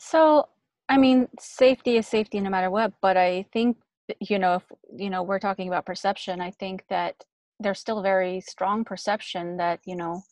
So 0.00 0.48
I 0.88 0.96
mean, 0.96 1.28
safety 1.38 1.96
is 1.98 2.08
safety 2.08 2.40
no 2.40 2.50
matter 2.50 2.70
what, 2.70 2.94
but 3.02 3.16
I 3.16 3.44
think 3.52 3.76
you 4.20 4.38
know 4.38 4.54
if 4.54 4.64
you 4.96 5.10
know 5.10 5.22
we're 5.22 5.38
talking 5.38 5.68
about 5.68 5.86
perception, 5.86 6.40
I 6.40 6.50
think 6.52 6.84
that 6.88 7.22
there's 7.60 7.78
still 7.78 8.02
very 8.02 8.40
strong 8.40 8.84
perception 8.84 9.58
that 9.58 9.80
you 9.84 9.94
know 9.96 10.22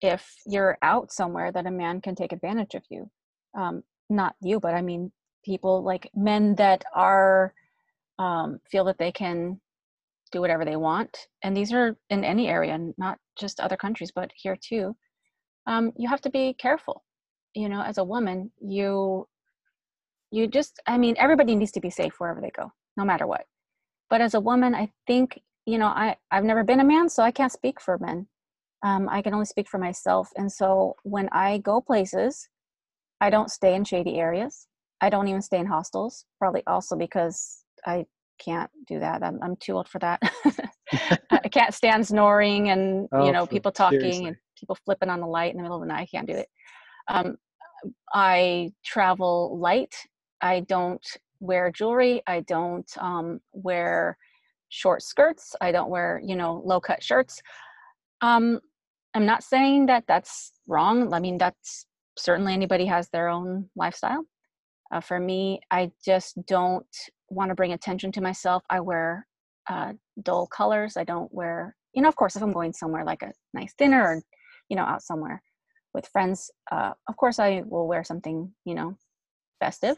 if 0.00 0.34
you're 0.46 0.78
out 0.82 1.12
somewhere 1.12 1.52
that 1.52 1.66
a 1.66 1.70
man 1.70 2.00
can 2.00 2.14
take 2.14 2.32
advantage 2.32 2.74
of 2.74 2.82
you. 2.90 3.10
Um, 3.54 3.82
not 4.08 4.34
you, 4.42 4.60
but 4.60 4.74
I 4.74 4.82
mean 4.82 5.12
people 5.44 5.82
like 5.84 6.10
men 6.14 6.54
that 6.56 6.84
are 6.94 7.54
um, 8.18 8.60
feel 8.70 8.84
that 8.86 8.98
they 8.98 9.12
can 9.12 9.60
do 10.32 10.40
whatever 10.40 10.64
they 10.64 10.76
want, 10.76 11.28
and 11.42 11.56
these 11.56 11.72
are 11.72 11.96
in 12.08 12.24
any 12.24 12.48
area, 12.48 12.78
not 12.98 13.18
just 13.38 13.60
other 13.60 13.76
countries, 13.76 14.12
but 14.14 14.32
here 14.34 14.56
too. 14.56 14.96
Um, 15.66 15.92
you 15.96 16.08
have 16.08 16.22
to 16.22 16.30
be 16.30 16.54
careful. 16.54 17.04
You 17.54 17.68
know, 17.68 17.82
as 17.82 17.98
a 17.98 18.04
woman, 18.04 18.52
you 18.60 19.26
you 20.32 20.46
just 20.46 20.80
i 20.86 20.96
mean 20.96 21.16
everybody 21.18 21.56
needs 21.56 21.72
to 21.72 21.80
be 21.80 21.90
safe 21.90 22.20
wherever 22.20 22.40
they 22.40 22.50
go 22.50 22.70
no 22.96 23.04
matter 23.04 23.26
what. 23.26 23.44
But 24.10 24.20
as 24.20 24.34
a 24.34 24.40
woman, 24.40 24.74
I 24.74 24.90
think, 25.06 25.40
you 25.64 25.78
know, 25.78 25.86
I, 25.86 26.16
I've 26.30 26.44
never 26.44 26.64
been 26.64 26.80
a 26.80 26.84
man, 26.84 27.08
so 27.08 27.22
I 27.22 27.30
can't 27.30 27.52
speak 27.52 27.80
for 27.80 27.96
men. 27.98 28.26
Um, 28.82 29.08
I 29.08 29.22
can 29.22 29.32
only 29.32 29.46
speak 29.46 29.68
for 29.68 29.78
myself. 29.78 30.30
And 30.36 30.50
so 30.50 30.96
when 31.04 31.28
I 31.30 31.58
go 31.58 31.80
places, 31.80 32.48
I 33.20 33.30
don't 33.30 33.50
stay 33.50 33.74
in 33.74 33.84
shady 33.84 34.18
areas. 34.18 34.66
I 35.00 35.10
don't 35.10 35.28
even 35.28 35.42
stay 35.42 35.58
in 35.58 35.66
hostels, 35.66 36.24
probably 36.38 36.62
also 36.66 36.96
because 36.96 37.62
I 37.86 38.06
can't 38.38 38.70
do 38.86 38.98
that. 38.98 39.22
I'm, 39.22 39.38
I'm 39.42 39.56
too 39.56 39.74
old 39.74 39.88
for 39.88 39.98
that. 40.00 40.20
I 41.30 41.48
can't 41.48 41.72
stand 41.72 42.06
snoring 42.06 42.70
and, 42.70 43.08
Oh, 43.12 43.24
you 43.24 43.32
know, 43.32 43.46
people 43.46 43.70
talking 43.70 44.00
seriously. 44.00 44.26
and 44.28 44.36
people 44.58 44.76
flipping 44.84 45.08
on 45.08 45.20
the 45.20 45.26
light 45.26 45.52
in 45.52 45.58
the 45.58 45.62
middle 45.62 45.76
of 45.76 45.82
the 45.82 45.88
night. 45.88 46.02
I 46.02 46.06
can't 46.06 46.26
do 46.26 46.34
it. 46.34 46.48
Um, 47.10 47.36
I 48.12 48.72
travel 48.84 49.58
light. 49.58 49.94
I 50.40 50.60
don't 50.60 51.04
wear 51.40 51.70
jewelry. 51.70 52.22
I 52.26 52.40
don't 52.40 52.90
um, 52.98 53.40
wear 53.52 54.16
short 54.68 55.02
skirts. 55.02 55.54
I 55.60 55.72
don't 55.72 55.90
wear, 55.90 56.20
you 56.24 56.36
know, 56.36 56.62
low 56.64 56.80
cut 56.80 57.02
shirts. 57.02 57.42
Um, 58.20 58.60
I'm 59.14 59.26
not 59.26 59.42
saying 59.42 59.86
that 59.86 60.04
that's 60.06 60.52
wrong. 60.68 61.12
I 61.12 61.18
mean, 61.18 61.36
that's 61.36 61.86
certainly 62.16 62.54
anybody 62.54 62.86
has 62.86 63.08
their 63.08 63.28
own 63.28 63.68
lifestyle. 63.74 64.24
Uh, 64.92 65.00
for 65.00 65.18
me, 65.18 65.60
I 65.70 65.90
just 66.04 66.34
don't 66.46 66.86
want 67.28 67.48
to 67.48 67.54
bring 67.54 67.72
attention 67.72 68.12
to 68.12 68.20
myself. 68.20 68.62
I 68.70 68.80
wear 68.80 69.26
uh, 69.68 69.94
dull 70.22 70.46
colors. 70.46 70.96
I 70.96 71.04
don't 71.04 71.32
wear, 71.32 71.74
you 71.92 72.02
know, 72.02 72.08
of 72.08 72.16
course, 72.16 72.36
if 72.36 72.42
I'm 72.42 72.52
going 72.52 72.72
somewhere 72.72 73.04
like 73.04 73.22
a 73.22 73.32
nice 73.52 73.74
dinner 73.76 74.02
or, 74.02 74.22
you 74.68 74.76
know, 74.76 74.82
out 74.82 75.02
somewhere 75.02 75.42
with 75.94 76.08
friends, 76.08 76.50
uh, 76.70 76.92
of 77.08 77.16
course, 77.16 77.38
I 77.38 77.62
will 77.66 77.88
wear 77.88 78.04
something, 78.04 78.52
you 78.64 78.74
know, 78.74 78.96
festive. 79.58 79.96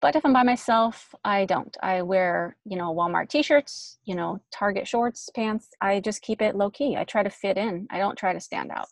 But 0.00 0.16
if 0.16 0.24
I'm 0.24 0.34
by 0.34 0.42
myself, 0.42 1.14
I 1.24 1.46
don't. 1.46 1.74
I 1.82 2.02
wear, 2.02 2.56
you 2.66 2.76
know, 2.76 2.94
Walmart 2.94 3.30
t-shirts, 3.30 3.98
you 4.04 4.14
know, 4.14 4.40
Target 4.52 4.86
shorts, 4.86 5.30
pants. 5.34 5.70
I 5.80 6.00
just 6.00 6.20
keep 6.20 6.42
it 6.42 6.54
low 6.54 6.70
key. 6.70 6.96
I 6.96 7.04
try 7.04 7.22
to 7.22 7.30
fit 7.30 7.56
in. 7.56 7.86
I 7.90 7.98
don't 7.98 8.18
try 8.18 8.34
to 8.34 8.40
stand 8.40 8.70
out. 8.70 8.88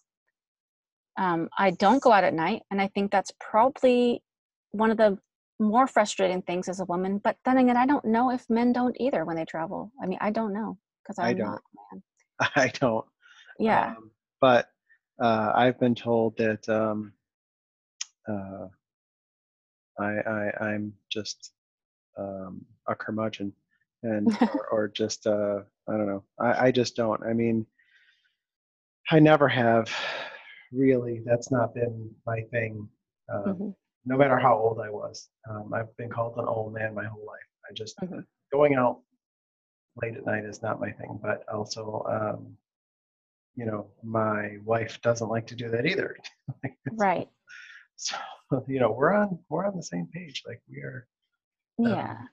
Um, 1.19 1.51
I 1.59 1.73
don't 1.73 2.03
go 2.03 2.13
out 2.13 2.25
at 2.25 2.33
night, 2.33 2.63
and 2.71 2.81
I 2.81 2.89
think 2.89 3.11
that's 3.11 3.31
probably 3.39 4.23
one 4.71 4.91
of 4.91 4.97
the 4.97 5.19
more 5.61 5.87
frustrating 5.87 6.43
things 6.43 6.69
as 6.69 6.81
a 6.81 6.87
woman. 6.87 7.19
But 7.19 7.37
then 7.45 7.59
again, 7.59 7.77
I 7.77 7.87
don't 7.87 8.05
know 8.05 8.31
if 8.31 8.49
men 8.49 8.73
don't 8.73 8.97
either 8.99 9.25
when 9.25 9.37
they 9.37 9.45
travel. 9.45 9.93
I 10.03 10.07
mean, 10.07 10.19
I 10.21 10.31
don't 10.31 10.53
know 10.53 10.79
because 11.03 11.19
I 11.19 11.29
I'm 11.29 11.37
don't. 11.37 11.47
not 11.47 11.61
a 11.61 11.95
man. 11.95 12.03
I 12.57 12.69
don't. 12.69 13.05
Yeah. 13.59 13.95
Um, 13.97 14.11
but 14.41 14.69
uh, 15.21 15.53
I've 15.55 15.79
been 15.79 15.95
told 15.95 16.37
that 16.39 16.69
um, 16.69 17.13
uh, 18.29 18.67
I, 19.99 20.11
I 20.21 20.53
I'm 20.61 20.95
just 21.11 21.53
um, 22.19 22.65
a 22.89 22.95
curmudgeon, 22.95 23.53
and 24.03 24.29
or, 24.55 24.67
or 24.69 24.89
just 24.89 25.27
uh, 25.27 25.61
I 25.89 25.93
don't 25.93 26.07
know. 26.07 26.25
I, 26.39 26.67
I 26.67 26.71
just 26.73 26.97
don't. 26.97 27.23
I 27.25 27.33
mean, 27.33 27.67
I 29.11 29.19
never 29.19 29.49
have 29.49 29.91
really. 30.73 31.21
That's 31.25 31.51
not 31.51 31.75
been 31.75 32.11
my 32.27 32.43
thing. 32.51 32.89
Um, 33.33 33.45
Mhm. 33.45 33.75
No 34.05 34.17
matter 34.17 34.37
how 34.39 34.59
old 34.59 34.81
I 34.81 34.91
was, 34.91 35.29
um, 35.49 35.73
I've 35.73 35.97
been 35.97 36.11
called 36.11 36.37
an 36.37 36.47
old 36.47 36.75
man 36.75 36.93
my 36.95 37.05
whole 37.05 37.25
life. 37.25 37.49
I 37.71 37.73
just 37.73 37.97
Mhm. 38.03 38.27
going 38.53 38.75
out 38.75 39.01
late 40.03 40.17
at 40.17 40.27
night 40.27 40.45
is 40.45 40.61
not 40.63 40.81
my 40.81 40.91
thing. 40.93 41.21
But 41.23 41.49
also, 41.49 42.03
um, 42.09 42.57
you 43.55 43.67
know, 43.67 43.89
my 44.03 44.57
wife 44.65 45.01
doesn't 45.03 45.29
like 45.29 45.47
to 45.49 45.55
do 45.55 45.69
that 45.71 45.87
either. 45.87 46.17
Right. 46.93 47.29
So 47.97 48.17
you 48.67 48.81
know, 48.81 48.91
we're 48.91 49.13
on 49.13 49.39
we're 49.49 49.65
on 49.65 49.77
the 49.77 49.83
same 49.83 50.09
page. 50.13 50.43
Like 50.47 50.61
we 50.69 50.79
are 50.83 51.07
Yeah. 51.79 52.11
um, 52.19 52.29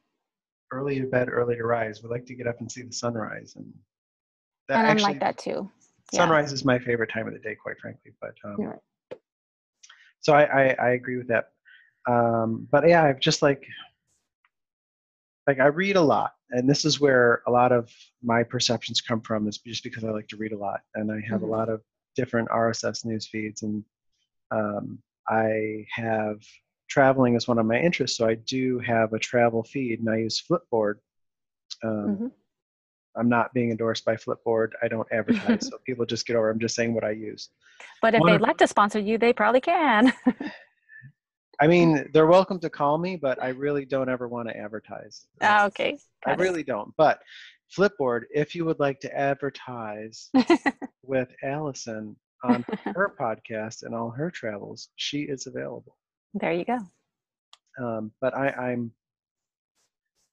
early 0.71 0.99
to 0.99 1.05
bed, 1.05 1.29
early 1.29 1.55
to 1.57 1.63
rise. 1.63 2.01
We 2.01 2.09
like 2.09 2.25
to 2.25 2.33
get 2.33 2.47
up 2.47 2.59
and 2.59 2.71
see 2.71 2.81
the 2.81 2.91
sunrise, 2.91 3.53
and 3.55 3.71
that 4.67 4.79
and 4.79 4.87
I'm 4.87 4.91
actually 4.93 5.13
like 5.13 5.19
that 5.19 5.37
too. 5.37 5.69
Yeah. 6.11 6.19
sunrise 6.21 6.51
is 6.51 6.65
my 6.65 6.79
favorite 6.79 7.11
time 7.11 7.27
of 7.27 7.33
the 7.33 7.39
day, 7.39 7.53
quite 7.55 7.77
frankly. 7.79 8.13
But 8.19 8.33
um, 8.43 8.55
right. 8.61 8.79
so 10.21 10.33
I, 10.33 10.43
I 10.43 10.75
I 10.79 10.89
agree 10.91 11.17
with 11.17 11.27
that. 11.27 11.49
Um, 12.07 12.67
but 12.71 12.87
yeah, 12.87 13.03
I've 13.03 13.19
just 13.19 13.43
like 13.43 13.63
like 15.45 15.59
I 15.59 15.67
read 15.67 15.97
a 15.97 16.01
lot, 16.01 16.31
and 16.51 16.69
this 16.69 16.85
is 16.85 16.99
where 16.99 17.41
a 17.47 17.51
lot 17.51 17.71
of 17.71 17.89
my 18.23 18.43
perceptions 18.43 19.01
come 19.01 19.21
from. 19.21 19.47
Is 19.47 19.57
just 19.59 19.83
because 19.83 20.03
I 20.03 20.09
like 20.09 20.27
to 20.29 20.37
read 20.37 20.51
a 20.53 20.57
lot, 20.57 20.81
and 20.95 21.11
I 21.11 21.19
have 21.29 21.41
Mhm. 21.41 21.47
a 21.47 21.51
lot 21.51 21.69
of 21.69 21.81
different 22.15 22.49
RSS 22.49 23.05
news 23.05 23.27
feeds, 23.27 23.63
and 23.63 23.83
um, 24.51 24.99
I 25.27 25.85
have 25.91 26.41
traveling 26.89 27.35
is 27.35 27.47
one 27.47 27.59
of 27.59 27.65
my 27.67 27.79
interests, 27.79 28.17
so 28.17 28.27
I 28.27 28.33
do 28.35 28.79
have 28.79 29.13
a 29.13 29.19
travel 29.19 29.63
feed, 29.63 29.99
and 29.99 30.09
I 30.09 30.17
use 30.17 30.41
Flipboard. 30.41 30.95
Um, 31.83 32.17
Mhm. 32.17 32.31
I'm 33.15 33.29
not 33.29 33.53
being 33.53 33.69
endorsed 33.71 34.05
by 34.05 34.15
Flipboard. 34.15 34.71
I 34.81 34.87
don't 34.87 35.07
advertise, 35.11 35.67
so 35.73 35.77
people 35.85 36.05
just 36.05 36.25
get 36.25 36.35
over. 36.35 36.49
I'm 36.49 36.59
just 36.59 36.75
saying 36.75 36.93
what 36.93 37.03
I 37.03 37.11
use. 37.11 37.49
But 38.01 38.15
if 38.15 38.21
One 38.21 38.29
they'd 38.31 38.35
of- 38.35 38.41
like 38.41 38.57
to 38.57 38.67
sponsor 38.67 38.99
you, 38.99 39.17
they 39.17 39.33
probably 39.33 39.61
can. 39.61 40.11
I 41.61 41.67
mean, 41.67 42.09
they're 42.13 42.25
welcome 42.27 42.59
to 42.61 42.69
call 42.69 42.97
me, 42.97 43.17
but 43.17 43.41
I 43.43 43.49
really 43.49 43.85
don't 43.85 44.09
ever 44.09 44.27
want 44.27 44.47
to 44.47 44.55
advertise. 44.57 45.25
Ah, 45.41 45.65
okay. 45.65 45.97
I 46.25 46.33
it. 46.33 46.39
really 46.39 46.63
don't. 46.63 46.93
But 46.97 47.19
Flipboard, 47.75 48.23
if 48.31 48.55
you 48.55 48.63
would 48.65 48.79
like 48.79 48.99
to 49.01 49.15
advertise 49.17 50.29
with 51.03 51.29
Allison 51.43 52.15
on 52.43 52.65
her 52.85 53.13
podcast 53.19 53.83
and 53.83 53.93
all 53.93 54.09
her 54.09 54.31
travels, 54.31 54.89
she 54.95 55.23
is 55.23 55.47
available. 55.47 55.97
there 56.33 56.53
you 56.53 56.63
go. 56.65 56.79
Um, 57.81 58.11
but 58.21 58.35
I, 58.35 58.49
I'm, 58.51 58.91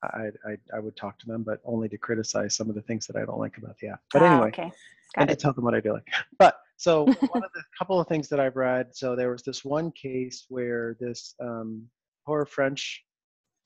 I, 0.04 0.28
I, 0.48 0.56
I 0.76 0.78
would 0.78 0.96
talk 0.96 1.18
to 1.20 1.26
them, 1.26 1.42
but 1.42 1.60
only 1.64 1.88
to 1.88 1.98
criticize 1.98 2.54
some 2.54 2.68
of 2.68 2.76
the 2.76 2.82
things 2.82 3.06
that 3.08 3.16
I 3.16 3.24
don't 3.24 3.38
like 3.38 3.56
about 3.58 3.76
the 3.78 3.88
app. 3.88 4.00
But 4.12 4.22
Ah, 4.22 4.32
anyway, 4.32 4.48
okay. 4.48 4.72
and 5.16 5.28
Got 5.28 5.28
to 5.28 5.36
tell 5.36 5.52
them 5.52 5.64
what 5.64 5.74
I 5.74 5.80
do 5.80 5.92
like. 5.92 6.06
But 6.38 6.58
so 6.76 7.04
one 7.28 7.42
of 7.44 7.50
the 7.54 7.62
couple 7.78 7.98
of 8.00 8.06
things 8.08 8.28
that 8.28 8.40
I've 8.40 8.56
read. 8.56 8.94
So 8.94 9.16
there 9.16 9.30
was 9.30 9.42
this 9.42 9.64
one 9.64 9.90
case 9.92 10.46
where 10.48 10.96
this 11.00 11.34
um, 11.40 11.84
poor 12.26 12.44
French 12.46 13.04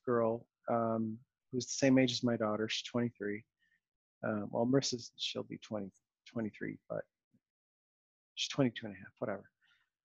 girl 0.07 0.47
um, 0.71 1.19
who's 1.53 1.67
the 1.67 1.73
same 1.73 1.99
age 1.99 2.13
as 2.13 2.23
my 2.23 2.37
daughter. 2.37 2.69
She's 2.69 2.89
23. 2.89 3.43
Um, 4.25 4.49
well, 4.51 4.67
Marissa's 4.67 5.13
she'll 5.17 5.43
be 5.43 5.59
20, 5.59 5.91
23, 6.27 6.79
but 6.89 7.03
she's 8.35 8.49
22 8.51 8.87
and 8.87 8.95
a 8.95 8.99
half, 8.99 9.13
whatever. 9.19 9.51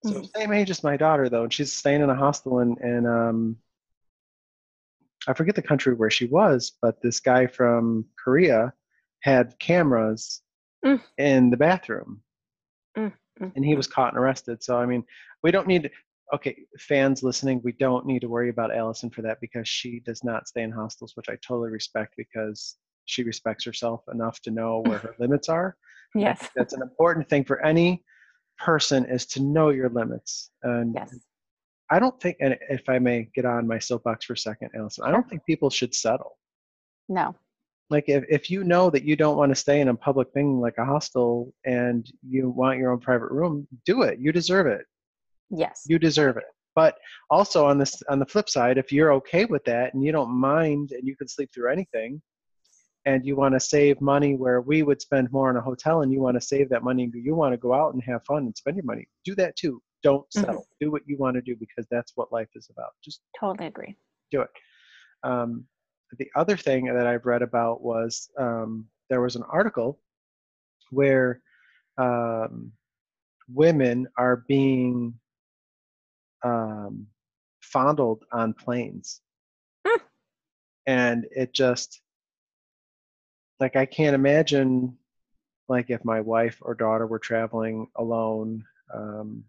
So 0.06 0.14
Mhm. 0.22 0.30
same 0.36 0.54
age 0.54 0.70
as 0.70 0.84
my 0.84 0.98
daughter 0.98 1.30
though, 1.30 1.44
and 1.44 1.54
she's 1.54 1.74
staying 1.74 2.02
in 2.02 2.10
a 2.10 2.16
hostel 2.16 2.60
and, 2.60 2.78
in 2.80 3.06
um, 3.06 3.58
I 5.28 5.34
forget 5.34 5.56
the 5.56 5.62
country 5.62 5.94
where 5.96 6.12
she 6.12 6.28
was, 6.28 6.74
but 6.82 7.02
this 7.02 7.20
guy 7.20 7.48
from 7.48 8.06
Korea 8.24 8.74
had 9.22 9.58
cameras 9.60 10.42
Mm. 10.84 11.02
in 11.18 11.50
the 11.50 11.58
bathroom 11.58 12.22
Mm, 12.98 13.14
mm, 13.42 13.52
and 13.56 13.66
he 13.66 13.76
was 13.76 13.88
caught 13.88 14.14
and 14.14 14.18
arrested. 14.18 14.64
So 14.64 14.78
I 14.78 14.86
mean, 14.86 15.04
we 15.44 15.52
don't 15.52 15.68
need 15.68 15.92
okay, 16.34 16.66
fans 16.80 17.24
listening, 17.24 17.62
we 17.64 17.72
don't 17.74 18.06
need 18.06 18.20
to 18.20 18.28
worry 18.28 18.50
about 18.50 18.76
Allison 18.76 19.10
for 19.10 19.22
that 19.22 19.38
because 19.42 19.68
she 19.68 20.00
does 20.00 20.24
not 20.24 20.48
stay 20.48 20.64
in 20.64 20.72
hostels, 20.72 21.12
which 21.16 21.30
I 21.30 21.36
totally 21.46 21.70
respect 21.70 22.16
because 22.18 22.78
she 23.06 23.24
respects 23.24 23.64
herself 23.64 24.02
enough 24.12 24.42
to 24.42 24.52
know 24.52 24.82
where 24.86 24.98
her 24.98 25.16
limits 25.20 25.50
are. 25.50 25.76
Yes. 26.16 26.50
That's 26.56 26.74
an 26.74 26.82
important 26.82 27.30
thing 27.30 27.44
for 27.44 27.64
any 27.64 28.04
person 28.58 29.06
is 29.06 29.26
to 29.28 29.42
know 29.42 29.70
your 29.70 29.90
limits. 29.90 30.52
And 30.64 30.96
Yes. 30.96 31.16
I 31.92 32.00
don't 32.00 32.20
think 32.20 32.38
and 32.40 32.58
if 32.70 32.90
I 32.90 32.98
may 32.98 33.30
get 33.36 33.46
on 33.46 33.68
my 33.68 33.78
soapbox 33.78 34.26
for 34.26 34.34
a 34.34 34.38
second, 34.38 34.72
Allison, 34.76 35.06
I 35.06 35.12
don't 35.12 35.30
think 35.30 35.46
people 35.46 35.70
should 35.70 35.94
settle. 35.94 36.40
No. 37.08 37.36
Like 37.90 38.06
if, 38.08 38.24
if 38.30 38.50
you 38.50 38.64
know 38.64 38.90
that 38.90 39.04
you 39.04 39.16
don't 39.16 39.38
want 39.38 39.52
to 39.52 39.56
stay 39.56 39.80
in 39.80 39.90
a 39.90 39.96
public 39.96 40.32
thing 40.34 40.60
like 40.60 40.78
a 40.80 40.86
hostel 40.86 41.54
and 41.66 42.10
you 42.28 42.50
want 42.50 42.80
your 42.80 42.92
own 42.92 43.00
private 43.00 43.32
room, 43.32 43.68
do 43.86 44.02
it. 44.02 44.20
You 44.20 44.32
deserve 44.32 44.68
it. 44.68 44.86
Yes. 45.52 45.84
you 45.88 46.00
deserve 46.00 46.38
it 46.38 46.46
but 46.76 46.98
also 47.30 47.66
on 47.66 47.78
this 47.78 48.02
on 48.10 48.20
the 48.20 48.26
flip 48.26 48.50
side 48.50 48.78
if 48.78 48.92
you're 48.92 49.14
okay 49.14 49.46
with 49.46 49.64
that 49.66 49.94
and 49.94 50.04
you 50.04 50.12
don't 50.12 50.30
mind 50.30 50.92
and 50.92 51.08
you 51.08 51.16
can 51.16 51.28
sleep 51.28 51.50
through 51.54 51.72
anything 51.72 52.22
and 53.06 53.26
you 53.26 53.36
want 53.36 53.54
to 53.54 53.60
save 53.60 54.02
money 54.02 54.36
where 54.36 54.62
we 54.62 54.82
would 54.84 55.00
spend 55.02 55.32
more 55.32 55.50
in 55.50 55.56
a 55.56 55.62
hotel 55.62 56.02
and 56.02 56.12
you 56.12 56.20
want 56.20 56.36
to 56.36 56.42
save 56.46 56.68
that 56.70 56.84
money 56.84 57.04
and 57.04 57.14
you 57.14 57.36
want 57.36 57.54
to 57.54 57.58
go 57.58 57.74
out 57.74 57.94
and 57.94 58.04
have 58.04 58.24
fun 58.26 58.40
and 58.46 58.58
spend 58.58 58.76
your 58.76 58.86
money 58.86 59.08
do 59.24 59.36
that 59.36 59.56
too 59.56 59.82
don't 60.04 60.26
settle 60.32 60.66
do 60.82 60.92
what 60.92 61.02
you 61.06 61.18
want 61.18 61.36
to 61.36 61.42
do 61.42 61.56
because 61.56 61.86
that's 61.90 62.12
what 62.16 62.32
life 62.32 62.50
is 62.56 62.68
about 62.70 62.90
just 63.04 63.22
Totally 63.40 63.68
agree. 63.68 63.96
do 64.32 64.42
it 64.42 64.50
um, 65.24 65.66
the 66.18 66.30
other 66.36 66.58
thing 66.58 66.86
that 66.86 67.08
i've 67.08 67.26
read 67.26 67.42
about 67.42 67.82
was 67.82 68.30
um, 68.38 68.86
there 69.10 69.22
was 69.22 69.36
an 69.36 69.44
article 69.50 70.00
where 70.92 71.42
um, 71.98 72.72
women 73.48 74.08
are 74.18 74.44
being 74.48 75.14
um, 76.44 77.08
fondled 77.62 78.24
on 78.32 78.54
planes. 78.54 79.22
Hmm. 79.86 80.02
And 80.86 81.26
it 81.32 81.54
just, 81.54 82.02
like, 83.60 83.76
I 83.76 83.86
can't 83.86 84.16
imagine, 84.16 84.98
like, 85.68 85.90
if 85.90 86.06
my 86.06 86.22
wife 86.22 86.58
or 86.62 86.76
daughter 86.76 87.08
were 87.08 87.20
traveling 87.20 87.88
alone, 87.96 88.64
um, 88.94 89.44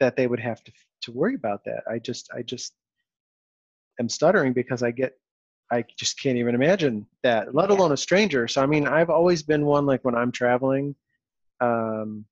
that 0.00 0.16
they 0.16 0.26
would 0.26 0.40
have 0.40 0.62
to 0.64 0.72
to 1.00 1.12
worry 1.12 1.36
about 1.36 1.64
that. 1.64 1.84
I 1.88 2.00
just, 2.00 2.28
I 2.34 2.42
just, 2.42 2.74
am 3.98 4.08
stuttering 4.08 4.52
because 4.52 4.82
I 4.82 4.90
get 4.90 5.12
I 5.70 5.84
just 5.98 6.20
can't 6.20 6.38
even 6.38 6.54
imagine 6.54 7.06
that, 7.22 7.54
let 7.54 7.70
alone 7.70 7.92
a 7.92 7.96
stranger. 7.96 8.48
So 8.48 8.62
I 8.62 8.66
mean, 8.66 8.86
I've 8.86 9.10
always 9.10 9.42
been 9.42 9.66
one 9.66 9.84
like 9.84 10.02
when 10.04 10.14
I'm 10.14 10.32
traveling, 10.32 10.94
um, 11.60 12.24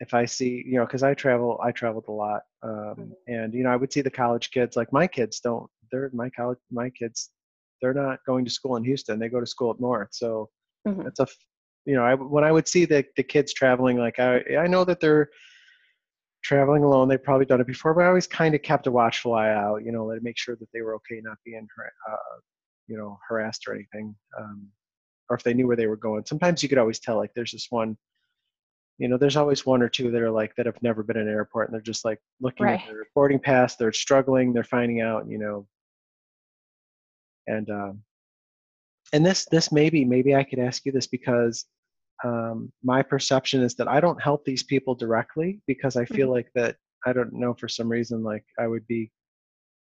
if 0.00 0.14
I 0.14 0.24
see, 0.24 0.62
you 0.66 0.78
know, 0.78 0.86
because 0.86 1.02
I 1.02 1.14
travel, 1.14 1.60
I 1.62 1.72
traveled 1.72 2.06
a 2.08 2.12
lot, 2.12 2.42
um, 2.62 3.12
and 3.28 3.54
you 3.54 3.62
know, 3.64 3.70
I 3.70 3.76
would 3.76 3.92
see 3.92 4.02
the 4.02 4.10
college 4.10 4.50
kids. 4.50 4.76
Like 4.76 4.92
my 4.92 5.06
kids 5.06 5.40
don't. 5.40 5.68
They're 5.90 6.10
my 6.12 6.30
college. 6.30 6.58
My 6.70 6.90
kids, 6.90 7.30
they're 7.80 7.94
not 7.94 8.20
going 8.26 8.44
to 8.44 8.50
school 8.50 8.76
in 8.76 8.84
Houston. 8.84 9.18
They 9.18 9.28
go 9.28 9.40
to 9.40 9.46
school 9.46 9.70
up 9.70 9.80
north. 9.80 10.08
So 10.12 10.48
Mhm. 10.86 11.06
it's 11.06 11.20
a, 11.20 11.26
you 11.84 11.94
know, 11.94 12.04
I 12.04 12.14
when 12.14 12.44
I 12.44 12.52
would 12.52 12.68
see 12.68 12.84
the 12.84 13.04
the 13.16 13.22
kids 13.22 13.52
traveling, 13.52 13.98
like 13.98 14.18
I 14.18 14.42
I 14.58 14.66
know 14.66 14.84
that 14.84 15.00
they're 15.00 15.28
traveling 16.42 16.84
alone. 16.84 17.08
They've 17.08 17.22
probably 17.22 17.46
done 17.46 17.60
it 17.60 17.66
before, 17.66 17.94
but 17.94 18.04
I 18.04 18.08
always 18.08 18.26
kind 18.26 18.54
of 18.54 18.62
kept 18.62 18.86
a 18.86 18.90
watchful 18.90 19.34
eye 19.34 19.50
out, 19.50 19.84
you 19.84 19.92
know, 19.92 20.12
to 20.12 20.20
make 20.20 20.38
sure 20.38 20.56
that 20.56 20.68
they 20.72 20.82
were 20.82 20.94
okay, 20.96 21.20
not 21.22 21.38
being, 21.44 21.66
uh, 22.10 22.16
you 22.88 22.96
know, 22.96 23.18
harassed 23.28 23.66
or 23.68 23.74
anything, 23.74 24.14
um, 24.38 24.66
or 25.28 25.36
if 25.36 25.42
they 25.42 25.54
knew 25.54 25.66
where 25.66 25.76
they 25.76 25.86
were 25.86 25.96
going. 25.96 26.24
Sometimes 26.26 26.62
you 26.62 26.68
could 26.68 26.78
always 26.78 26.98
tell, 26.98 27.16
like, 27.16 27.32
there's 27.34 27.52
this 27.52 27.68
one, 27.70 27.96
you 28.98 29.08
know, 29.08 29.16
there's 29.16 29.36
always 29.36 29.64
one 29.64 29.82
or 29.82 29.88
two 29.88 30.10
that 30.10 30.20
are 30.22 30.30
like 30.30 30.54
that 30.56 30.66
have 30.66 30.82
never 30.82 31.02
been 31.02 31.16
in 31.16 31.28
an 31.28 31.32
airport, 31.34 31.68
and 31.68 31.74
they're 31.74 31.80
just 31.80 32.04
like 32.04 32.18
looking 32.40 32.66
Right. 32.66 32.80
at 32.80 32.86
their 32.86 33.06
boarding 33.14 33.38
pass, 33.40 33.76
they're 33.76 33.92
struggling, 33.92 34.52
they're 34.52 34.64
finding 34.64 35.00
out, 35.00 35.28
you 35.28 35.38
know, 35.38 35.66
and 37.46 37.70
um, 37.70 38.02
and 39.12 39.24
this 39.24 39.46
this 39.50 39.72
maybe 39.72 40.04
maybe 40.04 40.34
I 40.34 40.44
could 40.44 40.58
ask 40.58 40.84
you 40.84 40.92
this 40.92 41.06
because 41.06 41.64
um, 42.24 42.72
my 42.82 43.02
perception 43.02 43.62
is 43.62 43.74
that 43.76 43.88
I 43.88 44.00
don't 44.00 44.20
help 44.22 44.44
these 44.44 44.62
people 44.62 44.94
directly 44.94 45.60
because 45.66 45.96
I 45.96 46.04
feel 46.04 46.30
like 46.30 46.50
that 46.54 46.76
I 47.04 47.12
don't 47.12 47.32
know 47.32 47.54
for 47.54 47.68
some 47.68 47.88
reason 47.88 48.22
like 48.22 48.44
I 48.58 48.66
would 48.66 48.86
be 48.86 49.10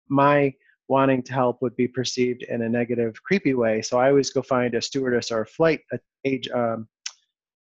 my 0.08 0.52
wanting 0.88 1.22
to 1.22 1.32
help 1.32 1.62
would 1.62 1.76
be 1.76 1.88
perceived 1.88 2.42
in 2.44 2.62
a 2.62 2.68
negative 2.68 3.14
creepy 3.22 3.54
way 3.54 3.82
so 3.82 3.98
I 3.98 4.08
always 4.08 4.30
go 4.30 4.42
find 4.42 4.74
a 4.74 4.82
stewardess 4.82 5.30
or 5.30 5.42
a 5.42 5.46
flight 5.46 5.80
a, 5.92 5.98
age 6.24 6.48
um, 6.50 6.88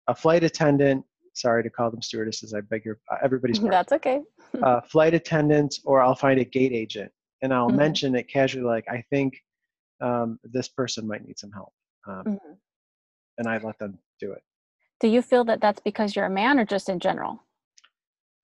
a 0.08 0.14
flight 0.14 0.44
attendant 0.44 1.04
sorry 1.34 1.62
to 1.62 1.70
call 1.70 1.90
them 1.90 2.02
stewardesses 2.02 2.54
I 2.54 2.60
beg 2.62 2.84
your 2.84 2.98
uh, 3.10 3.16
everybody's 3.22 3.58
pardon 3.60 3.72
That's 3.78 3.92
okay. 3.92 4.22
uh, 4.62 4.80
flight 4.92 5.14
attendants 5.14 5.80
or 5.84 6.00
I'll 6.02 6.14
find 6.14 6.40
a 6.40 6.44
gate 6.44 6.72
agent 6.72 7.10
and 7.42 7.52
I'll 7.52 7.70
Mhm. 7.70 7.76
mention 7.76 8.14
it 8.14 8.28
casually 8.28 8.64
like 8.64 8.86
I 8.88 9.02
think 9.10 9.34
um, 10.00 10.38
this 10.42 10.68
person 10.68 11.06
might 11.06 11.24
need 11.26 11.38
some 11.38 11.52
help 11.52 11.72
um, 12.06 12.22
Mhm. 12.26 12.56
and 13.38 13.48
I 13.48 13.58
let 13.58 13.78
them 13.78 13.98
do 14.20 14.32
it 14.32 14.42
Do 15.00 15.08
you 15.08 15.22
feel 15.22 15.44
that 15.44 15.60
that's 15.60 15.80
because 15.80 16.14
you're 16.14 16.24
a 16.24 16.30
man 16.30 16.58
or 16.58 16.64
just 16.64 16.88
in 16.88 17.00
general? 17.00 17.42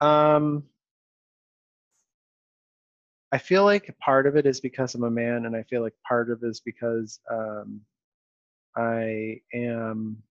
Um, 0.01 0.65
I 3.33 3.39
feel 3.39 3.65
like 3.65 3.95
part 3.99 4.27
of 4.27 4.37
it 4.37 4.47
is 4.47 4.61
because 4.61 4.95
I'm 4.95 5.05
a 5.05 5.11
man, 5.11 5.47
and 5.47 5.55
I 5.55 5.63
feel 5.65 5.83
like 5.83 5.95
part 6.07 6.31
of 6.31 6.43
it 6.43 6.47
is 6.49 6.61
because 6.61 7.21
um, 7.31 7.81
I 8.77 9.41
am 9.55 10.23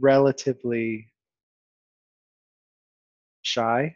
relatively 0.00 1.08
shy 3.42 3.94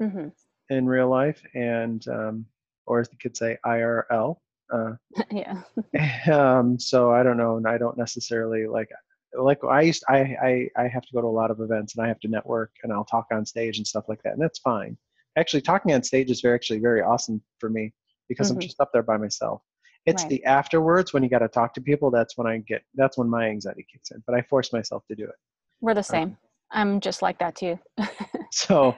hmm 0.00 0.28
in 0.68 0.86
real 0.86 1.08
life, 1.08 1.40
and 1.54 2.06
um, 2.08 2.46
or 2.86 3.00
as 3.00 3.08
the 3.08 3.16
kids 3.16 3.38
say, 3.38 3.56
IRL. 3.64 4.36
Uh, 4.72 4.92
yeah. 5.30 5.62
um, 6.32 6.78
so 6.78 7.12
I 7.12 7.22
don't 7.22 7.36
know, 7.36 7.56
and 7.56 7.66
I 7.66 7.78
don't 7.78 7.96
necessarily 7.96 8.66
like 8.66 8.90
like 9.38 9.62
I 9.64 9.82
used 9.82 10.04
I, 10.08 10.18
I 10.42 10.68
I 10.84 10.88
have 10.88 11.02
to 11.02 11.12
go 11.12 11.20
to 11.20 11.26
a 11.26 11.28
lot 11.28 11.50
of 11.50 11.60
events 11.60 11.96
and 11.96 12.04
I 12.04 12.08
have 12.08 12.20
to 12.20 12.28
network 12.28 12.72
and 12.82 12.92
I'll 12.92 13.04
talk 13.04 13.26
on 13.32 13.44
stage 13.44 13.78
and 13.78 13.86
stuff 13.86 14.04
like 14.08 14.22
that, 14.22 14.32
and 14.34 14.42
that's 14.42 14.58
fine. 14.60 14.96
Actually, 15.36 15.60
talking 15.62 15.92
on 15.92 16.02
stage 16.02 16.30
is 16.30 16.40
very 16.40 16.54
actually 16.54 16.78
very 16.78 17.02
awesome 17.02 17.42
for 17.58 17.68
me 17.68 17.92
because 18.28 18.50
I'm 18.50 18.56
Mhm. 18.56 18.62
just 18.62 18.80
up 18.80 18.90
there 18.92 19.02
by 19.02 19.16
myself. 19.16 19.62
It's 20.06 20.22
Right. 20.22 20.30
the 20.30 20.44
afterwards 20.44 21.12
when 21.12 21.22
you 21.22 21.28
got 21.28 21.40
to 21.40 21.48
talk 21.48 21.74
to 21.74 21.80
people. 21.80 22.10
That's 22.10 22.38
when 22.38 22.46
I 22.46 22.58
get. 22.58 22.82
That's 22.94 23.18
when 23.18 23.28
my 23.28 23.48
anxiety 23.48 23.84
kicks 23.92 24.10
in. 24.12 24.22
But 24.26 24.36
I 24.36 24.42
force 24.42 24.72
myself 24.72 25.04
to 25.08 25.16
do 25.16 25.24
it. 25.24 25.34
We're 25.80 25.94
the 25.94 26.02
same. 26.02 26.38
I'm 26.70 27.00
just 27.00 27.22
like 27.22 27.38
that 27.38 27.56
too. 27.56 27.78
So, 28.52 28.96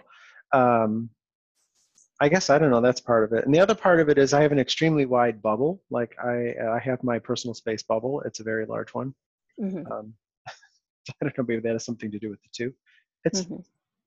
um, 0.52 1.10
I 2.20 2.28
guess 2.28 2.50
I 2.50 2.58
don't 2.58 2.70
know. 2.70 2.80
That's 2.80 3.00
part 3.00 3.24
of 3.24 3.32
it. 3.32 3.44
And 3.44 3.54
the 3.54 3.60
other 3.60 3.74
part 3.74 4.00
of 4.00 4.08
it 4.08 4.18
is 4.18 4.32
I 4.32 4.42
have 4.42 4.52
an 4.52 4.58
extremely 4.58 5.06
wide 5.06 5.40
bubble. 5.42 5.82
Like 5.90 6.14
I 6.22 6.54
I 6.76 6.78
have 6.78 7.02
my 7.02 7.18
personal 7.18 7.54
space 7.54 7.82
bubble. 7.82 8.20
It's 8.22 8.40
a 8.40 8.44
very 8.44 8.66
large 8.66 8.92
one. 8.94 9.14
Hmm 9.58 9.82
Um, 9.90 10.14
I 10.48 11.14
don't 11.22 11.38
know, 11.38 11.44
maybe 11.46 11.62
that 11.62 11.72
has 11.72 11.84
something 11.84 12.10
to 12.10 12.18
do 12.18 12.30
with 12.30 12.42
the 12.42 12.48
two. 12.52 12.72
It's 13.24 13.46
hmm 13.48 13.56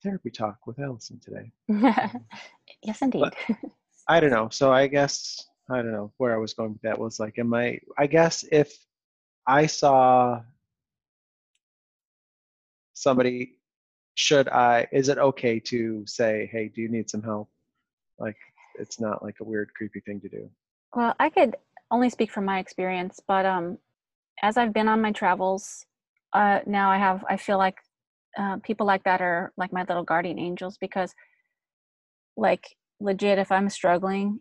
therapy 0.04 0.32
talk 0.32 0.58
with 0.66 0.80
Allison 0.80 1.20
today. 1.20 1.52
yes, 2.84 3.02
indeed. 3.02 3.34
I 4.08 4.20
don't 4.20 4.32
know. 4.32 4.50
So 4.50 4.72
I 4.72 4.88
guess 4.88 5.46
I 5.70 5.78
don't 5.78 5.92
know 5.92 6.12
where 6.18 6.34
I 6.34 6.38
was 6.38 6.54
going 6.54 6.74
with 6.74 6.82
that 6.82 7.00
was 7.00 7.20
like, 7.20 7.38
am 7.40 7.54
I? 7.54 7.80
I 7.98 8.08
guess 8.08 8.44
if 8.52 8.74
I 9.48 9.66
saw 9.68 10.42
somebody, 12.94 13.58
should 14.16 14.50
I? 14.50 14.88
Is 14.92 15.10
it 15.10 15.18
okay 15.18 15.60
to 15.62 16.06
say, 16.08 16.50
"Hey, 16.52 16.68
do 16.70 16.82
you 16.82 16.90
need 16.90 17.10
some 17.10 17.24
help?" 17.24 17.50
Like, 18.20 18.38
it's 18.80 19.00
not 19.00 19.24
like 19.24 19.40
a 19.40 19.44
weird, 19.44 19.74
creepy 19.74 20.02
thing 20.02 20.20
to 20.22 20.30
do. 20.30 20.50
Well, 20.96 21.16
I 21.20 21.30
could 21.30 21.56
only 21.90 22.10
speak 22.10 22.32
from 22.32 22.46
my 22.46 22.60
experience, 22.60 23.20
but 23.26 23.46
um, 23.46 23.78
as 24.42 24.58
I've 24.58 24.74
been 24.74 24.88
on 24.88 25.02
my 25.02 25.12
travels, 25.12 25.86
uh, 26.34 26.60
now 26.66 26.92
I 26.92 26.98
have 26.98 27.24
I 27.30 27.38
feel 27.38 27.58
like 27.58 27.76
uh, 28.38 28.58
people 28.64 28.88
like 28.88 29.04
that 29.04 29.22
are 29.22 29.52
like 29.58 29.74
my 29.74 29.84
little 29.88 30.04
guardian 30.04 30.40
angels 30.40 30.78
because, 30.80 31.14
like, 32.38 32.76
legit, 33.00 33.40
if 33.40 33.52
I'm 33.52 33.70
struggling, 33.70 34.40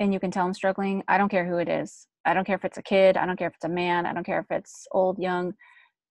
and 0.00 0.12
you 0.12 0.20
can 0.20 0.30
tell 0.30 0.46
I'm 0.46 0.54
struggling, 0.54 1.02
I 1.08 1.18
don't 1.18 1.28
care 1.28 1.46
who 1.46 1.58
it 1.58 1.68
is. 1.68 2.06
I 2.24 2.34
don't 2.34 2.44
care 2.46 2.56
if 2.56 2.64
it's 2.64 2.78
a 2.78 2.82
kid. 2.82 3.16
I 3.16 3.26
don't 3.26 3.38
care 3.38 3.48
if 3.48 3.54
it's 3.54 3.64
a 3.64 3.68
man. 3.68 4.06
I 4.06 4.12
don't 4.12 4.24
care 4.26 4.40
if 4.40 4.46
it's 4.50 4.86
old, 4.92 5.18
young, 5.18 5.54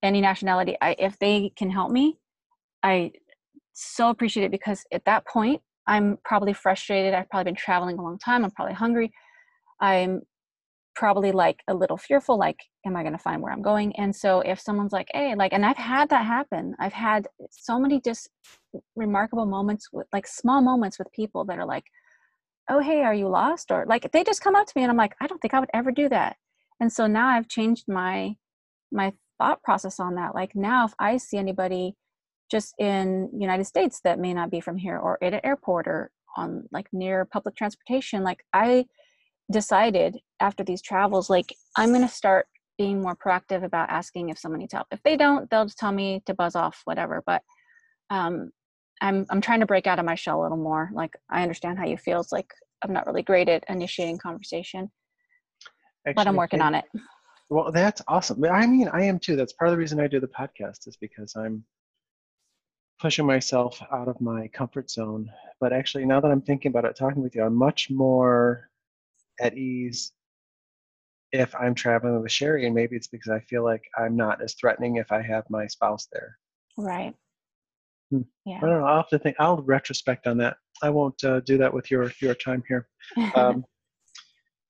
any 0.03 0.21
nationality. 0.21 0.77
I 0.81 0.95
if 0.99 1.17
they 1.19 1.51
can 1.57 1.69
help 1.69 1.91
me, 1.91 2.17
I 2.83 3.11
so 3.73 4.09
appreciate 4.09 4.45
it 4.45 4.51
because 4.51 4.83
at 4.93 5.05
that 5.05 5.27
point 5.27 5.61
I'm 5.87 6.17
probably 6.23 6.53
frustrated. 6.53 7.13
I've 7.13 7.29
probably 7.29 7.51
been 7.51 7.55
traveling 7.55 7.97
a 7.97 8.03
long 8.03 8.17
time. 8.17 8.45
I'm 8.45 8.51
probably 8.51 8.75
hungry. 8.75 9.11
I'm 9.81 10.21
probably 10.95 11.31
like 11.31 11.61
a 11.67 11.73
little 11.73 11.97
fearful 11.97 12.37
like 12.37 12.57
am 12.85 12.95
i 12.95 13.01
going 13.01 13.13
to 13.13 13.19
find 13.19 13.41
where 13.41 13.51
i'm 13.51 13.61
going? 13.61 13.95
And 13.97 14.15
so 14.15 14.39
if 14.41 14.59
someone's 14.59 14.93
like 14.93 15.07
hey 15.13 15.35
like 15.35 15.53
and 15.53 15.65
i've 15.65 15.77
had 15.77 16.09
that 16.09 16.25
happen. 16.25 16.75
I've 16.79 16.93
had 16.93 17.27
so 17.51 17.79
many 17.79 18.01
just 18.01 18.29
remarkable 18.95 19.45
moments 19.45 19.89
with 19.91 20.07
like 20.13 20.27
small 20.27 20.61
moments 20.61 20.97
with 20.99 21.11
people 21.11 21.45
that 21.45 21.59
are 21.59 21.65
like 21.65 21.85
oh 22.69 22.79
hey 22.79 23.01
are 23.03 23.13
you 23.13 23.27
lost? 23.27 23.71
or 23.71 23.85
like 23.87 24.11
they 24.11 24.23
just 24.23 24.41
come 24.41 24.55
up 24.55 24.67
to 24.67 24.73
me 24.75 24.83
and 24.83 24.91
i'm 24.91 24.97
like 24.97 25.15
i 25.21 25.27
don't 25.27 25.41
think 25.41 25.53
i 25.53 25.59
would 25.59 25.69
ever 25.73 25.91
do 25.91 26.09
that. 26.09 26.37
And 26.79 26.91
so 26.91 27.07
now 27.07 27.27
i've 27.27 27.47
changed 27.47 27.85
my 27.87 28.35
my 28.91 29.13
thought 29.37 29.61
process 29.63 29.99
on 29.99 30.15
that. 30.15 30.33
Like 30.33 30.55
now 30.55 30.85
if 30.85 30.93
i 30.99 31.17
see 31.17 31.37
anybody 31.37 31.95
just 32.51 32.73
in 32.79 33.29
united 33.33 33.65
states 33.65 33.99
that 34.03 34.19
may 34.19 34.33
not 34.33 34.51
be 34.51 34.61
from 34.61 34.77
here 34.77 34.97
or 34.97 35.17
at 35.23 35.33
an 35.33 35.41
airport 35.43 35.87
or 35.87 36.11
on 36.37 36.67
like 36.71 36.87
near 36.93 37.25
public 37.25 37.55
transportation 37.55 38.23
like 38.23 38.43
i 38.53 38.85
decided 39.51 40.17
after 40.39 40.63
these 40.63 40.81
travels 40.81 41.29
like 41.29 41.53
i'm 41.77 41.89
going 41.89 42.01
to 42.01 42.07
start 42.07 42.47
being 42.77 43.01
more 43.01 43.15
proactive 43.15 43.63
about 43.63 43.89
asking 43.89 44.29
if 44.29 44.37
someone 44.37 44.59
needs 44.59 44.73
help 44.73 44.87
if 44.91 45.01
they 45.03 45.15
don't 45.15 45.49
they'll 45.49 45.65
just 45.65 45.77
tell 45.77 45.91
me 45.91 46.21
to 46.25 46.33
buzz 46.33 46.55
off 46.55 46.81
whatever 46.85 47.21
but 47.25 47.41
um 48.09 48.51
i'm 49.01 49.25
i'm 49.29 49.41
trying 49.41 49.59
to 49.59 49.65
break 49.65 49.87
out 49.87 49.99
of 49.99 50.05
my 50.05 50.15
shell 50.15 50.41
a 50.41 50.43
little 50.43 50.57
more 50.57 50.89
like 50.93 51.15
i 51.29 51.41
understand 51.41 51.77
how 51.77 51.85
you 51.85 51.97
feel 51.97 52.19
it's 52.19 52.31
like 52.31 52.51
i'm 52.81 52.91
not 52.91 53.05
really 53.05 53.23
great 53.23 53.47
at 53.47 53.63
initiating 53.69 54.17
conversation 54.17 54.89
but 56.15 56.27
i'm 56.27 56.35
working 56.35 56.59
think- 56.59 56.67
on 56.67 56.75
it 56.75 56.85
Well, 57.49 57.71
that's 57.71 58.01
awesome. 58.07 58.43
I 58.45 58.65
mean, 58.65 58.87
I 58.91 59.03
am 59.03 59.19
too. 59.19 59.35
That's 59.35 59.53
part 59.53 59.69
of 59.69 59.73
the 59.73 59.77
reason 59.77 59.99
I 59.99 60.07
do 60.07 60.19
the 60.19 60.27
podcast 60.27 60.87
is 60.87 60.97
because 60.99 61.35
I'm 61.35 61.63
pushing 62.99 63.25
myself 63.27 63.79
out 63.91 64.07
of 64.07 64.19
my 64.19 64.47
comfort 64.47 64.89
zone. 64.89 65.29
But 65.59 65.71
actually, 65.71 66.05
now 66.05 66.19
that 66.21 66.31
I'm 66.31 66.41
thinking 66.41 66.71
about 66.71 66.85
it, 66.85 66.95
talking 66.97 67.21
with 67.21 67.35
you, 67.35 67.43
I'm 67.43 67.53
much 67.55 67.91
more 67.91 68.71
at 69.39 69.57
ease 69.57 70.13
if 71.31 71.53
I'm 71.55 71.75
traveling 71.75 72.21
with 72.21 72.31
Sherry, 72.31 72.65
and 72.65 72.73
maybe 72.73 72.95
it's 72.95 73.07
because 73.07 73.31
I 73.31 73.39
feel 73.41 73.63
like 73.63 73.83
I'm 73.97 74.15
not 74.15 74.41
as 74.41 74.53
threatening 74.55 74.97
if 74.97 75.11
I 75.11 75.21
have 75.21 75.43
my 75.49 75.67
spouse 75.67 76.07
there. 76.11 76.37
right 76.77 77.15
Hmm. 78.11 78.21
yeah 78.45 78.57
I 78.57 78.59
don't 78.59 78.81
know. 78.81 78.85
I'll 78.85 78.97
have 78.97 79.09
to 79.09 79.17
think. 79.19 79.35
I'll 79.39 79.63
retrospect 79.63 80.27
on 80.27 80.37
that. 80.37 80.57
I 80.83 80.91
won't 80.91 81.23
uh, 81.23 81.39
do 81.39 81.57
that 81.57 81.73
with 81.73 81.89
your 81.89 82.11
your 82.21 82.35
time 82.35 82.63
here. 82.67 82.87
Um, 83.35 83.65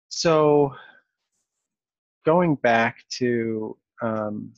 so 0.10 0.74
going 2.26 2.56
back 2.56 2.98
to 3.18 3.78
um, 4.02 4.54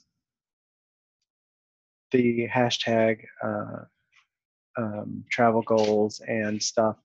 the 2.11 2.47
hashtag 2.47 3.19
uh, 3.43 3.83
um, 4.77 5.23
travel 5.31 5.63
goals 5.63 6.21
and 6.27 6.61
stuff 6.61 6.97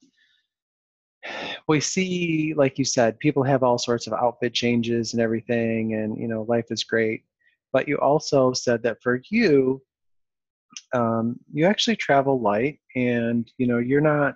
we 1.69 1.81
see 1.81 2.55
like 2.57 2.79
you 2.79 2.85
said 2.85 3.19
people 3.19 3.43
have 3.43 3.63
all 3.63 3.79
sorts 3.79 4.07
of 4.07 4.13
outfit 4.13 4.53
changes 4.53 5.13
and 5.13 5.23
everything 5.23 5.95
and 5.95 6.19
you 6.19 6.27
know 6.27 6.43
life 6.49 6.67
is 6.71 6.85
great 6.85 7.25
but 7.73 7.87
you 7.87 7.97
also 7.99 8.53
said 8.53 8.83
that 8.83 9.01
for 9.03 9.21
you 9.31 9.81
um, 10.95 11.39
you 11.53 11.67
actually 11.67 11.97
travel 11.97 12.41
light 12.41 12.79
and 12.97 13.53
you 13.59 13.67
know 13.67 13.79
you're 13.79 14.01
not 14.01 14.35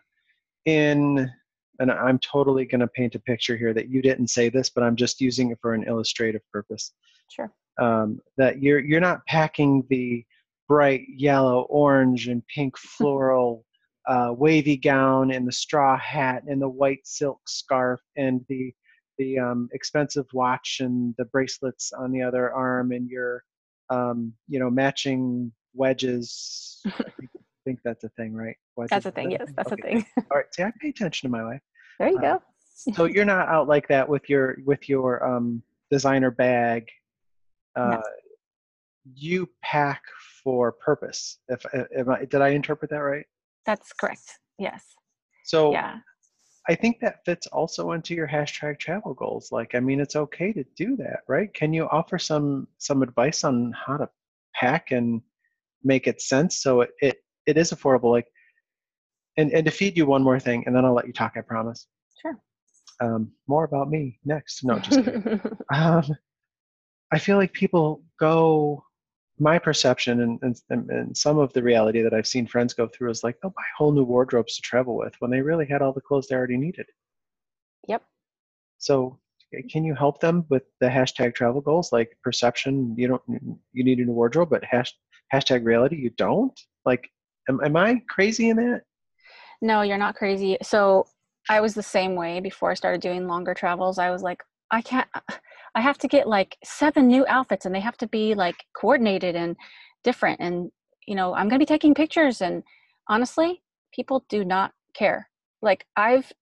in 0.66 1.30
and 1.78 1.91
I'm 1.91 2.18
totally 2.18 2.64
going 2.64 2.80
to 2.80 2.89
paint 2.89 3.14
a 3.14 3.20
picture 3.20 3.57
here 3.57 3.74
that 3.74 3.89
you 3.89 4.03
didn't 4.03 4.28
say 4.28 4.49
this, 4.49 4.70
but 4.70 4.82
I'm 4.82 4.97
just 4.97 5.20
using 5.20 5.51
it 5.51 5.59
for 5.61 5.74
an 5.74 5.84
illustrative 5.84 6.43
purpose. 6.53 6.93
Sure. 7.30 7.53
Um, 7.78 8.20
that 8.39 8.62
you're 8.62 8.78
you're 8.78 9.01
not 9.01 9.26
packing 9.26 9.84
the 9.91 10.24
bright 10.68 11.03
yellow, 11.09 11.62
orange, 11.68 12.28
and 12.28 12.43
pink 12.47 12.76
floral 12.78 13.64
uh, 14.07 14.32
wavy 14.36 14.76
gown 14.76 15.30
and 15.32 15.46
the 15.46 15.52
straw 15.52 15.98
hat 15.98 16.42
and 16.46 16.61
the 16.61 16.68
white 16.68 17.00
silk 17.04 17.40
scarf 17.46 18.00
and 18.16 18.44
the 18.48 18.72
the 19.18 19.38
um, 19.38 19.68
expensive 19.72 20.26
watch 20.32 20.78
and 20.80 21.14
the 21.18 21.24
bracelets 21.26 21.92
on 21.92 22.12
the 22.12 22.22
other 22.22 22.52
arm 22.52 22.92
and 22.92 23.09
your 23.09 23.42
um, 23.90 24.32
you 24.48 24.59
know 24.59 24.70
matching 24.70 25.52
wedges. 25.74 26.80
I 26.86 26.90
think, 27.18 27.30
think 27.64 27.78
that's 27.84 28.04
a 28.04 28.09
thing, 28.11 28.34
right? 28.34 28.57
Wedges, 28.76 28.90
that's 28.90 29.07
a 29.07 29.11
thing. 29.11 29.30
Yes, 29.30 29.50
that's 29.57 29.72
okay. 29.72 29.82
a 29.82 29.86
thing. 29.86 30.07
All 30.30 30.36
right. 30.36 30.54
See, 30.54 30.62
I 30.62 30.72
pay 30.80 30.88
attention 30.88 31.30
to 31.30 31.36
my 31.36 31.42
life. 31.42 31.62
There 31.98 32.09
you 32.09 32.18
uh, 32.18 32.20
go. 32.20 32.42
so 32.94 33.04
you're 33.04 33.24
not 33.24 33.48
out 33.48 33.68
like 33.68 33.88
that 33.88 34.09
with 34.09 34.28
your 34.28 34.59
with 34.64 34.88
your 34.88 35.24
um, 35.24 35.62
designer 35.90 36.30
bag. 36.30 36.88
Uh, 37.74 37.96
no. 37.96 38.02
You 39.14 39.48
pack 39.62 40.02
for 40.42 40.72
purpose. 40.72 41.38
If, 41.48 41.64
if 41.72 42.09
I, 42.09 42.24
did 42.24 42.40
I 42.40 42.48
interpret 42.48 42.90
that 42.90 42.98
right? 42.98 43.24
That's 43.66 43.92
correct. 43.92 44.38
Yes. 44.58 44.84
So 45.44 45.72
yeah. 45.72 45.98
I 46.68 46.74
think 46.74 47.00
that 47.00 47.24
fits 47.24 47.46
also 47.48 47.92
into 47.92 48.14
your 48.14 48.26
hashtag 48.26 48.78
travel 48.78 49.14
goals. 49.14 49.52
Like, 49.52 49.74
I 49.74 49.80
mean, 49.80 50.00
it's 50.00 50.16
okay 50.16 50.52
to 50.52 50.64
do 50.76 50.96
that, 50.96 51.20
right? 51.28 51.52
Can 51.54 51.72
you 51.72 51.88
offer 51.88 52.18
some 52.18 52.66
some 52.78 53.02
advice 53.02 53.44
on 53.44 53.72
how 53.72 53.96
to 53.96 54.08
pack 54.54 54.90
and 54.90 55.20
make 55.84 56.06
it 56.06 56.20
sense 56.20 56.58
so 56.58 56.80
it 56.80 56.90
it, 57.00 57.16
it 57.46 57.58
is 57.58 57.72
affordable? 57.72 58.10
Like, 58.10 58.26
and 59.36 59.52
and 59.52 59.64
to 59.66 59.70
feed 59.70 59.96
you 59.96 60.06
one 60.06 60.22
more 60.22 60.40
thing, 60.40 60.64
and 60.66 60.74
then 60.74 60.84
I'll 60.84 60.94
let 60.94 61.06
you 61.06 61.12
talk. 61.12 61.34
I 61.36 61.42
promise. 61.42 61.86
Sure. 62.20 62.38
Um, 63.00 63.30
more 63.46 63.64
about 63.64 63.90
me 63.90 64.18
next. 64.24 64.64
No, 64.64 64.78
just 64.78 65.04
kidding. 65.04 65.40
um, 65.72 66.04
I 67.12 67.18
feel 67.18 67.36
like 67.36 67.52
people 67.52 68.02
go 68.18 68.82
my 69.39 69.59
perception 69.59 70.20
and, 70.22 70.57
and, 70.70 70.91
and 70.91 71.16
some 71.16 71.39
of 71.39 71.53
the 71.53 71.62
reality 71.62 72.03
that 72.03 72.14
I've 72.14 72.26
seen 72.26 72.47
friends 72.47 72.72
go 72.72 72.89
through 72.89 73.11
is 73.11 73.22
like 73.22 73.37
oh, 73.37 73.39
they'll 73.43 73.51
buy 73.51 73.62
whole 73.76 73.93
new 73.93 74.05
wardrobes 74.05 74.57
to 74.57 74.62
travel 74.62 74.97
with 74.97 75.14
when 75.18 75.30
they 75.30 75.41
really 75.41 75.66
had 75.66 75.82
all 75.82 75.93
the 75.93 76.01
clothes 76.01 76.26
they 76.26 76.37
already 76.37 76.57
needed. 76.57 76.87
Yep. 77.87 78.03
So 78.78 79.18
eh, 79.55 79.61
can 79.70 79.84
you 79.84 79.95
help 79.95 80.20
them 80.20 80.47
with 80.49 80.62
the 80.80 80.87
hashtag 80.87 81.34
travel 81.34 81.61
goals? 81.61 81.93
Like 81.93 82.16
perception 82.22 82.95
you 82.97 83.09
don't 83.09 83.22
you 83.72 83.84
need 83.84 83.99
a 83.99 84.05
new 84.05 84.12
wardrobe 84.12 84.51
but 84.51 84.64
hash, 84.64 84.95
hashtag 85.32 85.64
reality 85.64 85.97
you 85.97 86.11
don't? 86.11 86.59
Like 86.87 87.09
am, 87.49 87.61
am 87.62 87.76
i 87.76 88.01
crazy 88.09 88.49
in 88.49 88.57
that? 88.57 88.82
No 89.61 89.82
you're 89.82 89.99
not 89.99 90.16
crazy. 90.16 90.57
So 90.62 91.07
i 91.49 91.61
was 91.61 91.74
the 91.74 91.82
same 91.82 92.14
way 92.14 92.41
before 92.41 92.70
i 92.70 92.74
started 92.74 93.03
doing 93.03 93.26
longer 93.26 93.53
travels. 93.53 93.99
I 93.99 94.11
was 94.11 94.22
like 94.22 94.43
i 94.70 94.80
can't 94.80 95.09
I 95.77 95.81
have 95.81 95.99
to 95.99 96.09
get 96.09 96.27
like 96.27 96.57
seven 96.64 97.07
new 97.07 97.27
outfits 97.29 97.66
and 97.66 97.74
they 97.74 97.81
have 97.81 97.99
to 97.99 98.09
be 98.09 98.35
like 98.35 98.57
coordinated 98.74 99.37
and 99.37 99.57
different. 100.05 100.41
And, 100.41 100.70
you 101.07 101.14
know, 101.14 101.35
I'm 101.35 101.51
going 101.51 101.61
to 101.61 101.66
be 101.66 101.66
taking 101.66 101.95
pictures. 101.95 102.41
And 102.41 102.62
honestly, 103.09 103.62
people 103.93 104.24
do 104.31 104.43
not 104.43 104.72
care. 104.95 105.29
Like 105.61 105.87
I've, 105.95 106.33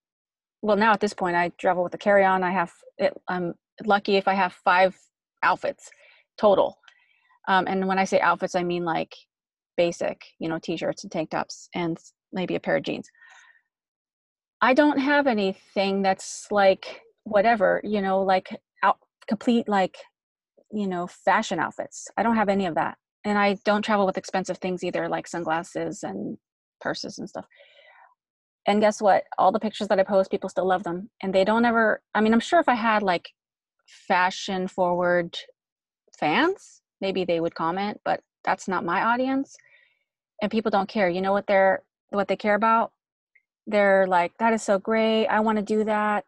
well, 0.63 0.77
now 0.77 0.93
at 0.93 1.01
this 1.01 1.15
point, 1.15 1.35
I 1.35 1.51
travel 1.59 1.83
with 1.83 1.95
a 1.95 1.99
carry 1.99 2.25
on. 2.25 2.45
I 2.45 2.53
have, 2.53 2.73
it, 2.97 3.13
I'm 3.27 3.55
lucky 3.85 4.17
if 4.17 4.29
I 4.29 4.35
have 4.35 4.53
five 4.53 4.97
outfits 5.43 5.91
total. 6.39 6.79
Um, 7.49 7.67
and 7.67 7.89
when 7.89 7.99
I 7.99 8.05
say 8.05 8.21
outfits, 8.21 8.55
I 8.55 8.63
mean 8.63 8.85
like 8.85 9.15
basic, 9.77 10.23
you 10.39 10.49
know, 10.49 10.61
t 10.61 10.77
shirts 10.77 11.03
and 11.03 11.11
tank 11.11 11.31
tops 11.31 11.69
and 11.75 11.99
maybe 12.33 12.55
a 12.55 12.61
pair 12.61 12.77
of 12.77 12.85
jeans. 12.85 13.11
I 14.61 14.75
don't 14.75 14.99
have 14.99 15.27
anything 15.27 16.03
that's 16.03 16.47
like 16.53 17.03
whatever, 17.25 17.81
you 17.83 18.01
know, 18.01 18.23
like 18.23 18.49
complete 19.27 19.69
like 19.69 19.97
you 20.73 20.87
know 20.87 21.07
fashion 21.07 21.59
outfits. 21.59 22.09
I 22.17 22.23
don't 22.23 22.37
have 22.37 22.49
any 22.49 22.67
of 22.67 22.75
that. 22.75 22.99
And 23.25 23.39
i 23.39 23.57
don't 23.65 23.83
travel 23.83 24.07
with 24.07 24.19
expensive 24.19 24.59
things 24.59 24.85
either 24.85 25.09
like 25.09 25.27
sunglasses 25.27 26.03
and 26.03 26.37
purses 26.81 27.19
and 27.19 27.29
stuff. 27.29 27.47
And 28.67 28.81
guess 28.81 29.01
what? 29.03 29.25
All 29.39 29.53
the 29.53 29.61
pictures 29.61 29.89
that 29.89 30.01
i 30.01 30.03
post 30.03 30.31
people 30.31 30.49
still 30.49 30.67
love 30.67 30.85
them. 30.85 31.11
And 31.23 31.35
they 31.35 31.45
don't 31.45 31.65
ever 31.65 32.03
i 32.15 32.21
mean 32.21 32.33
i'm 32.35 32.41
sure 32.41 32.61
if 32.61 32.69
i 32.69 32.75
had 32.75 33.03
like 33.03 33.31
fashion 33.87 34.67
forward 34.67 35.37
fans 36.19 36.81
maybe 37.03 37.25
they 37.25 37.41
would 37.41 37.55
comment 37.55 38.01
but 38.05 38.21
that's 38.45 38.69
not 38.69 38.85
my 38.85 39.03
audience. 39.03 39.57
And 40.43 40.51
people 40.51 40.71
don't 40.71 40.89
care. 40.89 41.09
You 41.09 41.23
know 41.23 41.33
what 41.33 41.47
they're 41.47 41.83
what 42.11 42.29
they 42.29 42.37
care 42.37 42.55
about? 42.55 42.93
They're 43.67 44.07
like 44.07 44.33
that 44.39 44.53
is 44.53 44.63
so 44.63 44.79
great. 44.79 45.27
I 45.27 45.41
want 45.41 45.59
to 45.59 45.65
do 45.65 45.85
that. 45.85 46.25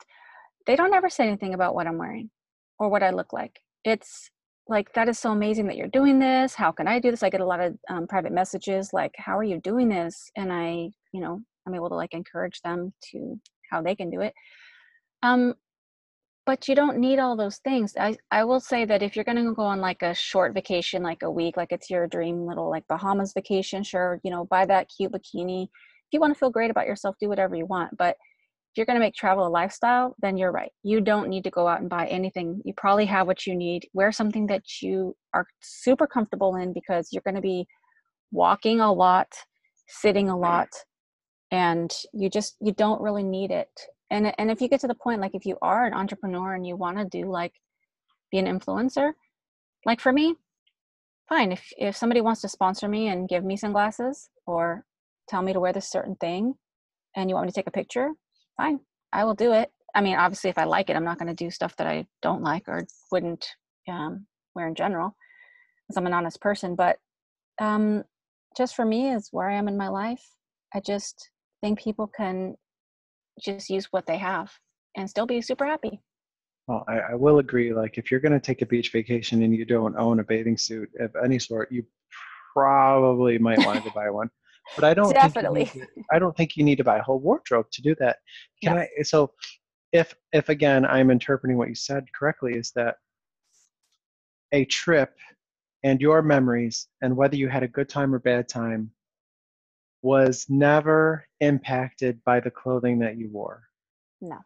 They 0.67 0.77
don't 0.77 0.95
ever 0.95 1.11
say 1.11 1.27
anything 1.29 1.55
about 1.55 1.75
what 1.75 1.87
i'm 1.87 1.99
wearing 1.99 2.31
or 2.79 2.89
what 2.89 3.03
I 3.03 3.11
look 3.11 3.33
like. 3.33 3.61
It's 3.85 4.31
like 4.69 4.93
that 4.95 5.09
is 5.09 5.19
so 5.19 5.33
amazing 5.33 5.67
that 5.69 5.77
you're 5.77 5.89
doing 5.89 6.19
this. 6.19 6.55
How 6.55 6.73
can 6.73 6.89
I 6.89 6.99
do 6.99 7.11
this? 7.11 7.23
I 7.23 7.31
get 7.31 7.41
a 7.41 7.47
lot 7.47 7.61
of 7.61 7.77
um, 7.89 8.07
private 8.07 8.33
messages 8.33 8.93
like, 8.93 9.15
"How 9.17 9.39
are 9.39 9.45
you 9.45 9.61
doing 9.61 9.89
this?" 9.89 10.31
And 10.37 10.53
I, 10.53 10.91
you 11.13 11.21
know, 11.21 11.41
I'm 11.67 11.75
able 11.75 11.89
to 11.89 11.95
like 11.95 12.15
encourage 12.15 12.61
them 12.63 12.93
to 13.13 13.41
how 13.71 13.83
they 13.83 13.95
can 13.95 14.11
do 14.11 14.21
it. 14.21 14.35
Um, 15.23 15.55
but 16.47 16.69
you 16.69 16.77
don't 16.77 16.99
need 16.99 17.19
all 17.19 17.37
those 17.37 17.59
things. 17.59 17.95
I 17.99 18.17
I 18.31 18.45
will 18.45 18.61
say 18.61 18.85
that 18.85 19.03
if 19.03 19.17
you're 19.17 19.25
going 19.25 19.45
to 19.45 19.55
go 19.55 19.63
on 19.63 19.81
like 19.81 20.03
a 20.03 20.15
short 20.15 20.55
vacation, 20.55 21.03
like 21.03 21.23
a 21.23 21.31
week, 21.31 21.57
like 21.57 21.73
it's 21.73 21.91
your 21.91 22.07
dream 22.07 22.47
little 22.47 22.71
like 22.71 22.87
Bahamas 22.89 23.33
vacation, 23.35 23.83
sure, 23.83 24.21
you 24.23 24.31
know, 24.31 24.45
buy 24.47 24.65
that 24.67 24.89
cute 24.97 25.13
bikini. 25.13 25.65
If 25.65 26.13
you 26.13 26.21
want 26.21 26.33
to 26.35 26.39
feel 26.39 26.51
great 26.51 26.71
about 26.71 26.87
yourself, 26.87 27.17
do 27.21 27.29
whatever 27.29 27.57
you 27.57 27.67
want. 27.67 27.97
But 27.97 28.17
you're 28.77 28.87
going 28.87 28.97
to 28.97 29.05
make 29.05 29.15
travel 29.15 29.47
a 29.47 29.49
lifestyle, 29.49 30.15
then 30.21 30.37
you're 30.37 30.53
right. 30.53 30.73
You 30.83 31.01
don't 31.01 31.29
need 31.29 31.45
to 31.45 31.51
go 31.51 31.67
out 31.67 31.81
and 31.81 31.89
buy 31.89 32.07
anything. 32.07 32.61
You 32.65 32.75
probably 32.77 33.07
have 33.07 33.27
what 33.27 33.47
you 33.47 33.55
need. 33.55 33.89
Wear 33.93 34.13
something 34.13 34.47
that 34.49 34.63
you 34.83 35.17
are 35.35 35.47
super 35.63 36.07
comfortable 36.07 36.57
in 36.57 36.73
because 36.73 37.09
you're 37.13 37.23
going 37.23 37.37
to 37.37 37.41
be 37.41 37.67
walking 38.33 38.81
a 38.81 38.93
lot, 38.93 39.29
sitting 39.89 40.29
a 40.29 40.37
lot, 40.37 40.69
and 41.51 41.95
you 42.13 42.29
just 42.29 42.57
you 42.61 42.73
don't 42.73 43.01
really 43.01 43.23
need 43.23 43.51
it. 43.51 43.71
And 44.11 44.33
and 44.39 44.51
if 44.51 44.61
you 44.61 44.69
get 44.69 44.81
to 44.81 44.89
the 44.89 44.95
point 44.95 45.21
like 45.21 45.35
if 45.35 45.47
you 45.47 45.57
are 45.63 45.87
an 45.87 45.95
entrepreneur 45.95 46.55
and 46.55 46.67
you 46.67 46.77
want 46.77 46.99
to 46.99 47.05
do 47.05 47.31
like 47.31 47.53
be 48.31 48.39
an 48.39 48.47
influencer, 48.47 49.13
like 49.85 50.01
for 50.01 50.13
me, 50.13 50.35
fine. 51.29 51.53
If 51.53 51.65
if 51.79 51.97
somebody 51.97 52.21
wants 52.21 52.41
to 52.43 52.49
sponsor 52.49 52.89
me 52.89 53.09
and 53.09 53.29
give 53.29 53.45
me 53.45 53.57
sunglasses 53.57 54.29
or 54.47 54.85
tell 55.29 55.43
me 55.43 55.53
to 55.53 55.61
wear 55.61 55.73
this 55.73 55.91
certain 55.91 56.17
thing 56.17 56.55
and 57.17 57.31
you 57.31 57.35
want 57.35 57.47
me 57.47 57.53
to 57.53 57.55
take 57.55 57.69
a 57.69 57.73
picture, 57.73 58.11
fine, 58.57 58.81
I 59.13 59.25
will 59.25 59.35
do 59.35 59.53
it. 59.53 59.71
I 59.95 60.01
mean, 60.01 60.17
obviously, 60.17 60.51
if 60.51 60.59
I 60.59 60.65
like 60.65 60.91
it, 60.91 60.97
I'm 60.97 61.05
not 61.05 61.19
going 61.19 61.35
to 61.35 61.45
do 61.45 61.51
stuff 61.51 61.77
that 61.77 61.87
I 61.87 62.07
don't 62.23 62.43
like 62.43 62.69
or 62.69 62.87
wouldn't 63.11 63.47
um, 63.89 64.27
wear 64.55 64.69
in 64.69 64.75
general, 64.75 65.17
because 65.87 65.97
I'm 65.97 66.07
an 66.07 66.13
honest 66.13 66.41
person. 66.41 66.75
But 66.75 66.99
um, 67.61 68.05
just 68.57 68.77
for 68.77 68.85
me, 68.85 69.13
is 69.13 69.29
where 69.31 69.49
I 69.49 69.55
am 69.55 69.69
in 69.69 69.77
my 69.77 69.89
life. 69.89 70.23
I 70.75 70.81
just 70.81 71.31
think 71.63 71.79
people 71.79 72.07
can 72.07 72.57
just 73.41 73.71
use 73.71 73.87
what 73.91 74.07
they 74.07 74.19
have 74.19 74.53
and 74.97 75.09
still 75.09 75.27
be 75.27 75.41
super 75.41 75.65
happy. 75.65 76.01
Well, 76.67 76.85
I, 76.89 76.99
I 76.99 77.15
will 77.15 77.39
agree. 77.39 77.73
Like, 77.73 77.97
if 77.97 78.11
you're 78.11 78.21
going 78.21 78.33
to 78.33 78.41
take 78.41 78.61
a 78.61 78.67
beach 78.67 78.91
vacation 78.93 79.43
and 79.43 79.55
you 79.55 79.65
don't 79.65 79.97
own 79.97 80.21
a 80.21 80.25
bathing 80.25 80.59
suit 80.59 80.91
of 80.99 81.15
any 81.25 81.39
sort, 81.39 81.71
you 81.71 81.85
probably 82.53 83.39
might 83.39 83.65
want 83.65 83.85
to 83.85 83.91
buy 83.93 84.11
one 84.11 84.31
but 84.75 84.85
I 84.85 84.95
don't 84.95 85.13
definitely. 85.13 85.67
To, 85.67 85.87
I 86.11 86.19
don't 86.19 86.37
think 86.37 86.57
you 86.57 86.65
need 86.65 86.77
to 86.77 86.85
buy 86.85 86.99
a 86.99 87.03
whole 87.03 87.19
wardrobe 87.19 87.71
to 87.73 87.83
do 87.83 87.95
that. 88.01 88.19
Can 88.63 88.79
I? 88.79 88.89
So, 89.03 89.33
if 89.93 90.15
if 90.33 90.49
again 90.49 90.85
I'm 90.85 91.11
interpreting 91.11 91.57
what 91.57 91.69
you 91.69 91.75
said 91.75 92.05
correctly, 92.13 92.55
is 92.55 92.73
that 92.75 92.97
a 94.53 94.65
trip 94.65 95.17
and 95.83 96.01
your 96.01 96.23
memories 96.23 96.89
and 97.03 97.17
whether 97.17 97.37
you 97.37 97.49
had 97.49 97.63
a 97.63 97.69
good 97.69 97.89
time 97.89 98.15
or 98.15 98.19
bad 98.19 98.49
time 98.49 98.91
was 100.03 100.47
never 100.49 101.27
impacted 101.41 102.23
by 102.25 102.41
the 102.41 102.51
clothing 102.51 102.99
that 103.01 103.17
you 103.17 103.29
wore. 103.31 103.63
No. 104.21 104.39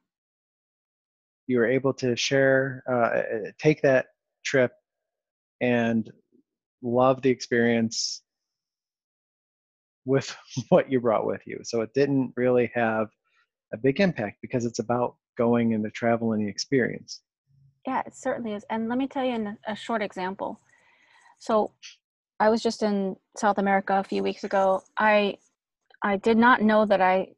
You 1.47 1.59
were 1.59 1.67
able 1.67 1.93
to 1.95 2.17
share, 2.17 2.83
uh, 2.91 3.51
take 3.59 3.83
that 3.83 4.07
trip 4.45 4.73
and 5.61 6.11
love 6.83 7.23
the 7.23 7.31
experience 7.31 8.23
with 10.05 10.35
what 10.69 10.91
you 10.91 11.01
brought 11.01 11.27
with 11.27 11.43
you. 11.47 11.59
So 11.63 11.81
it 11.81 11.95
didn't 11.95 12.33
really 12.37 12.71
have 12.75 13.09
a 13.73 13.77
big 13.77 14.01
impact 14.01 14.39
because 14.43 14.65
it's 14.65 14.79
about 14.79 15.17
going 15.39 15.75
and 15.75 15.85
the 15.85 15.91
travel 15.91 16.33
and 16.33 16.45
the 16.45 16.49
experience. 16.49 17.21
Yeah, 17.87 18.03
it 18.07 18.15
certainly 18.15 18.53
is. 18.53 18.65
And 18.69 18.89
let 18.89 18.99
me 18.99 19.07
tell 19.07 19.25
you 19.25 19.35
in 19.35 19.57
a 19.67 19.77
short 19.77 20.03
example. 20.03 20.61
So 21.39 21.73
I 22.39 22.51
was 22.51 22.63
just 22.63 22.83
in 22.83 23.17
South 23.37 23.59
America 23.59 23.99
a 23.99 24.05
few 24.05 24.23
weeks 24.23 24.45
ago. 24.45 24.83
I 24.99 25.37
I 26.03 26.17
did 26.17 26.37
not 26.37 26.63
know 26.63 26.87
that 26.87 27.01
I 27.01 27.29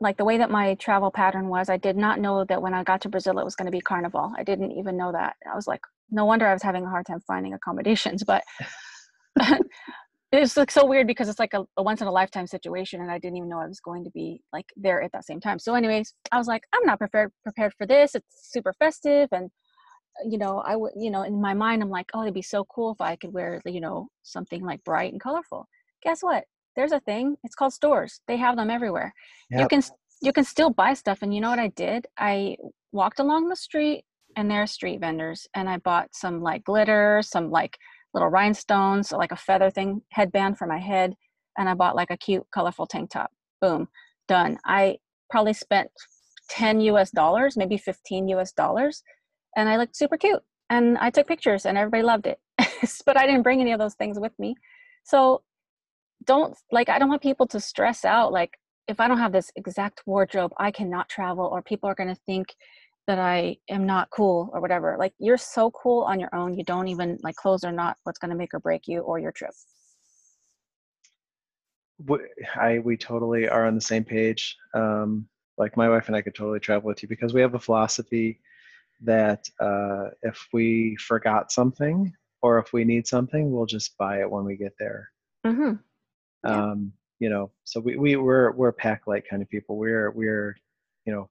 like 0.00 0.16
the 0.16 0.24
way 0.24 0.38
that 0.38 0.50
my 0.50 0.74
travel 0.74 1.10
pattern 1.10 1.48
was. 1.48 1.68
I 1.68 1.76
did 1.76 1.96
not 1.96 2.20
know 2.20 2.44
that 2.44 2.60
when 2.60 2.74
I 2.74 2.82
got 2.82 3.00
to 3.02 3.08
Brazil 3.08 3.38
it 3.38 3.44
was 3.44 3.56
going 3.56 3.66
to 3.66 3.72
be 3.72 3.80
carnival. 3.80 4.32
I 4.36 4.42
didn't 4.42 4.72
even 4.72 4.96
know 4.96 5.12
that. 5.12 5.36
I 5.50 5.54
was 5.54 5.66
like, 5.66 5.80
no 6.10 6.24
wonder 6.24 6.46
I 6.46 6.52
was 6.52 6.62
having 6.62 6.84
a 6.84 6.90
hard 6.90 7.06
time 7.06 7.20
finding 7.26 7.54
accommodations, 7.54 8.24
but 8.24 8.42
it's 10.42 10.56
like 10.56 10.70
so 10.70 10.86
weird 10.86 11.06
because 11.06 11.28
it's 11.28 11.38
like 11.38 11.54
a, 11.54 11.64
a 11.76 11.82
once 11.82 12.00
in 12.00 12.06
a 12.06 12.12
lifetime 12.12 12.46
situation 12.46 13.00
and 13.00 13.10
i 13.10 13.18
didn't 13.18 13.36
even 13.36 13.48
know 13.48 13.60
i 13.60 13.66
was 13.66 13.80
going 13.80 14.04
to 14.04 14.10
be 14.10 14.40
like 14.52 14.66
there 14.76 15.02
at 15.02 15.12
that 15.12 15.24
same 15.24 15.40
time. 15.40 15.58
So 15.58 15.74
anyways 15.74 16.14
i 16.32 16.38
was 16.38 16.46
like 16.46 16.62
i'm 16.74 16.84
not 16.84 16.98
prepared 16.98 17.32
prepared 17.42 17.72
for 17.76 17.86
this. 17.86 18.14
It's 18.14 18.50
super 18.52 18.72
festive. 18.78 19.28
And 19.32 19.46
uh, 19.46 20.28
you 20.28 20.38
know 20.38 20.62
i 20.66 20.76
would 20.76 20.92
you 20.96 21.10
know 21.10 21.22
in 21.22 21.40
my 21.40 21.54
mind 21.54 21.82
i'm 21.82 21.90
like 21.90 22.06
oh 22.14 22.22
it'd 22.22 22.34
be 22.34 22.42
so 22.42 22.64
cool 22.64 22.92
if 22.92 23.00
i 23.00 23.16
could 23.16 23.32
wear 23.32 23.60
you 23.66 23.80
know 23.80 24.08
something 24.22 24.64
like 24.64 24.82
bright 24.84 25.12
and 25.12 25.20
colorful. 25.20 25.66
Guess 26.02 26.22
what? 26.22 26.44
There's 26.76 26.92
a 26.92 27.00
thing. 27.00 27.36
It's 27.44 27.54
called 27.54 27.72
stores. 27.72 28.20
They 28.26 28.36
have 28.36 28.56
them 28.56 28.68
everywhere. 28.68 29.12
You 29.50 29.68
can 29.68 29.82
you 30.22 30.32
can 30.32 30.44
still 30.44 30.70
buy 30.70 30.94
stuff 30.94 31.18
and 31.22 31.34
you 31.34 31.40
know 31.40 31.50
what 31.50 31.58
i 31.58 31.68
did? 31.68 32.06
I 32.18 32.56
walked 32.92 33.20
along 33.20 33.48
the 33.48 33.56
street 33.56 34.04
and 34.36 34.50
there 34.50 34.62
are 34.62 34.66
street 34.66 35.00
vendors 35.00 35.46
and 35.54 35.68
i 35.68 35.76
bought 35.78 36.08
some 36.12 36.42
like 36.42 36.64
glitter 36.64 37.20
some 37.22 37.50
like 37.50 37.78
little 38.14 38.28
rhinestones 38.28 39.12
like 39.12 39.32
a 39.32 39.36
feather 39.36 39.70
thing 39.70 40.02
headband 40.10 40.56
for 40.56 40.66
my 40.66 40.78
head 40.78 41.14
and 41.58 41.68
i 41.68 41.74
bought 41.74 41.96
like 41.96 42.10
a 42.10 42.16
cute 42.16 42.44
colorful 42.52 42.86
tank 42.86 43.10
top. 43.10 43.30
Boom. 43.60 43.88
Done. 44.28 44.58
I 44.64 44.98
probably 45.30 45.52
spent 45.52 45.90
10 46.50 46.80
us 46.80 47.10
dollars 47.10 47.56
maybe 47.56 47.76
15 47.76 48.28
us 48.30 48.52
dollars 48.52 49.02
and 49.56 49.68
i 49.68 49.76
looked 49.76 49.96
super 49.96 50.18
cute 50.18 50.42
and 50.68 50.98
i 50.98 51.08
took 51.10 51.26
pictures 51.26 51.64
and 51.64 51.78
everybody 51.78 52.02
loved 52.02 52.26
it 52.26 52.38
but 53.06 53.16
i 53.16 53.26
didn't 53.26 53.42
bring 53.42 53.60
any 53.60 53.72
of 53.72 53.78
those 53.78 53.94
things 53.94 54.18
with 54.20 54.32
me. 54.38 54.54
So 55.04 55.42
don't 56.24 56.56
like 56.72 56.88
i 56.88 56.98
don't 56.98 57.08
want 57.08 57.22
people 57.22 57.46
to 57.46 57.60
stress 57.60 58.04
out 58.04 58.32
like 58.32 58.52
if 58.88 59.00
i 59.00 59.08
don't 59.08 59.18
have 59.18 59.32
this 59.32 59.50
exact 59.56 60.02
wardrobe 60.06 60.52
i 60.58 60.70
cannot 60.70 61.08
travel 61.08 61.46
or 61.46 61.62
people 61.62 61.88
are 61.88 61.94
going 61.94 62.08
to 62.08 62.20
think 62.26 62.54
that 63.06 63.18
i 63.18 63.56
am 63.68 63.86
not 63.86 64.08
cool 64.10 64.50
or 64.52 64.60
whatever 64.60 64.96
like 64.98 65.12
you're 65.18 65.36
so 65.36 65.70
cool 65.70 66.02
on 66.02 66.18
your 66.18 66.34
own 66.34 66.54
you 66.54 66.64
don't 66.64 66.88
even 66.88 67.18
like 67.22 67.36
clothes 67.36 67.64
are 67.64 67.72
not 67.72 67.96
what's 68.04 68.18
going 68.18 68.30
to 68.30 68.36
make 68.36 68.54
or 68.54 68.60
break 68.60 68.86
you 68.86 69.00
or 69.00 69.18
your 69.18 69.32
trip 69.32 69.52
I 72.56 72.80
we 72.80 72.96
totally 72.96 73.48
are 73.48 73.66
on 73.66 73.74
the 73.74 73.80
same 73.80 74.04
page. 74.04 74.56
Um, 74.74 75.28
like 75.56 75.76
my 75.76 75.88
wife 75.88 76.08
and 76.08 76.16
I 76.16 76.22
could 76.22 76.34
totally 76.34 76.60
travel 76.60 76.88
with 76.88 77.02
you 77.02 77.08
because 77.08 77.32
we 77.32 77.40
have 77.40 77.54
a 77.54 77.60
philosophy 77.60 78.40
that 79.02 79.48
uh, 79.60 80.10
if 80.22 80.48
we 80.52 80.96
forgot 80.96 81.52
something 81.52 82.12
or 82.42 82.58
if 82.58 82.72
we 82.72 82.84
need 82.84 83.06
something, 83.06 83.52
we'll 83.52 83.66
just 83.66 83.96
buy 83.96 84.20
it 84.20 84.30
when 84.30 84.44
we 84.44 84.56
get 84.56 84.74
there. 84.78 85.10
mm-hmm. 85.46 85.74
Yeah. 86.44 86.62
Um, 86.62 86.92
you 87.20 87.30
know, 87.30 87.52
so 87.62 87.80
we, 87.80 87.96
we 87.96 88.16
we're 88.16 88.50
we're 88.52 88.72
pack 88.72 89.06
light 89.06 89.24
kind 89.28 89.40
of 89.40 89.48
people. 89.48 89.78
We're 89.78 90.10
we're 90.10 90.56
you 91.06 91.12
know 91.12 91.30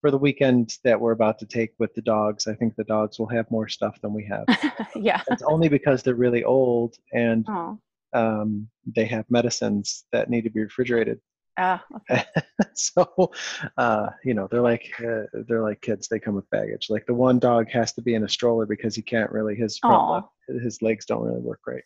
for 0.00 0.10
the 0.10 0.18
weekend 0.18 0.76
that 0.84 1.00
we're 1.00 1.12
about 1.12 1.38
to 1.40 1.46
take 1.46 1.72
with 1.78 1.94
the 1.94 2.02
dogs, 2.02 2.46
I 2.46 2.54
think 2.54 2.76
the 2.76 2.84
dogs 2.84 3.18
will 3.18 3.28
have 3.28 3.50
more 3.50 3.68
stuff 3.68 4.00
than 4.00 4.12
we 4.12 4.24
have. 4.26 4.44
yeah 4.96 5.22
It's 5.30 5.42
only 5.42 5.68
because 5.68 6.02
they're 6.02 6.14
really 6.14 6.44
old 6.44 6.96
and 7.12 7.44
oh 7.48 7.78
um, 8.12 8.68
they 8.96 9.04
have 9.06 9.30
medicines 9.30 10.04
that 10.12 10.30
need 10.30 10.44
to 10.44 10.50
be 10.50 10.60
refrigerated. 10.60 11.20
ah 11.58 11.84
okay. 11.96 12.24
so, 12.74 13.32
uh, 13.76 14.08
you 14.24 14.34
know, 14.34 14.48
they're 14.50 14.62
like 14.62 14.90
uh, 15.00 15.24
they're 15.46 15.62
like 15.62 15.80
kids. 15.80 16.08
They 16.08 16.20
come 16.20 16.34
with 16.34 16.48
baggage. 16.50 16.86
Like 16.88 17.06
the 17.06 17.14
one 17.14 17.38
dog 17.38 17.68
has 17.70 17.92
to 17.94 18.02
be 18.02 18.14
in 18.14 18.24
a 18.24 18.28
stroller 18.28 18.66
because 18.66 18.94
he 18.94 19.02
can't 19.02 19.30
really 19.30 19.56
his 19.56 19.78
front 19.78 20.24
his 20.62 20.80
legs 20.82 21.04
don't 21.04 21.22
really 21.22 21.40
work 21.40 21.60
great. 21.62 21.84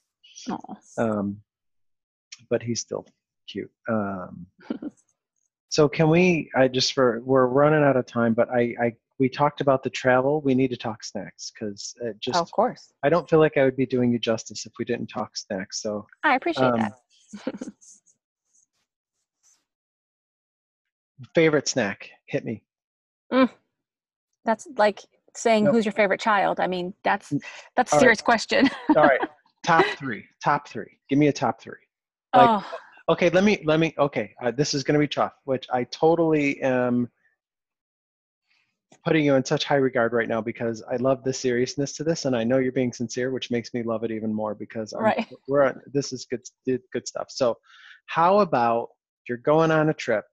oh. 0.51 0.59
Um, 0.99 1.39
but 2.51 2.63
he's 2.63 2.81
still 2.81 3.07
cute. 3.49 3.71
Um, 3.89 4.47
so 5.73 5.89
can 5.89 6.11
we? 6.11 6.51
I 6.55 6.68
just 6.68 6.93
for 6.93 7.20
we're 7.25 7.47
running 7.47 7.83
out 7.83 7.97
of 7.97 8.05
time, 8.05 8.35
but 8.35 8.51
I 8.51 8.75
I 8.79 8.93
we 9.18 9.31
talked 9.31 9.62
about 9.62 9.83
the 9.83 9.89
travel. 9.89 10.43
We 10.43 10.55
need 10.55 10.68
to 10.68 10.77
talk 10.77 11.03
snacks 11.03 11.51
because 11.51 11.95
it 12.03 12.20
just 12.20 12.39
of 12.39 12.51
course 12.53 12.93
I 13.03 13.09
don't 13.09 13.27
feel 13.29 13.39
like 13.39 13.57
I 13.57 13.64
would 13.64 13.77
be 13.77 13.87
doing 13.87 14.12
you 14.12 14.18
justice 14.18 14.66
if 14.66 14.73
we 14.79 14.85
didn't 14.85 15.07
talk 15.07 15.35
snacks. 15.35 15.81
So 15.81 16.07
i 16.25 16.35
appreciate 16.35 16.66
Um, 16.75 16.91
that 17.45 17.73
favorite 21.35 21.68
snack, 21.68 22.11
hit 22.27 22.45
me. 22.45 22.62
that's 24.45 24.68
like 24.77 25.01
saying 25.35 25.64
Nope. 25.64 25.73
who's 25.75 25.87
your 25.87 25.93
favorite 25.93 26.20
child 26.20 26.61
i 26.61 26.66
mean 26.66 26.93
that's 27.03 27.33
that's 27.77 27.93
a 27.93 27.95
All 27.95 27.99
right. 28.01 28.03
serious 28.03 28.20
question 28.20 28.68
All 28.97 29.05
right, 29.05 29.20
top 29.64 29.87
three. 29.99 30.27
Top 30.45 30.68
three. 30.68 30.99
Give 31.09 31.18
me 31.18 31.29
a 31.29 31.33
top 31.33 31.62
three. 31.62 31.81
Like- 32.35 32.51
oh 32.51 32.66
Okay, 33.09 33.30
let 33.30 33.44
me 33.44 33.62
let 33.64 33.80
me. 33.80 33.94
Okay, 33.98 34.34
uh, 34.42 34.50
this 34.50 34.74
is 34.74 34.84
going 34.84 34.94
to 34.94 35.00
be 35.00 35.09
tough, 35.09 35.34
which 35.44 35.66
I 35.72 35.84
totally 35.84 36.61
am 36.62 37.09
putting 39.05 39.24
you 39.24 39.34
in 39.34 39.44
such 39.44 39.64
high 39.64 39.76
regard 39.76 40.12
right 40.12 40.28
now 40.28 40.40
because 40.40 40.82
I 40.90 40.96
love 40.96 41.24
the 41.24 41.32
seriousness 41.32 41.94
to 41.94 42.05
this, 42.05 42.24
and 42.24 42.36
I 42.36 42.44
know 42.44 42.59
you're 42.59 42.72
being 42.72 42.92
sincere, 42.92 43.30
which 43.32 43.50
makes 43.50 43.74
me 43.74 43.82
love 43.82 44.05
it 44.05 44.12
even 44.12 44.32
more 44.32 44.55
because 44.55 44.92
I'm, 44.92 45.03
Right. 45.03 45.26
we're 45.48 45.64
on, 45.64 45.80
this 45.92 46.12
is 46.12 46.26
good 46.26 46.42
good 46.66 47.09
stuff. 47.09 47.26
So, 47.30 47.59
how 48.07 48.38
about 48.38 48.90
you're 49.28 49.38
going 49.38 49.70
on 49.70 49.88
a 49.88 49.94
trip? 49.94 50.24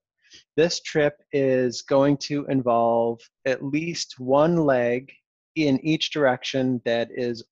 This 0.56 0.80
trip 0.82 1.16
is 1.32 1.82
going 1.82 2.18
to 2.18 2.46
involve 2.48 3.20
at 3.46 3.64
least 3.64 4.20
one 4.20 4.58
leg 4.58 5.12
in 5.56 5.84
each 5.84 6.12
direction 6.12 6.82
that 6.86 7.10
is 7.12 7.44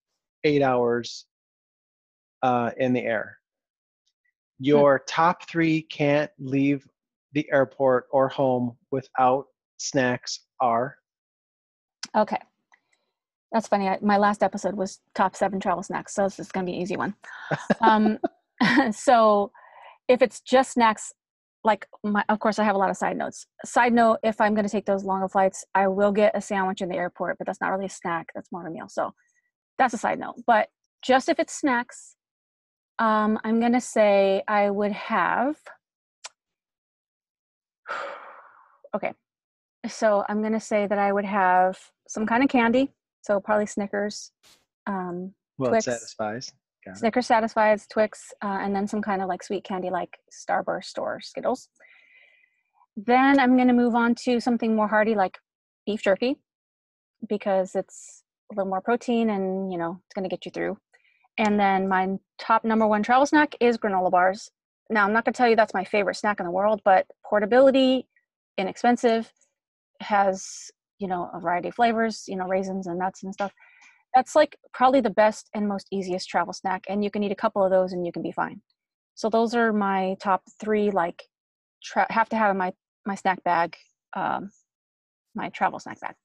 eight 0.43 0.61
hours 0.61 1.25
uh, 2.43 2.71
in 2.77 2.93
the 2.93 3.01
air. 3.01 3.39
Your 4.59 4.99
top 5.07 5.47
three 5.49 5.83
can't 5.83 6.31
leave 6.39 6.87
the 7.33 7.47
airport 7.51 8.07
or 8.11 8.27
home 8.29 8.75
without 8.91 9.45
snacks 9.77 10.39
are 10.59 10.97
Okay. 12.15 12.37
That's 13.51 13.67
funny. 13.67 13.87
I, 13.87 13.97
my 14.01 14.17
last 14.17 14.43
episode 14.43 14.75
was 14.75 14.99
top 15.15 15.35
seven 15.35 15.59
travel 15.59 15.83
snacks, 15.83 16.13
so 16.13 16.23
this 16.23 16.39
is 16.39 16.51
going 16.51 16.65
to 16.65 16.69
be 16.69 16.75
an 16.75 16.81
easy 16.81 16.97
one. 16.97 17.15
Um, 17.81 18.17
so, 18.91 19.51
if 20.07 20.21
it's 20.21 20.41
just 20.41 20.73
snacks, 20.73 21.13
like 21.63 21.87
my, 22.03 22.23
of 22.27 22.39
course, 22.39 22.59
I 22.59 22.63
have 22.63 22.75
a 22.75 22.77
lot 22.77 22.89
of 22.89 22.97
side 22.97 23.17
notes. 23.17 23.45
Side 23.63 23.93
note: 23.93 24.17
if 24.23 24.41
I'm 24.41 24.53
going 24.53 24.65
to 24.65 24.71
take 24.71 24.85
those 24.85 25.05
longer 25.05 25.29
flights, 25.29 25.63
I 25.75 25.87
will 25.87 26.11
get 26.11 26.35
a 26.35 26.41
sandwich 26.41 26.81
in 26.81 26.89
the 26.89 26.95
airport, 26.95 27.37
but 27.37 27.47
that's 27.47 27.61
not 27.61 27.69
really 27.69 27.85
a 27.85 27.89
snack. 27.89 28.27
That's 28.35 28.51
more 28.51 28.65
of 28.65 28.67
a 28.67 28.73
meal. 28.73 28.89
So, 28.89 29.13
that's 29.77 29.93
a 29.93 29.97
side 29.97 30.19
note. 30.19 30.35
But 30.45 30.69
just 31.01 31.29
if 31.29 31.39
it's 31.39 31.53
snacks, 31.53 32.15
um, 32.99 33.39
I'm 33.43 33.59
going 33.59 33.73
to 33.73 33.81
say 33.81 34.43
I 34.47 34.69
would 34.69 34.91
have. 34.91 35.57
Okay, 38.95 39.11
so 39.87 40.23
I'm 40.27 40.39
going 40.39 40.53
to 40.53 40.61
say 40.61 40.87
that 40.87 40.97
I 40.97 41.11
would 41.11 41.25
have 41.25 41.77
some 42.07 42.25
kind 42.25 42.41
of 42.41 42.49
candy. 42.49 42.89
So 43.21 43.39
probably 43.39 43.65
Snickers, 43.65 44.31
um, 44.87 45.33
well 45.57 45.71
Twix. 45.71 45.87
it 45.87 45.91
satisfies. 45.91 46.53
Got 46.85 46.95
it. 46.95 46.99
Snickers 46.99 47.27
satisfies, 47.27 47.85
Twix, 47.87 48.33
uh, 48.43 48.59
and 48.61 48.73
then 48.73 48.87
some 48.87 49.01
kind 49.01 49.21
of 49.21 49.27
like 49.27 49.43
sweet 49.43 49.65
candy 49.65 49.89
like 49.89 50.17
Starburst 50.31 50.97
or 50.97 51.19
Skittles. 51.21 51.67
Then 52.95 53.39
I'm 53.39 53.55
going 53.55 53.67
to 53.67 53.73
move 53.73 53.93
on 53.93 54.15
to 54.23 54.39
something 54.39 54.75
more 54.75 54.87
hearty 54.87 55.13
like 55.13 55.37
beef 55.85 56.01
jerky 56.01 56.37
because 57.27 57.75
it's 57.75 58.23
a 58.51 58.55
little 58.55 58.69
more 58.69 58.81
protein 58.81 59.29
and 59.29 59.71
you 59.71 59.77
know 59.77 59.99
it's 60.05 60.13
going 60.15 60.23
to 60.23 60.33
get 60.33 60.45
you 60.45 60.51
through. 60.51 60.77
And 61.37 61.59
then 61.59 61.87
my 61.87 62.17
top 62.39 62.63
number 62.63 62.87
one 62.87 63.03
travel 63.03 63.25
snack 63.25 63.55
is 63.59 63.77
granola 63.77 64.11
bars. 64.11 64.49
Now 64.89 65.05
I'm 65.05 65.13
not 65.13 65.25
going 65.25 65.33
to 65.33 65.37
tell 65.37 65.49
you 65.49 65.55
that's 65.55 65.73
my 65.73 65.83
favorite 65.83 66.15
snack 66.15 66.39
in 66.39 66.45
the 66.45 66.51
world, 66.51 66.81
but 66.83 67.05
portability, 67.25 68.07
inexpensive, 68.57 69.31
has 70.01 70.71
you 70.99 71.07
know 71.07 71.29
a 71.33 71.39
variety 71.39 71.69
of 71.69 71.75
flavors, 71.75 72.25
you 72.27 72.35
know 72.35 72.47
raisins 72.47 72.87
and 72.87 72.97
nuts 72.99 73.23
and 73.23 73.33
stuff. 73.33 73.51
That's 74.15 74.35
like 74.35 74.57
probably 74.73 75.01
the 75.01 75.09
best 75.11 75.49
and 75.53 75.67
most 75.67 75.87
easiest 75.91 76.29
travel 76.29 76.53
snack 76.53 76.85
and 76.89 77.03
you 77.03 77.11
can 77.11 77.23
eat 77.23 77.31
a 77.31 77.35
couple 77.35 77.63
of 77.63 77.71
those 77.71 77.93
and 77.93 78.05
you 78.05 78.11
can 78.11 78.23
be 78.23 78.31
fine. 78.31 78.61
So 79.15 79.29
those 79.29 79.53
are 79.55 79.73
my 79.73 80.15
top 80.21 80.43
three 80.59 80.91
like 80.91 81.23
tra- 81.83 82.11
have 82.11 82.29
to 82.29 82.35
have 82.37 82.51
in 82.51 82.57
my 82.57 82.73
my 83.05 83.15
snack 83.15 83.43
bag 83.43 83.75
um 84.15 84.49
my 85.35 85.49
travel 85.49 85.79
snack 85.79 85.99
bag 85.99 86.15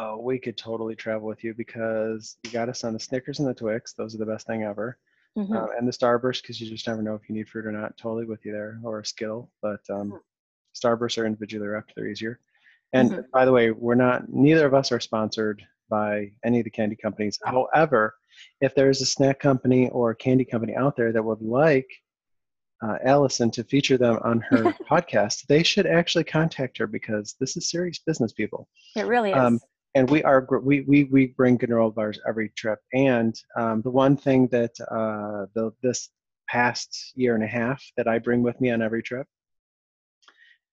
Oh, 0.00 0.16
we 0.16 0.38
could 0.38 0.56
totally 0.56 0.94
travel 0.94 1.26
with 1.26 1.42
you 1.42 1.54
because 1.54 2.36
you 2.44 2.52
got 2.52 2.68
us 2.68 2.84
on 2.84 2.92
the 2.92 3.00
Snickers 3.00 3.40
and 3.40 3.48
the 3.48 3.54
Twix. 3.54 3.94
Those 3.94 4.14
are 4.14 4.18
the 4.18 4.26
best 4.26 4.46
thing 4.46 4.62
ever. 4.62 4.96
Mhm. 5.36 5.56
Um, 5.56 5.70
and 5.76 5.88
the 5.88 5.92
Starburst 5.92 6.42
because 6.42 6.60
you 6.60 6.70
just 6.70 6.86
never 6.86 7.02
know 7.02 7.16
if 7.16 7.28
you 7.28 7.34
need 7.34 7.48
fruit 7.48 7.66
or 7.66 7.72
not. 7.72 7.96
Totally 7.96 8.24
with 8.24 8.46
you 8.46 8.52
there, 8.52 8.78
or 8.84 9.00
a 9.00 9.04
Skittle. 9.04 9.50
But 9.60 9.80
um, 9.90 10.20
Starbursts 10.72 11.18
are 11.18 11.26
individually 11.26 11.66
wrapped; 11.66 11.94
they're 11.96 12.06
easier. 12.06 12.38
And 12.92 13.10
Mhm. 13.10 13.30
by 13.32 13.44
the 13.44 13.50
way, 13.50 13.72
we're 13.72 13.96
not. 13.96 14.28
Neither 14.28 14.66
of 14.66 14.72
us 14.72 14.92
are 14.92 15.00
sponsored 15.00 15.66
by 15.88 16.32
any 16.44 16.60
of 16.60 16.64
the 16.64 16.70
candy 16.70 16.94
companies. 16.94 17.36
However, 17.44 18.14
if 18.60 18.76
there 18.76 18.90
is 18.90 19.02
a 19.02 19.06
snack 19.06 19.40
company 19.40 19.90
or 19.90 20.10
a 20.10 20.16
candy 20.16 20.44
company 20.44 20.76
out 20.76 20.94
there 20.94 21.10
that 21.10 21.24
would 21.24 21.42
like 21.42 21.90
uh, 22.82 22.98
Allison 23.02 23.50
to 23.50 23.64
feature 23.64 23.98
them 23.98 24.20
on 24.22 24.40
her 24.42 24.72
podcast, 24.88 25.46
they 25.46 25.64
should 25.64 25.86
actually 25.86 26.22
contact 26.22 26.78
her 26.78 26.86
because 26.86 27.34
this 27.40 27.56
is 27.56 27.68
serious 27.68 27.98
business, 27.98 28.32
people 28.32 28.68
it 28.94 29.06
really 29.06 29.32
is 29.32 29.36
um, 29.36 29.58
and 29.98 30.08
we 30.10 30.22
are 30.22 30.46
we 30.62 30.82
we 30.82 31.04
we 31.04 31.26
bring 31.26 31.58
granola 31.58 31.92
bars 31.92 32.20
every 32.28 32.50
trip. 32.50 32.78
And 32.94 33.34
um, 33.56 33.82
the 33.82 33.90
one 33.90 34.16
thing 34.16 34.46
that 34.52 34.74
uh, 34.80 35.46
the 35.54 35.72
this 35.82 36.10
past 36.48 37.12
year 37.16 37.34
and 37.34 37.42
a 37.42 37.48
half 37.48 37.82
that 37.96 38.06
I 38.06 38.18
bring 38.20 38.42
with 38.42 38.60
me 38.60 38.70
on 38.70 38.80
every 38.80 39.02
trip 39.02 39.26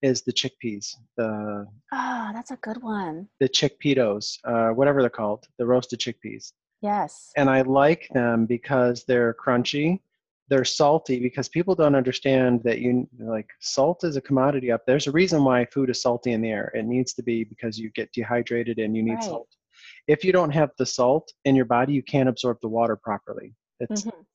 is 0.03 0.21
the 0.21 0.32
chickpeas, 0.32 0.86
the 1.17 1.65
oh 1.91 2.30
that's 2.34 2.51
a 2.51 2.57
good 2.57 2.82
one 2.84 3.28
the 3.39 3.49
chickpeas, 3.49 4.38
uh, 4.45 4.69
whatever 4.69 5.01
they're 5.01 5.19
called, 5.21 5.43
the 5.57 5.65
roasted 5.65 5.99
chickpeas. 5.99 6.53
yes 6.82 7.32
And 7.36 7.49
I 7.49 7.61
like 7.61 8.07
them 8.13 8.45
because 8.45 9.05
they're 9.07 9.34
crunchy. 9.43 10.01
They're 10.50 10.66
salty 10.66 11.20
because 11.20 11.50
people 11.50 11.76
don't 11.76 11.96
understand 11.96 12.62
that 12.64 12.80
you 12.80 13.08
like 13.20 13.50
salt 13.60 14.04
is 14.04 14.16
a 14.16 14.22
commodity 14.22 14.72
up 14.72 14.82
there's 14.86 15.08
a 15.08 15.12
reason 15.12 15.43
why 15.43 15.66
food 15.66 15.89
is 15.89 16.02
salty 16.02 16.32
in 16.34 16.41
the 16.41 16.50
air 16.50 16.72
it 16.76 16.86
needs 16.86 17.14
to 17.14 17.24
be 17.24 17.43
because 17.43 17.80
you 17.80 17.89
get 17.91 18.12
dehydrated 18.14 18.78
and 18.78 18.96
you 18.96 19.04
need 19.04 19.16
Right. 19.16 19.24
salt 19.24 19.48
if 20.08 20.24
you 20.24 20.32
don't 20.32 20.52
have 20.52 20.72
the 20.78 20.86
salt 20.86 21.32
in 21.46 21.56
your 21.56 21.66
body 21.66 21.93
you 21.93 22.04
can't 22.04 22.30
absorb 22.30 22.58
the 22.62 22.68
water 22.70 22.96
properly 22.96 23.54
it's 23.80 24.04
Mhm. 24.04 24.26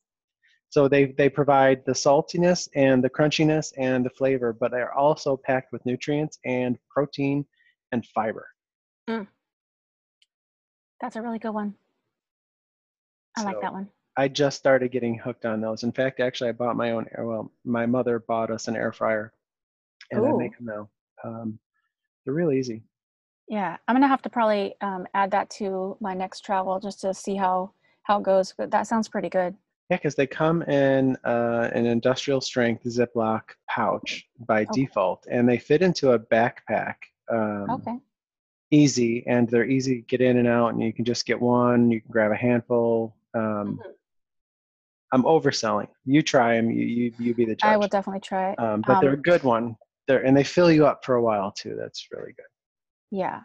so 0.69 0.87
they 0.87 1.05
they 1.13 1.29
provide 1.29 1.83
the 1.85 1.93
saltiness 1.93 2.67
and 2.75 3.03
the 3.03 3.09
crunchiness 3.09 3.71
and 3.77 4.05
the 4.05 4.09
flavor 4.09 4.53
but 4.53 4.71
they're 4.71 4.93
also 4.93 5.37
packed 5.37 5.71
with 5.71 5.85
nutrients 5.85 6.39
and 6.45 6.77
protein 6.89 7.45
and 7.91 8.05
fiber 8.07 8.47
That's 11.01 11.15
a 11.15 11.21
really 11.21 11.39
good 11.39 11.51
one. 11.51 11.75
I 13.35 13.43
like 13.43 13.59
that 13.61 13.73
one. 13.73 13.89
I 14.17 14.27
just 14.27 14.57
started 14.57 14.91
getting 14.91 15.17
hooked 15.17 15.45
on 15.45 15.61
those. 15.61 15.83
In 15.83 15.91
fact, 15.91 16.19
actually, 16.19 16.49
I 16.49 16.53
bought 16.53 16.75
my 16.75 16.91
own. 16.91 17.07
air- 17.17 17.25
Well, 17.25 17.51
my 17.63 17.85
mother 17.85 18.19
bought 18.19 18.51
us 18.51 18.67
an 18.67 18.75
air 18.75 18.91
fryer, 18.91 19.33
and 20.11 20.25
I 20.25 20.31
make 20.33 20.57
them 20.57 20.65
now. 20.65 20.89
Um, 21.23 21.59
they're 22.25 22.33
real 22.33 22.51
easy. 22.51 22.83
Yeah, 23.47 23.77
I'm 23.87 23.95
gonna 23.95 24.07
have 24.07 24.21
to 24.23 24.29
probably 24.29 24.75
um, 24.81 25.07
add 25.13 25.31
that 25.31 25.49
to 25.51 25.97
my 25.99 26.13
next 26.13 26.41
travel 26.41 26.79
just 26.79 27.01
to 27.01 27.13
see 27.13 27.35
how 27.35 27.73
how 28.03 28.17
it 28.19 28.23
goes. 28.23 28.53
But 28.57 28.71
that 28.71 28.87
sounds 28.87 29.07
pretty 29.07 29.29
good. 29.29 29.55
Yeah, 29.89 29.97
because 29.97 30.15
they 30.15 30.27
come 30.27 30.61
in 30.63 31.17
uh, 31.25 31.69
an 31.73 31.85
industrial 31.85 32.41
strength 32.41 32.83
Ziploc 32.85 33.41
pouch 33.69 34.27
by 34.39 34.63
Okay. 34.63 34.81
default, 34.85 35.25
and 35.29 35.47
they 35.47 35.57
fit 35.57 35.81
into 35.81 36.11
a 36.11 36.19
backpack. 36.19 36.95
Um, 37.29 37.69
Okay. 37.71 37.97
Easy, 38.73 39.25
and 39.27 39.49
they're 39.49 39.65
easy 39.65 39.95
to 39.95 40.01
get 40.01 40.21
in 40.21 40.37
and 40.37 40.47
out, 40.47 40.69
and 40.69 40.81
you 40.81 40.93
can 40.93 41.03
just 41.03 41.25
get 41.25 41.39
one. 41.41 41.91
You 41.91 41.99
can 42.01 42.09
grab 42.09 42.31
a 42.31 42.35
handful. 42.37 43.15
Um, 43.33 43.41
Mhm. 43.83 43.93
I'm 45.11 45.23
overselling. 45.23 45.87
You 46.05 46.21
try 46.21 46.55
them. 46.55 46.69
You 46.71 46.85
you, 46.85 47.13
you 47.19 47.33
be 47.35 47.45
the 47.45 47.55
judge. 47.55 47.69
I 47.69 47.77
will 47.77 47.87
definitely 47.87 48.21
try 48.21 48.51
it. 48.51 48.59
um, 48.59 48.81
but 48.85 49.01
they're 49.01 49.11
a 49.11 49.15
Um, 49.15 49.21
good 49.21 49.43
one. 49.43 49.75
They're 50.07 50.23
and 50.25 50.35
they 50.35 50.43
fill 50.43 50.71
you 50.71 50.85
up 50.85 51.03
for 51.05 51.15
a 51.15 51.21
while 51.21 51.51
too. 51.51 51.75
That's 51.77 52.07
really 52.11 52.33
good. 52.33 52.45
Yeah. 53.11 53.41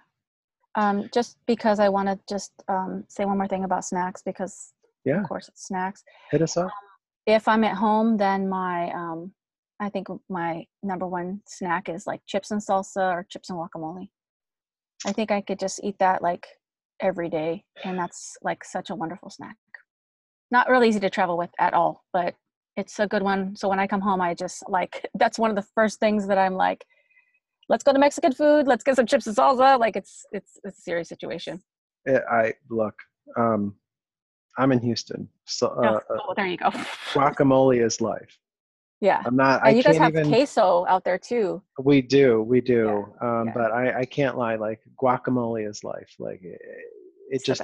Um, 0.77 1.09
just 1.12 1.39
because 1.47 1.81
I 1.81 1.89
want 1.89 2.09
to 2.09 2.19
just 2.29 2.53
um, 2.69 3.05
say 3.09 3.25
one 3.25 3.39
more 3.39 3.49
thing 3.49 3.64
about 3.64 3.85
snacks 3.85 4.23
because 4.23 4.73
Yeah. 5.05 5.21
of 5.23 5.29
course 5.29 5.49
it's 5.49 5.67
snacks. 5.67 6.05
Hit 6.31 6.43
us 6.43 6.57
up. 6.57 6.71
If 7.27 7.49
I'm 7.49 7.64
at 7.64 7.77
home, 7.77 8.17
then 8.17 8.49
my 8.49 8.93
um, 8.93 9.33
I 9.81 9.89
think 9.91 10.07
my 10.29 10.67
number 10.83 11.07
one 11.07 11.41
snack 11.47 11.89
is 11.89 12.07
like 12.07 12.21
chips 12.27 12.51
and 12.51 12.61
salsa 12.61 13.12
or 13.12 13.27
chips 13.29 13.51
and 13.51 13.59
guacamole. 13.59 14.09
I 15.07 15.12
think 15.12 15.31
I 15.31 15.41
could 15.41 15.59
just 15.59 15.81
eat 15.83 15.99
that 15.99 16.23
like 16.23 16.47
every 17.01 17.29
day, 17.29 17.64
and 17.85 17.99
that's 17.99 18.37
like 18.43 18.64
such 18.64 18.89
a 18.91 18.95
wonderful 18.95 19.29
snack. 19.31 19.57
Not 20.51 20.68
really 20.68 20.88
easy 20.88 21.01
to 21.01 21.11
travel 21.11 21.36
with 21.36 21.51
at 21.59 21.74
all, 21.74 22.05
but 22.12 22.34
it's 22.76 22.99
a 22.99 23.07
good 23.07 23.22
one. 23.22 23.57
So 23.57 23.68
when 23.68 23.78
I 23.78 23.86
come 23.86 24.01
home, 24.01 24.20
I 24.20 24.34
just 24.34 24.68
like 24.68 25.09
that's 25.14 25.38
one 25.38 25.51
of 25.51 25.57
the 25.57 25.66
first 25.74 26.01
things 26.01 26.26
that 26.28 26.38
I'm 26.38 26.55
like, 26.55 26.84
let's 27.68 27.82
go 27.82 27.92
to 27.92 27.99
Mexican 27.99 28.32
food, 28.32 28.66
let's 28.66 28.84
get 28.84 28.97
some 28.97 29.07
chips 29.07 29.26
and 29.26 29.36
salsa. 29.36 29.78
Like 29.78 29.97
it's 29.97 30.24
it's 30.32 30.59
it's 30.64 30.78
a 30.78 30.82
serious 30.82 31.09
situation. 31.09 31.62
Eh, 32.07 32.18
I 32.30 32.55
look. 32.70 32.94
Um, 33.36 33.74
I'm 34.59 34.72
in 34.72 34.78
Houston, 34.80 35.28
so 35.44 35.66
uh, 35.68 36.01
oh, 36.09 36.14
uh, 36.14 36.18
oh, 36.28 36.34
there 36.34 36.47
you 36.47 36.57
go. 36.57 36.70
guacamole 37.12 37.84
is 37.84 38.01
life. 38.01 38.38
yeah. 39.01 39.22
I'm 39.26 39.36
not. 39.36 39.62
I 39.62 39.68
And 39.68 39.76
you 39.76 39.82
guys 39.82 39.99
have 39.99 40.14
even. 40.14 40.28
queso 40.28 40.86
out 40.88 41.05
there 41.05 41.18
too. 41.18 41.62
We 41.78 42.01
do, 42.01 42.42
we 42.42 42.61
do. 42.61 43.07
um, 43.20 43.49
yeah. 43.49 43.53
But 43.55 43.72
I, 43.72 44.01
I 44.01 44.05
can't 44.07 44.38
lie. 44.38 44.55
Like 44.57 44.80
guacamole 45.03 45.68
is 45.68 45.84
life. 45.84 46.14
Like 46.18 46.40
it, 46.42 46.61
it 47.28 47.44
just 47.44 47.61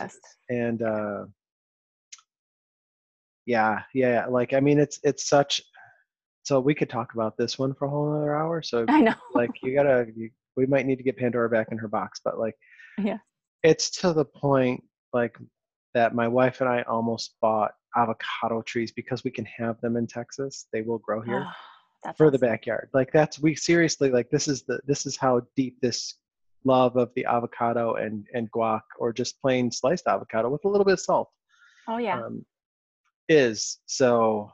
and 0.51 0.83
uh, 0.83 1.25
yeah, 3.47 3.81
yeah. 3.95 4.27
Like 4.27 4.53
I 4.53 4.61
mean, 4.61 4.79
it's 4.79 4.99
it's 5.03 5.29
such. 5.29 5.61
So 6.45 6.59
we 6.61 6.75
could 6.75 6.91
talk 6.91 7.15
about 7.15 7.37
this 7.37 7.59
one 7.59 7.73
for 7.75 7.85
a 7.87 7.91
whole 7.91 8.13
other 8.17 8.35
hour. 8.35 8.63
So 8.63 8.85
I 8.89 9.01
know. 9.01 9.15
like 9.35 9.51
you 9.63 9.75
gotta 9.75 10.07
you, 10.15 10.31
we 10.57 10.67
might 10.67 10.87
need 10.87 10.97
to 10.97 11.03
get 11.03 11.17
pandora 11.17 11.49
back 11.49 11.69
in 11.73 11.79
her 11.79 11.89
box 11.89 12.21
but 12.25 12.39
like 12.39 12.55
Yeah. 12.99 13.19
it's 13.63 13.91
to 14.01 14.13
the 14.13 14.25
point 14.25 14.83
like 15.13 15.37
that 15.95 16.15
my 16.15 16.29
wife 16.29 16.61
and 16.61 16.69
i 16.69 16.83
almost 16.83 17.37
bought 17.41 17.73
avocado 17.97 18.63
trees 18.63 18.93
because 18.93 19.25
we 19.25 19.31
can 19.31 19.45
have 19.47 19.81
them 19.81 19.97
in 19.97 20.07
texas 20.07 20.67
they 20.73 20.83
will 20.83 20.99
grow 20.99 21.21
here 21.23 21.47
that's 22.05 22.17
for 22.19 22.31
the 22.31 22.39
backyard 22.39 22.89
like 22.93 23.11
that's 23.13 23.39
we 23.41 23.55
seriously 23.55 24.11
like 24.11 24.31
this 24.31 24.49
is 24.49 24.63
the 24.65 24.81
this 24.87 25.07
is 25.07 25.17
how 25.17 25.41
deep 25.57 25.81
this 25.81 26.17
love 26.65 26.97
of 26.97 27.11
the 27.17 27.25
avocado 27.25 27.95
and 27.95 28.27
and 28.35 28.51
guac 28.53 28.83
or 28.99 29.13
just 29.13 29.41
plain 29.41 29.71
sliced 29.71 30.07
avocado 30.07 30.49
with 30.51 30.65
a 30.65 30.69
little 30.69 30.85
bit 30.85 30.95
of 30.95 31.01
salt 31.01 31.31
Oh 31.89 31.97
yeah. 31.99 32.23
um, 32.23 32.45
is 33.33 33.81
so 33.87 34.51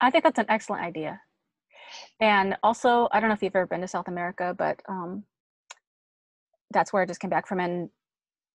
I 0.00 0.10
think 0.10 0.24
that's 0.24 0.38
an 0.38 0.46
excellent 0.48 0.82
idea. 0.82 1.20
And 2.20 2.56
also, 2.62 3.08
I 3.12 3.20
don't 3.20 3.28
know 3.28 3.34
if 3.34 3.42
you've 3.42 3.54
ever 3.54 3.66
been 3.66 3.82
to 3.82 3.88
South 3.88 4.08
America, 4.08 4.54
but 4.58 4.80
um, 4.88 5.24
that's 6.72 6.92
where 6.92 7.02
I 7.02 7.06
just 7.06 7.20
came 7.20 7.30
back 7.30 7.46
from. 7.46 7.60
And 7.60 7.88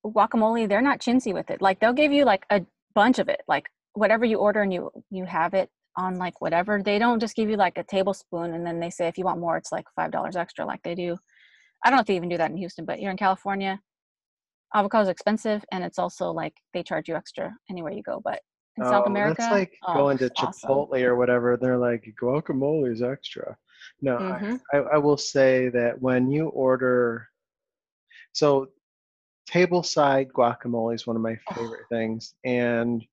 guacamole, 0.04 0.68
they're 0.68 0.82
not 0.82 1.00
chintzy 1.00 1.32
with 1.32 1.50
it. 1.50 1.62
Like 1.62 1.80
they'll 1.80 1.92
give 1.92 2.12
you 2.12 2.24
like 2.24 2.44
a 2.50 2.64
bunch 2.94 3.18
of 3.18 3.28
it, 3.28 3.40
like 3.48 3.66
whatever 3.94 4.24
you 4.24 4.38
order 4.38 4.62
and 4.62 4.72
you 4.72 4.90
you 5.10 5.24
have 5.24 5.54
it 5.54 5.70
on 5.96 6.16
like 6.16 6.40
whatever. 6.40 6.82
They 6.82 6.98
don't 6.98 7.20
just 7.20 7.34
give 7.34 7.48
you 7.48 7.56
like 7.56 7.78
a 7.78 7.84
tablespoon 7.84 8.54
and 8.54 8.66
then 8.66 8.80
they 8.80 8.90
say 8.90 9.08
if 9.08 9.16
you 9.16 9.24
want 9.24 9.40
more, 9.40 9.56
it's 9.56 9.72
like 9.72 9.86
five 9.96 10.10
dollars 10.10 10.36
extra, 10.36 10.66
like 10.66 10.82
they 10.82 10.94
do. 10.94 11.16
I 11.84 11.90
don't 11.90 11.96
know 11.96 12.00
if 12.00 12.06
they 12.06 12.16
even 12.16 12.28
do 12.28 12.36
that 12.38 12.50
in 12.50 12.56
Houston, 12.56 12.84
but 12.84 12.98
here 12.98 13.10
in 13.10 13.16
California, 13.16 13.80
avocado 14.74 15.04
is 15.04 15.08
expensive 15.08 15.64
and 15.72 15.84
it's 15.84 15.98
also 15.98 16.30
like 16.30 16.54
they 16.74 16.82
charge 16.82 17.08
you 17.08 17.16
extra 17.16 17.54
anywhere 17.70 17.92
you 17.92 18.02
go. 18.02 18.20
But 18.22 18.40
in 18.78 18.84
South 18.84 19.04
Oh, 19.06 19.10
America, 19.10 19.36
That's 19.40 19.50
like 19.52 19.78
oh, 19.88 19.94
going 19.94 20.18
to 20.18 20.30
awesome. 20.36 20.70
Chipotle 20.70 21.02
or 21.02 21.16
whatever. 21.16 21.56
They're 21.56 21.78
like 21.78 22.14
guacamole 22.20 22.90
is 22.92 23.02
extra. 23.02 23.56
No, 24.00 24.16
I- 24.16 24.20
Mhm. 24.40 24.60
I, 24.72 24.76
I 24.76 24.96
will 24.98 25.16
say 25.16 25.68
that 25.70 26.00
when 26.00 26.30
you 26.30 26.48
order, 26.48 27.28
so 28.32 28.68
table 29.46 29.82
side 29.82 30.28
guacamole 30.32 30.94
is 30.94 31.06
one 31.06 31.16
of 31.16 31.22
my 31.22 31.36
favorite 31.54 31.86
things, 31.88 32.34
and 32.44 33.04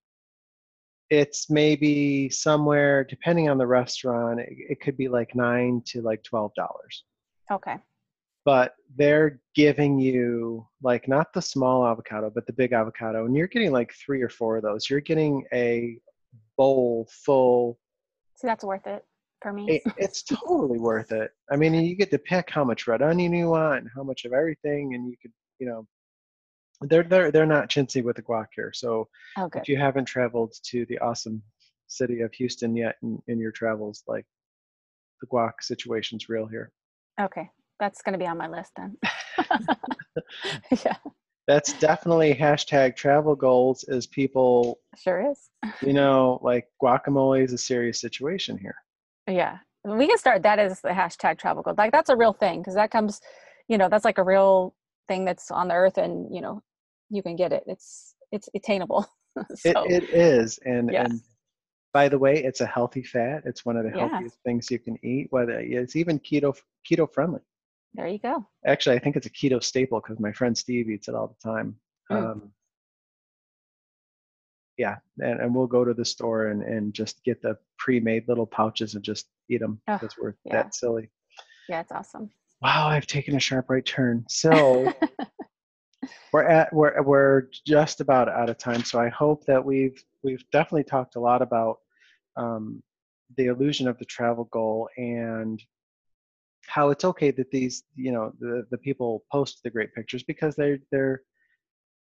it's 1.09 1.49
maybe 1.49 2.30
somewhere 2.30 3.03
depending 3.03 3.49
on 3.49 3.57
the 3.57 3.68
restaurant. 3.68 4.39
It, 4.39 4.49
it 4.72 4.82
could 4.82 4.97
be 4.97 5.07
like 5.07 5.36
nine 5.36 5.82
to 5.88 6.01
like 6.01 6.24
twelve 6.24 6.53
dollars 6.55 7.03
Okay. 7.51 7.78
But 8.46 8.76
they're 8.96 9.41
giving 9.56 10.00
you 10.00 10.66
like 10.82 11.08
not 11.08 11.34
the 11.34 11.41
small 11.41 11.86
avocado 11.86 12.32
but 12.34 12.46
the 12.46 12.54
big 12.54 12.72
avocado 12.72 13.26
and 13.26 13.36
you're 13.36 13.48
getting 13.48 13.72
like 13.72 13.93
three 13.93 14.22
or 14.22 14.30
four 14.30 14.58
of 14.58 14.64
those. 14.64 14.89
You're 14.89 15.02
getting 15.02 15.43
a 15.54 15.98
bowl 16.58 17.10
full 17.12 17.78
See, 18.36 18.48
that's 18.48 18.64
worth 18.64 18.88
it 18.88 19.04
for 19.41 19.52
me. 19.52 19.82
it, 19.86 19.93
it's 19.98 20.24
totally 20.24 20.80
worth 20.80 21.12
it. 21.12 21.32
I 21.52 21.56
mean 21.56 21.74
you 21.74 21.96
get 21.96 22.12
to 22.12 22.20
pick 22.20 22.50
how 22.50 22.64
much 22.64 22.88
red 22.88 23.02
onion 23.02 23.34
you 23.34 23.50
want 23.50 23.80
and 23.80 23.89
how 23.93 24.04
much 24.04 24.26
of 24.26 24.34
everything 24.34 24.93
and 24.93 25.10
you 25.10 25.16
could 25.22 25.32
you 25.60 25.68
know 25.68 25.88
they're 26.82 27.04
they're 27.04 27.32
they're 27.32 27.46
not 27.46 27.70
chintzy 27.70 28.04
with 28.04 28.18
the 28.18 28.22
guac 28.22 28.48
here 28.54 28.72
so 28.74 29.08
oh, 29.38 29.50
if 29.56 29.70
you 29.70 29.78
haven't 29.78 30.04
traveled 30.04 30.54
to 30.62 30.86
the 30.88 30.98
awesome 31.00 31.41
city 31.88 32.20
of 32.20 32.34
houston 32.34 32.76
yet 32.76 32.98
in, 33.02 33.18
in 33.28 33.39
your 33.39 33.52
travels 33.54 34.04
like 34.08 34.26
the 35.22 35.28
guac 35.28 35.54
situation's 35.62 36.30
real 36.30 36.46
here. 36.48 36.72
Okay, 37.20 37.50
that's 37.80 38.01
going 38.01 38.13
to 38.13 38.19
be 38.19 38.28
on 38.28 38.38
my 38.38 38.47
list 38.47 38.71
then. 38.78 38.97
yeah, 40.86 40.95
that's 41.47 41.73
definitely 41.73 42.34
hashtag 42.34 42.95
travel 42.95 43.36
goals 43.36 43.84
is 43.88 44.07
people 44.07 44.80
sure 44.95 45.30
is. 45.32 45.49
you 45.82 45.93
know 45.93 46.39
like 46.41 46.67
guacamole 46.82 47.43
is 47.43 47.53
a 47.53 47.57
serious 47.57 47.99
situation 47.99 48.57
here 48.57 48.76
Yeah, 49.28 49.57
we 49.84 50.07
can 50.07 50.17
start 50.17 50.43
that 50.43 50.59
as 50.59 50.82
the 50.82 50.89
hashtag 50.89 51.38
travel 51.38 51.63
goal. 51.63 51.76
Like 51.78 51.91
that's 51.91 52.09
a 52.09 52.15
real 52.15 52.34
thing 52.34 52.59
because 52.61 52.76
that 52.76 52.91
comes, 52.91 53.21
you 53.67 53.78
know, 53.78 53.89
that's 53.89 54.05
like 54.05 54.17
a 54.17 54.23
real 54.23 54.76
thing 55.07 55.26
that's 55.26 55.51
on 55.51 55.67
the 55.67 55.73
earth, 55.76 55.97
and 55.97 56.34
you 56.34 56.41
know, 56.41 56.61
you 57.09 57.21
can 57.23 57.36
get 57.36 57.51
it. 57.53 57.63
It's 57.67 58.15
it's 58.32 58.49
attainable. 58.55 59.05
it, 59.63 59.78
it 59.86 60.03
is 60.13 60.59
and 60.65 60.89
Yes. 60.91 61.11
and 61.11 61.21
by 61.93 62.09
the 62.09 62.17
way 62.17 62.43
it's 62.43 62.61
a 62.61 62.65
healthy 62.65 63.03
fat 63.03 63.43
it's 63.45 63.65
one 63.65 63.78
of 63.78 63.84
the 63.84 63.89
Yeah. 63.95 63.99
healthiest 63.99 64.38
things 64.45 64.69
you 64.71 64.80
can 64.80 64.97
eat 65.03 65.28
whether 65.32 65.59
it's 65.59 65.95
even 65.95 66.19
keto 66.19 66.55
keto 66.89 67.11
friendly 67.11 67.39
there 67.96 68.08
you 68.08 68.20
go. 68.20 68.46
actually 68.66 68.96
i 68.96 69.00
think 69.00 69.16
it's 69.16 69.26
a 69.26 69.30
keto 69.30 69.64
staple 69.64 70.00
because 70.02 70.20
my 70.20 70.32
friend 70.32 70.58
steve 70.58 70.89
eats 70.89 71.08
it 71.08 71.16
all 71.16 71.28
the 71.41 71.50
time 71.50 71.76
Mm. 72.12 72.18
um, 72.32 72.52
yeah 74.78 74.98
and, 75.20 75.39
and 75.41 75.56
we'll 75.56 75.66
go 75.66 75.84
to 75.84 75.93
the 75.96 76.06
store 76.06 76.48
and, 76.48 76.62
and 76.62 76.93
just 76.93 77.24
get 77.24 77.41
the 77.41 77.58
pre-made 77.80 78.28
little 78.28 78.46
pouches 78.46 78.93
and 78.93 79.04
just 79.04 79.26
eat 79.50 79.60
them 79.60 79.82
Oh, 79.88 79.98
because 79.98 80.16
we're 80.22 80.36
yeah. 80.46 80.54
that 80.64 80.76
silly 80.76 81.10
Yeah, 81.68 81.80
it's 81.82 81.91
awesome. 81.91 82.30
wow 82.62 82.88
i've 82.88 83.08
taken 83.08 83.36
a 83.36 83.39
sharp 83.39 83.70
right 83.72 83.86
turn 83.86 84.24
so 84.30 84.91
we're 86.34 86.43
at 86.43 86.72
we're 86.74 87.02
we're 87.02 87.48
just 87.66 88.02
about 88.02 88.30
out 88.30 88.50
of 88.50 88.58
time 88.58 88.84
so 88.84 89.00
i 89.00 89.10
hope 89.10 89.46
that 89.46 89.64
we've 89.64 90.04
we've 90.24 90.43
definitely 90.52 90.84
talked 90.84 91.16
a 91.16 91.20
lot 91.20 91.41
about 91.41 91.78
um, 92.38 92.84
the 93.38 93.46
illusion 93.48 93.88
of 93.88 93.98
the 93.98 94.06
travel 94.06 94.43
goal 94.52 94.89
and 94.98 95.64
how 96.68 96.89
it's 96.89 97.05
okay 97.05 97.32
that 97.32 97.51
these 97.51 97.84
you 97.95 98.11
know 98.11 98.34
the, 98.39 98.66
the 98.72 98.78
people 98.78 99.24
post 99.32 99.61
the 99.63 99.70
great 99.70 99.93
pictures 99.93 100.24
because 100.24 100.55
they're 100.55 100.80
they're 100.91 101.22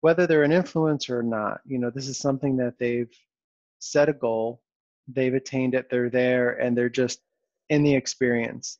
whether 0.01 0.25
they're 0.25 0.43
an 0.43 0.51
influencer 0.51 1.11
or 1.11 1.23
not 1.23 1.61
you 1.65 1.77
know 1.79 1.89
this 1.89 2.07
is 2.07 2.17
something 2.17 2.57
that 2.57 2.73
they've 2.79 3.11
set 3.79 4.09
a 4.09 4.13
goal 4.13 4.61
they've 5.07 5.33
attained 5.33 5.75
it, 5.75 5.89
they're 5.89 6.09
there, 6.09 6.51
and 6.53 6.77
they're 6.77 6.89
just 6.89 7.19
in 7.69 7.83
the 7.83 7.93
experience. 7.93 8.79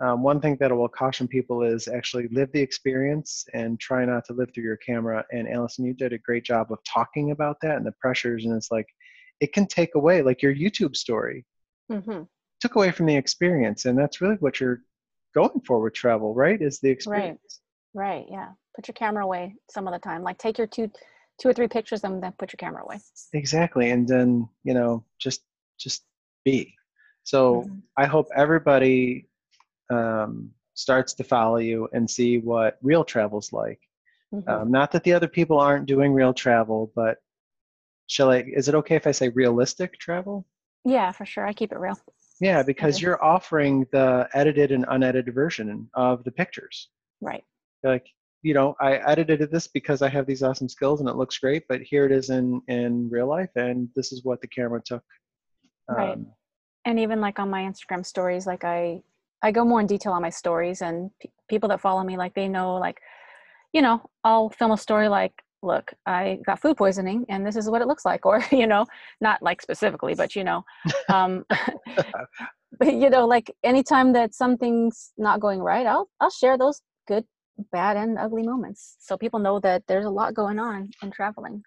Um, 0.00 0.22
one 0.22 0.40
thing 0.40 0.56
that 0.58 0.72
I 0.72 0.74
will 0.74 0.88
caution 0.88 1.28
people 1.28 1.62
is 1.62 1.86
actually 1.86 2.28
live 2.28 2.50
the 2.52 2.60
experience 2.60 3.44
and 3.54 3.78
try 3.78 4.04
not 4.04 4.24
to 4.26 4.32
live 4.32 4.52
through 4.52 4.64
your 4.64 4.78
camera. 4.78 5.24
And 5.30 5.48
Allison, 5.48 5.84
you 5.84 5.94
did 5.94 6.12
a 6.12 6.18
great 6.18 6.44
job 6.44 6.72
of 6.72 6.78
talking 6.84 7.30
about 7.30 7.58
that 7.62 7.76
and 7.76 7.86
the 7.86 7.94
pressures. 8.00 8.44
And 8.44 8.54
it's 8.56 8.72
like, 8.72 8.86
it 9.40 9.52
can 9.52 9.66
take 9.66 9.94
away, 9.94 10.22
like 10.22 10.42
your 10.42 10.54
YouTube 10.54 10.96
story 10.96 11.44
hmm 11.90 12.22
took 12.60 12.76
away 12.76 12.92
from 12.92 13.06
the 13.06 13.16
experience. 13.16 13.86
And 13.86 13.98
that's 13.98 14.20
really 14.20 14.36
what 14.36 14.60
you're 14.60 14.82
going 15.34 15.60
for 15.66 15.80
with 15.80 15.94
travel, 15.94 16.34
right? 16.34 16.60
Is 16.60 16.80
the 16.80 16.90
experience. 16.90 17.60
Right. 17.94 18.08
Right. 18.08 18.26
Yeah. 18.30 18.48
Put 18.74 18.88
your 18.88 18.94
camera 18.94 19.24
away 19.24 19.54
some 19.70 19.86
of 19.86 19.92
the 19.92 19.98
time. 19.98 20.22
Like 20.22 20.38
take 20.38 20.56
your 20.58 20.66
two, 20.66 20.90
two 21.40 21.48
or 21.48 21.52
three 21.52 21.68
pictures 21.68 22.04
and 22.04 22.22
then 22.22 22.32
put 22.38 22.52
your 22.52 22.58
camera 22.58 22.82
away. 22.82 22.98
Exactly. 23.32 23.90
And 23.90 24.08
then, 24.08 24.48
you 24.64 24.74
know, 24.74 25.04
just, 25.18 25.42
just 25.78 26.04
be. 26.44 26.74
So 27.24 27.64
Mhm. 27.68 27.82
I 27.96 28.06
hope 28.06 28.28
everybody 28.34 29.28
um, 29.90 30.50
starts 30.74 31.12
to 31.14 31.24
follow 31.24 31.58
you 31.58 31.88
and 31.92 32.08
see 32.10 32.38
what 32.38 32.78
real 32.82 33.04
travel's 33.04 33.52
like. 33.52 33.80
Mhm. 34.32 34.48
Um, 34.48 34.70
not 34.70 34.90
that 34.92 35.04
the 35.04 35.12
other 35.12 35.28
people 35.28 35.58
aren't 35.60 35.84
doing 35.86 36.14
real 36.14 36.32
travel, 36.32 36.90
but 36.96 37.18
shall 38.06 38.30
I? 38.30 38.38
Is 38.38 38.68
it 38.68 38.74
okay 38.74 38.96
if 38.96 39.06
I 39.06 39.12
say 39.12 39.28
realistic 39.28 39.98
travel? 39.98 40.46
yeah, 40.84 41.12
for 41.12 41.24
sure. 41.26 41.46
I 41.46 41.52
keep 41.52 41.70
it 41.72 41.78
real. 41.78 41.96
Yeah, 42.42 42.62
because 42.62 42.96
Okay. 42.96 43.04
you're 43.04 43.24
offering 43.24 43.86
the 43.92 44.28
edited 44.34 44.72
and 44.72 44.84
unedited 44.88 45.32
version 45.32 45.88
of 45.94 46.24
the 46.24 46.32
pictures. 46.32 46.90
Right. 47.20 47.44
Like, 47.84 48.06
you 48.42 48.52
know, 48.52 48.74
I 48.80 48.96
edited 48.96 49.48
this 49.50 49.68
because 49.68 50.02
I 50.02 50.08
have 50.08 50.26
these 50.26 50.42
awesome 50.42 50.68
skills 50.68 51.00
and 51.00 51.08
it 51.08 51.14
looks 51.14 51.38
great, 51.38 51.62
but 51.68 51.80
here 51.82 52.04
it 52.04 52.12
is 52.12 52.30
in 52.30 52.60
in 52.66 53.08
real 53.08 53.28
life, 53.28 53.50
and 53.54 53.88
this 53.94 54.12
is 54.12 54.24
what 54.24 54.40
the 54.40 54.48
camera 54.48 54.82
took. 54.84 55.04
Right. 55.88 56.14
Um, 56.14 56.26
and 56.84 56.98
even 56.98 57.20
like 57.20 57.38
on 57.38 57.50
my 57.50 57.62
instagram 57.62 58.04
stories 58.04 58.46
like 58.46 58.64
i 58.64 59.00
i 59.42 59.50
go 59.50 59.64
more 59.64 59.80
in 59.80 59.86
detail 59.86 60.12
on 60.12 60.22
my 60.22 60.30
stories 60.30 60.82
and 60.82 61.10
pe- 61.20 61.30
people 61.48 61.68
that 61.68 61.80
follow 61.80 62.02
me 62.02 62.16
like 62.16 62.34
they 62.34 62.48
know 62.48 62.74
like 62.76 63.00
you 63.72 63.82
know 63.82 64.02
i'll 64.24 64.50
film 64.50 64.72
a 64.72 64.76
story 64.76 65.08
like 65.08 65.32
look 65.62 65.92
i 66.06 66.38
got 66.46 66.60
food 66.60 66.76
poisoning 66.76 67.24
and 67.28 67.46
this 67.46 67.56
is 67.56 67.68
what 67.70 67.82
it 67.82 67.88
looks 67.88 68.04
like 68.04 68.26
or 68.30 68.44
you 68.50 68.66
know 68.66 68.86
not 69.20 69.42
like 69.42 69.62
specifically 69.62 70.14
but 70.14 70.34
you 70.36 70.44
know 70.44 70.64
um 71.08 71.44
but 72.78 72.88
you 72.94 73.10
know 73.10 73.26
like 73.26 73.54
anytime 73.62 74.12
that 74.12 74.34
something's 74.34 75.12
not 75.18 75.40
going 75.40 75.60
right 75.60 75.86
i'll 75.86 76.08
i'll 76.20 76.30
share 76.30 76.56
those 76.58 76.80
good 77.06 77.24
bad 77.70 77.96
and 77.96 78.18
ugly 78.18 78.42
moments 78.42 78.96
so 78.98 79.16
people 79.16 79.38
know 79.38 79.60
that 79.60 79.82
there's 79.86 80.06
a 80.06 80.10
lot 80.10 80.34
going 80.34 80.58
on 80.58 80.90
in 81.02 81.10
traveling 81.10 81.62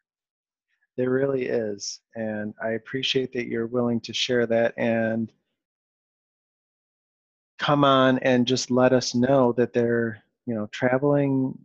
There 0.98 1.10
really 1.10 1.46
is. 1.46 2.00
And 2.16 2.54
I 2.64 2.72
appreciate 2.72 3.34
that 3.34 3.48
you're 3.48 3.68
willing 3.68 4.00
to 4.02 4.14
share 4.14 4.46
that 4.48 4.74
and 4.78 5.32
come 7.60 7.84
on 7.84 8.20
and 8.20 8.48
just 8.48 8.72
let 8.72 8.93
us 8.93 9.14
know 9.16 9.52
that 9.54 9.74
they're, 9.74 10.24
you 10.46 10.56
know, 10.56 10.68
traveling. 10.72 11.58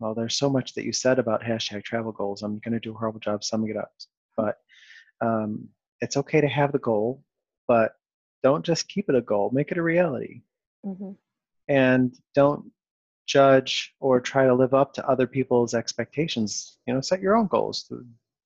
Well, 0.00 0.14
there's 0.14 0.36
so 0.36 0.48
much 0.48 0.74
that 0.74 0.84
you 0.84 0.92
said 0.92 1.18
about 1.18 1.42
hashtag 1.42 1.82
travel 1.84 2.12
goals. 2.12 2.42
I'm 2.42 2.58
going 2.60 2.74
to 2.74 2.80
do 2.80 2.92
a 2.94 2.98
horrible 2.98 3.20
job 3.20 3.42
summing 3.42 3.70
it 3.70 3.76
up. 3.76 3.92
But 4.36 4.58
um, 5.20 5.68
it's 6.00 6.16
okay 6.16 6.40
to 6.40 6.48
have 6.48 6.72
the 6.72 6.78
goal, 6.78 7.24
but 7.66 7.92
don't 8.42 8.64
just 8.64 8.88
keep 8.88 9.08
it 9.08 9.16
a 9.16 9.20
goal, 9.20 9.50
make 9.52 9.72
it 9.72 9.78
a 9.78 9.82
reality. 9.82 10.42
hmm 10.84 11.12
and 11.68 12.16
don't 12.34 12.70
judge 13.26 13.94
or 14.00 14.20
try 14.20 14.46
to 14.46 14.54
live 14.54 14.72
up 14.72 14.94
to 14.94 15.06
other 15.06 15.26
people's 15.26 15.74
expectations 15.74 16.78
you 16.86 16.94
know 16.94 17.00
set 17.00 17.20
your 17.20 17.36
own 17.36 17.46
goals 17.46 17.92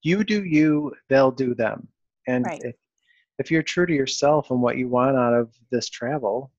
you 0.03 0.25
do 0.25 0.45
you 0.45 0.93
they'll 1.09 1.31
do 1.31 1.55
them 1.55 1.87
and 2.27 2.45
Right. 2.45 2.61
if, 2.65 2.75
if 3.39 3.51
you're 3.51 3.63
true 3.63 3.87
to 3.87 3.93
yourself 3.95 4.51
and 4.51 4.61
what 4.61 4.77
you 4.77 4.89
want 4.89 5.17
out 5.17 5.35
of 5.35 5.55
this 5.71 5.89
travel 5.89 6.51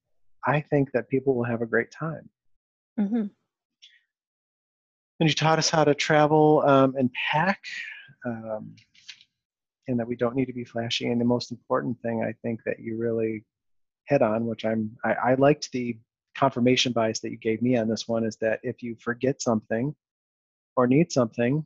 i 0.47 0.61
think 0.61 0.89
that 0.93 1.09
people 1.09 1.35
will 1.35 1.43
have 1.43 1.61
a 1.61 1.65
great 1.65 1.91
time 1.91 2.29
hmm 2.97 3.25
and 5.19 5.29
you 5.29 5.35
taught 5.35 5.59
us 5.59 5.69
how 5.69 5.83
to 5.83 5.93
travel 5.93 6.63
um, 6.65 6.95
and 6.97 7.09
pack 7.31 7.61
um, 8.25 8.75
and 9.87 9.99
that 9.99 10.07
we 10.07 10.15
don't 10.15 10.35
need 10.35 10.45
to 10.45 10.53
be 10.53 10.63
flashy. 10.63 11.09
And 11.09 11.19
the 11.19 11.25
most 11.25 11.51
important 11.51 11.99
thing 12.01 12.23
i 12.23 12.33
think 12.41 12.61
that 12.65 12.79
you 12.79 12.97
really 12.97 13.43
hit 14.05 14.21
on 14.21 14.45
which 14.45 14.65
i'm 14.65 14.91
i, 15.05 15.13
I 15.13 15.33
liked 15.35 15.71
the 15.71 15.97
confirmation 16.35 16.91
bias 16.93 17.19
that 17.19 17.31
you 17.31 17.37
gave 17.37 17.61
me 17.61 17.77
on 17.77 17.87
this 17.87 18.07
one 18.07 18.25
is 18.25 18.37
that 18.37 18.59
if 18.63 18.81
you 18.81 18.95
forget 18.99 19.41
something 19.41 19.95
or 20.75 20.87
need 20.87 21.11
something 21.11 21.65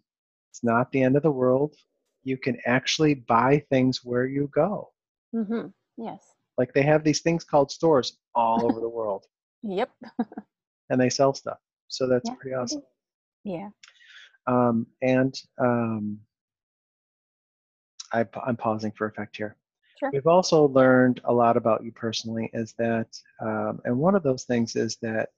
it's 0.57 0.63
not 0.63 0.91
the 0.91 1.03
end 1.03 1.15
of 1.15 1.21
the 1.21 1.31
world. 1.31 1.75
You 2.23 2.35
can 2.35 2.57
actually 2.65 3.13
buy 3.13 3.63
things 3.69 4.03
where 4.03 4.25
you 4.25 4.49
go. 4.51 4.89
Mm-hmm. 5.35 5.67
yes. 5.97 6.33
Like 6.57 6.73
they 6.73 6.81
have 6.81 7.03
these 7.03 7.21
things 7.21 7.43
called 7.43 7.69
stores 7.69 8.17
all 8.33 8.65
over 8.65 8.79
the 8.79 8.89
world. 8.89 9.25
Yep. 9.63 9.89
And 10.89 11.01
they 11.01 11.09
sell 11.09 11.33
stuff. 11.33 11.57
So 11.89 12.07
that's 12.07 12.29
Yeah, 12.29 12.35
pretty 12.35 12.55
awesome 12.55 12.81
yeah 13.47 13.69
um, 14.47 14.85
and 15.01 15.41
um, 15.59 16.19
I, 18.13 18.25
i'm 18.45 18.57
pausing 18.57 18.91
for 18.91 19.07
effect 19.07 19.37
here 19.37 19.57
Sure. 19.99 20.11
We've 20.13 20.27
also 20.27 20.67
learned 20.67 21.21
a 21.25 21.33
lot 21.33 21.57
about 21.57 21.83
you 21.83 21.91
personally 21.91 22.51
is 22.53 22.73
that, 22.77 23.07
um, 23.41 23.81
and 23.83 23.97
one 23.97 24.13
of 24.13 24.21
those 24.21 24.43
things 24.43 24.75
is 24.75 24.97
that 25.01 25.29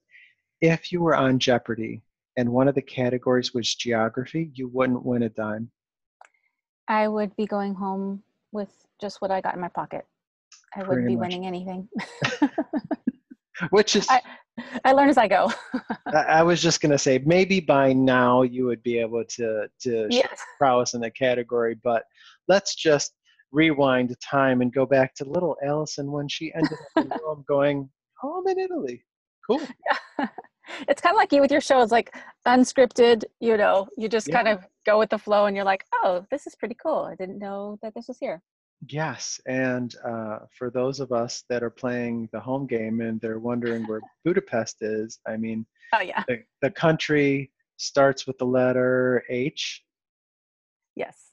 if 0.60 0.91
you 0.91 1.01
were 1.01 1.16
on 1.16 1.39
Jeopardy 1.39 2.01
and 2.36 2.49
one 2.49 2.68
of 2.68 2.76
the 2.76 2.82
categories 2.82 3.53
was 3.53 3.74
geography, 3.74 4.51
you 4.53 4.68
wouldn't 4.68 5.05
win 5.05 5.24
a 5.24 5.30
dime. 5.30 5.72
I 6.89 7.07
would 7.07 7.34
be 7.38 7.45
going 7.45 7.74
home 7.74 8.22
with 8.51 8.70
just 8.99 9.22
what 9.22 9.32
I 9.32 9.39
got 9.39 9.55
in 9.55 9.62
my 9.62 9.70
pocket. 9.70 10.05
I 10.76 10.84
wouldn't 10.84 11.07
be 11.07 11.16
much. 11.16 11.30
winning 11.30 11.45
anything. 11.45 11.88
Which 13.70 13.95
is, 13.95 14.07
I- 14.10 14.22
I 14.86 14.91
learn 14.91 15.09
as 15.09 15.17
I 15.17 15.27
go. 15.27 15.51
I, 16.07 16.17
I 16.17 16.43
was 16.43 16.61
just 16.61 16.82
going 16.82 16.91
to 16.91 16.97
say, 16.97 17.21
maybe 17.25 17.59
by 17.59 17.93
now 17.93 18.43
you 18.43 18.65
would 18.65 18.84
be 18.84 18.97
able 18.99 19.23
to, 19.23 19.67
to 19.82 20.11
show 20.11 20.17
yes. 20.17 20.41
prowess 20.57 20.93
in 20.93 21.01
the 21.01 21.11
category, 21.11 21.75
but 21.84 22.03
let's 22.47 22.75
just 22.75 23.13
rewind 23.51 24.15
time 24.21 24.61
and 24.61 24.73
go 24.73 24.86
back 24.86 25.15
to 25.15 25.25
little 25.25 25.57
Allison 25.65 26.11
when 26.11 26.27
she 26.27 26.53
ended 26.53 26.73
up 26.73 27.03
in 27.03 27.11
Rome 27.23 27.43
going, 27.47 27.89
oh, 28.23 28.39
I'm 28.39 28.47
in 28.47 28.59
Italy. 28.59 29.03
Cool. 29.47 29.61
it's 30.88 31.01
kind 31.01 31.13
of 31.13 31.17
like 31.17 31.32
you 31.32 31.41
with 31.41 31.51
your 31.51 31.61
shows, 31.61 31.91
like 31.91 32.15
unscripted, 32.47 33.23
you 33.39 33.57
know, 33.57 33.88
you 33.97 34.07
just 34.07 34.27
Yeah. 34.27 34.36
kind 34.36 34.47
of 34.47 34.67
go 34.86 34.99
with 34.99 35.09
the 35.09 35.17
flow 35.17 35.45
and 35.45 35.55
you're 35.55 35.65
like, 35.65 35.86
oh, 35.95 36.25
this 36.32 36.47
is 36.47 36.55
pretty 36.55 36.75
cool. 36.75 37.07
I 37.11 37.15
didn't 37.15 37.39
know 37.39 37.77
that 37.82 37.93
this 37.95 38.07
was 38.07 38.17
here. 38.19 38.41
Yes, 38.88 39.39
and 39.45 39.93
uh, 40.05 40.39
for 40.57 40.69
those 40.69 40.99
of 40.99 41.11
us 41.11 41.43
that 41.49 41.63
are 41.63 41.69
playing 41.69 42.30
the 42.32 42.39
home 42.39 42.65
game 42.65 43.01
and 43.01 43.19
they're 43.19 43.39
wondering 43.39 43.84
where 43.88 43.99
Budapest 44.25 44.77
is, 44.82 45.19
I 45.27 45.36
mean, 45.38 45.65
Oh, 45.93 46.01
yeah. 46.01 46.23
the, 46.27 46.43
the 46.61 46.71
country 46.71 47.51
starts 47.77 48.25
with 48.27 48.38
the 48.38 48.45
letter 48.45 49.23
H, 49.30 49.84
Yes. 50.95 51.32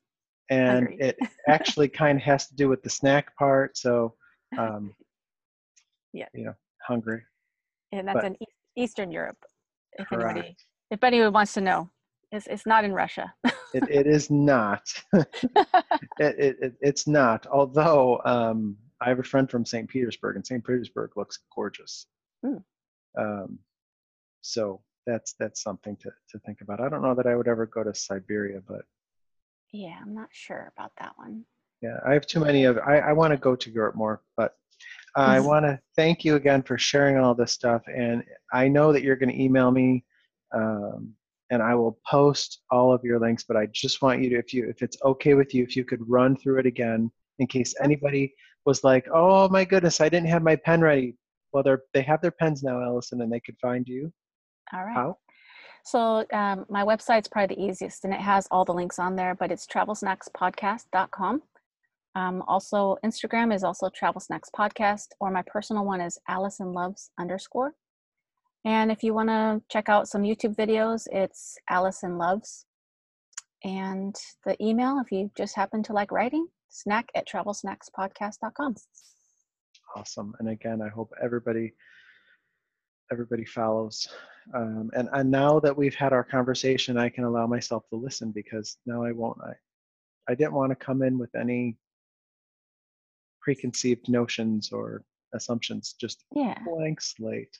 and 0.50 0.86
Hungary. 0.88 0.96
it 1.00 1.16
actually 1.48 1.88
kind 1.88 2.18
of 2.18 2.22
has 2.24 2.48
to 2.48 2.56
do 2.56 2.68
with 2.68 2.82
the 2.82 2.90
snack 2.90 3.36
part. 3.36 3.76
So, 3.76 4.14
um, 4.58 4.94
Yeah. 6.12 6.26
you 6.34 6.46
know, 6.46 6.54
hungry. 6.86 7.22
And 7.92 8.08
that's 8.08 8.16
But- 8.16 8.24
in 8.26 8.36
Eastern 8.76 9.10
Europe. 9.10 9.36
If 9.98 10.08
Correct. 10.08 10.30
anybody, 10.36 10.56
if 10.90 11.02
anyone 11.04 11.32
wants 11.32 11.52
to 11.54 11.60
know, 11.60 11.90
it's, 12.32 12.46
it's 12.48 12.66
not 12.66 12.84
in 12.84 12.92
Russia. 12.92 13.32
It, 13.76 13.84
it 13.90 14.06
is 14.06 14.30
not. 14.30 14.82
it, 15.12 15.26
it, 16.18 16.56
it, 16.62 16.74
it's 16.80 17.06
not. 17.06 17.46
Although 17.46 18.20
um, 18.24 18.76
I 19.00 19.08
have 19.08 19.18
a 19.18 19.22
friend 19.24 19.50
from 19.50 19.64
St. 19.66 19.88
Petersburg, 19.88 20.36
and 20.36 20.46
St. 20.46 20.64
Petersburg 20.64 21.10
looks 21.16 21.38
gorgeous. 21.54 22.06
Hmm. 22.44 22.56
Um, 23.18 23.58
so 24.40 24.80
that's 25.06 25.34
that's 25.38 25.62
something 25.62 25.96
to, 25.96 26.10
to 26.30 26.38
think 26.40 26.60
about. 26.62 26.80
I 26.80 26.88
don't 26.88 27.02
know 27.02 27.14
that 27.14 27.26
I 27.26 27.36
would 27.36 27.48
ever 27.48 27.66
go 27.66 27.82
to 27.84 27.94
Siberia, 27.94 28.60
but 28.66 28.82
yeah, 29.72 29.98
I'm 30.00 30.14
not 30.14 30.28
sure 30.32 30.72
about 30.76 30.92
that 30.98 31.12
one. 31.16 31.44
yeah, 31.82 31.98
I 32.06 32.12
have 32.14 32.26
too 32.26 32.40
many 32.40 32.64
of. 32.64 32.78
I, 32.78 32.98
I 32.98 33.12
want 33.12 33.32
to 33.32 33.36
go 33.36 33.54
to 33.56 33.70
Europe 33.70 33.94
more, 33.96 34.22
but 34.36 34.54
I 35.16 35.38
Mhm. 35.38 35.44
want 35.46 35.64
to 35.66 35.80
thank 35.96 36.24
you 36.24 36.36
again 36.36 36.62
for 36.62 36.78
sharing 36.78 37.16
all 37.18 37.34
this 37.34 37.52
stuff. 37.52 37.82
And 37.88 38.22
I 38.52 38.68
know 38.68 38.92
that 38.92 39.02
you're 39.02 39.16
going 39.16 39.30
to 39.34 39.42
email 39.42 39.70
me, 39.70 40.04
um, 40.54 41.14
and 41.50 41.62
I 41.62 41.74
will 41.74 41.98
post 42.08 42.62
all 42.70 42.92
of 42.92 43.04
your 43.04 43.20
links. 43.20 43.44
But 43.46 43.56
I 43.56 43.66
just 43.66 44.02
want 44.02 44.22
you 44.22 44.30
to, 44.30 44.36
if 44.36 44.52
you, 44.52 44.68
if 44.68 44.82
it's 44.82 44.96
okay 45.04 45.34
with 45.34 45.54
you, 45.54 45.62
if 45.62 45.76
you 45.76 45.84
could 45.84 46.00
run 46.08 46.36
through 46.36 46.60
it 46.60 46.66
again 46.66 47.10
in 47.38 47.46
case 47.46 47.74
anybody 47.82 48.34
was 48.64 48.84
like, 48.84 49.06
"Oh 49.12 49.48
my 49.48 49.64
goodness, 49.64 50.00
I 50.00 50.08
didn't 50.08 50.28
have 50.28 50.42
my 50.42 50.56
pen 50.56 50.80
ready." 50.80 51.16
Well, 51.52 51.62
they're 51.62 51.82
they 51.94 52.02
have 52.02 52.20
their 52.20 52.30
pens 52.30 52.62
now, 52.62 52.82
Allison, 52.82 53.20
and 53.20 53.32
they 53.32 53.40
could 53.40 53.56
find 53.60 53.86
you. 53.86 54.12
All 54.72 54.84
right. 54.84 54.94
How? 54.94 55.18
So 55.84 56.26
um, 56.32 56.66
my 56.68 56.84
website's 56.84 57.28
probably 57.28 57.54
the 57.54 57.62
easiest, 57.62 58.04
and 58.04 58.12
it 58.12 58.20
has 58.20 58.48
all 58.50 58.64
the 58.64 58.74
links 58.74 58.98
on 58.98 59.14
there. 59.14 59.34
But 59.34 59.52
it's 59.52 59.66
travelsnackspodcast.com. 59.66 61.42
Um, 62.16 62.42
also, 62.48 62.96
Instagram 63.04 63.54
is 63.54 63.62
also 63.62 63.90
Travel 63.90 64.20
Snacks 64.20 64.48
Podcast, 64.56 65.08
or 65.20 65.30
my 65.30 65.42
personal 65.46 65.84
one 65.84 66.00
is 66.00 66.18
Allison 66.28 66.72
Loves 66.72 67.10
underscore. 67.20 67.74
And 68.66 68.90
if 68.90 69.04
you 69.04 69.14
want 69.14 69.28
to 69.28 69.62
check 69.70 69.88
out 69.88 70.08
some 70.08 70.22
YouTube 70.22 70.56
videos, 70.56 71.06
it's 71.12 71.56
Allison 71.70 72.18
Loves. 72.18 72.66
And 73.62 74.12
the 74.44 74.60
email, 74.62 74.98
if 74.98 75.12
you 75.12 75.30
just 75.36 75.54
happen 75.54 75.84
to 75.84 75.92
like 75.92 76.10
writing, 76.10 76.48
snack 76.68 77.08
at 77.14 77.28
travelsnackspodcast.com. 77.28 78.74
Awesome. 79.94 80.34
And 80.40 80.48
again, 80.48 80.82
I 80.82 80.88
hope 80.88 81.12
everybody 81.22 81.72
everybody 83.12 83.44
follows. 83.44 84.08
Um, 84.52 84.90
and 84.96 85.08
and 85.12 85.30
now 85.30 85.60
that 85.60 85.76
we've 85.76 85.94
had 85.94 86.12
our 86.12 86.24
conversation, 86.24 86.98
I 86.98 87.08
can 87.08 87.22
allow 87.22 87.46
myself 87.46 87.84
to 87.90 87.96
listen 87.96 88.32
because 88.32 88.78
now 88.84 89.04
I 89.04 89.12
won't. 89.12 89.38
I 89.42 89.52
I 90.28 90.34
didn't 90.34 90.54
want 90.54 90.70
to 90.72 90.76
come 90.76 91.02
in 91.02 91.18
with 91.18 91.32
any 91.36 91.76
preconceived 93.40 94.08
notions 94.08 94.72
or 94.72 95.04
assumptions. 95.34 95.94
Just 96.00 96.24
Yeah. 96.34 96.58
blank 96.64 97.00
slate. 97.00 97.56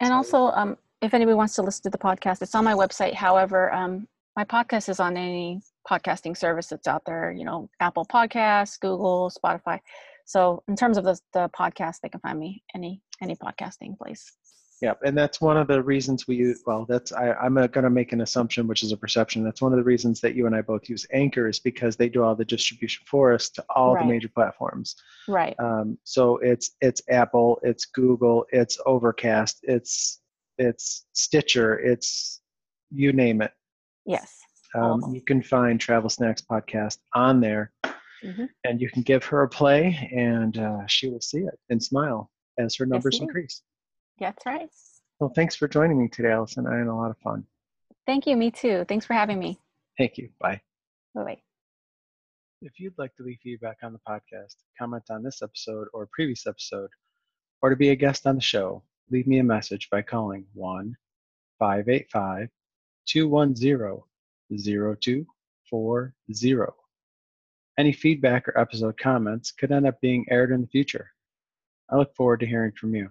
And 0.00 0.12
also, 0.12 0.48
um, 0.48 0.76
if 1.00 1.14
anybody 1.14 1.34
wants 1.34 1.54
to 1.56 1.62
listen 1.62 1.82
to 1.84 1.90
the 1.90 1.98
podcast, 1.98 2.42
it's 2.42 2.54
on 2.54 2.64
my 2.64 2.74
website. 2.74 3.14
However, 3.14 3.72
um, 3.72 4.06
my 4.36 4.44
podcast 4.44 4.88
is 4.88 5.00
on 5.00 5.16
any 5.16 5.60
podcasting 5.88 6.36
service 6.36 6.68
that's 6.68 6.86
out 6.86 7.04
there, 7.04 7.32
you 7.32 7.44
know, 7.44 7.68
Apple 7.80 8.06
Podcasts, 8.06 8.78
Google, 8.78 9.30
Spotify. 9.30 9.80
So 10.24 10.62
in 10.68 10.76
terms 10.76 10.98
of 10.98 11.04
the, 11.04 11.18
the 11.32 11.50
podcast, 11.58 12.00
they 12.02 12.08
can 12.08 12.20
find 12.20 12.38
me 12.38 12.62
any 12.74 13.00
any 13.20 13.34
podcasting 13.34 13.98
place. 13.98 14.32
Yeah, 14.80 14.94
and 15.04 15.18
that's 15.18 15.40
one 15.40 15.56
of 15.56 15.66
the 15.66 15.82
reasons 15.82 16.28
we 16.28 16.36
use. 16.36 16.62
Well, 16.64 16.86
that's 16.88 17.10
I, 17.10 17.32
I'm 17.32 17.54
going 17.54 17.70
to 17.82 17.90
make 17.90 18.12
an 18.12 18.20
assumption, 18.20 18.68
which 18.68 18.84
is 18.84 18.92
a 18.92 18.96
perception. 18.96 19.42
That's 19.42 19.60
one 19.60 19.72
of 19.72 19.76
the 19.78 19.82
reasons 19.84 20.20
that 20.20 20.36
you 20.36 20.46
and 20.46 20.54
I 20.54 20.60
both 20.62 20.88
use 20.88 21.04
Anchor 21.12 21.48
is 21.48 21.58
because 21.58 21.96
they 21.96 22.08
do 22.08 22.22
all 22.22 22.36
the 22.36 22.44
distribution 22.44 23.04
for 23.06 23.32
us 23.32 23.48
to 23.50 23.64
all 23.74 23.94
Right. 23.94 24.02
the 24.06 24.12
major 24.12 24.28
platforms. 24.28 24.94
Right. 25.26 25.56
Um, 25.58 25.98
so 26.04 26.36
it's 26.38 26.76
it's 26.80 27.02
Apple, 27.10 27.58
it's 27.64 27.86
Google, 27.86 28.46
it's 28.52 28.78
Overcast, 28.86 29.58
it's 29.64 30.20
it's 30.58 31.06
Stitcher, 31.12 31.78
it's 31.80 32.40
you 32.92 33.12
name 33.12 33.42
it. 33.42 33.52
Yes. 34.06 34.32
Um, 34.76 35.02
you 35.12 35.22
can 35.22 35.42
find 35.42 35.80
Travel 35.80 36.10
Snacks 36.10 36.42
podcast 36.42 36.98
on 37.14 37.40
there, 37.40 37.72
Mhm. 38.22 38.48
and 38.64 38.80
you 38.80 38.90
can 38.90 39.02
give 39.02 39.24
her 39.24 39.42
a 39.42 39.48
play, 39.48 40.08
and 40.14 40.56
uh, 40.58 40.86
she 40.86 41.08
will 41.08 41.20
see 41.20 41.38
it 41.40 41.58
and 41.70 41.82
smile 41.82 42.30
as 42.58 42.76
her 42.76 42.86
numbers 42.86 43.14
indeed. 43.16 43.28
increase. 43.28 43.62
That's 44.18 44.44
right. 44.46 44.70
Well, 45.20 45.32
thanks 45.34 45.56
for 45.56 45.68
joining 45.68 45.98
me 45.98 46.08
today, 46.08 46.30
Allison. 46.30 46.66
I 46.66 46.78
had 46.78 46.86
a 46.86 46.94
lot 46.94 47.10
of 47.10 47.18
fun. 47.18 47.44
Thank 48.06 48.26
you. 48.26 48.36
Me 48.36 48.50
too. 48.50 48.84
Thanks 48.88 49.04
for 49.04 49.14
having 49.14 49.38
me. 49.38 49.58
Thank 49.98 50.16
you. 50.16 50.30
Bye. 50.40 50.60
Bye 51.14 51.24
bye. 51.24 51.38
If 52.62 52.78
you'd 52.78 52.98
like 52.98 53.14
to 53.16 53.22
leave 53.22 53.38
feedback 53.42 53.78
on 53.82 53.92
the 53.92 54.00
podcast, 54.08 54.56
comment 54.78 55.04
on 55.10 55.22
this 55.22 55.42
episode 55.42 55.88
or 55.92 56.08
previous 56.12 56.46
episode, 56.46 56.90
or 57.62 57.70
to 57.70 57.76
be 57.76 57.90
a 57.90 57.96
guest 57.96 58.26
on 58.26 58.34
the 58.34 58.40
show, 58.40 58.82
leave 59.10 59.26
me 59.26 59.38
a 59.38 59.44
message 59.44 59.88
by 59.90 60.02
calling 60.02 60.44
1 60.54 60.96
585 61.58 62.48
210 63.06 64.02
0240. 64.50 66.72
Any 67.78 67.92
feedback 67.92 68.48
or 68.48 68.58
episode 68.58 68.98
comments 68.98 69.52
could 69.52 69.70
end 69.70 69.86
up 69.86 70.00
being 70.00 70.26
aired 70.30 70.50
in 70.50 70.62
the 70.62 70.66
future. 70.66 71.12
I 71.90 71.96
look 71.96 72.14
forward 72.14 72.40
to 72.40 72.46
hearing 72.46 72.72
from 72.72 72.94
you. 72.94 73.10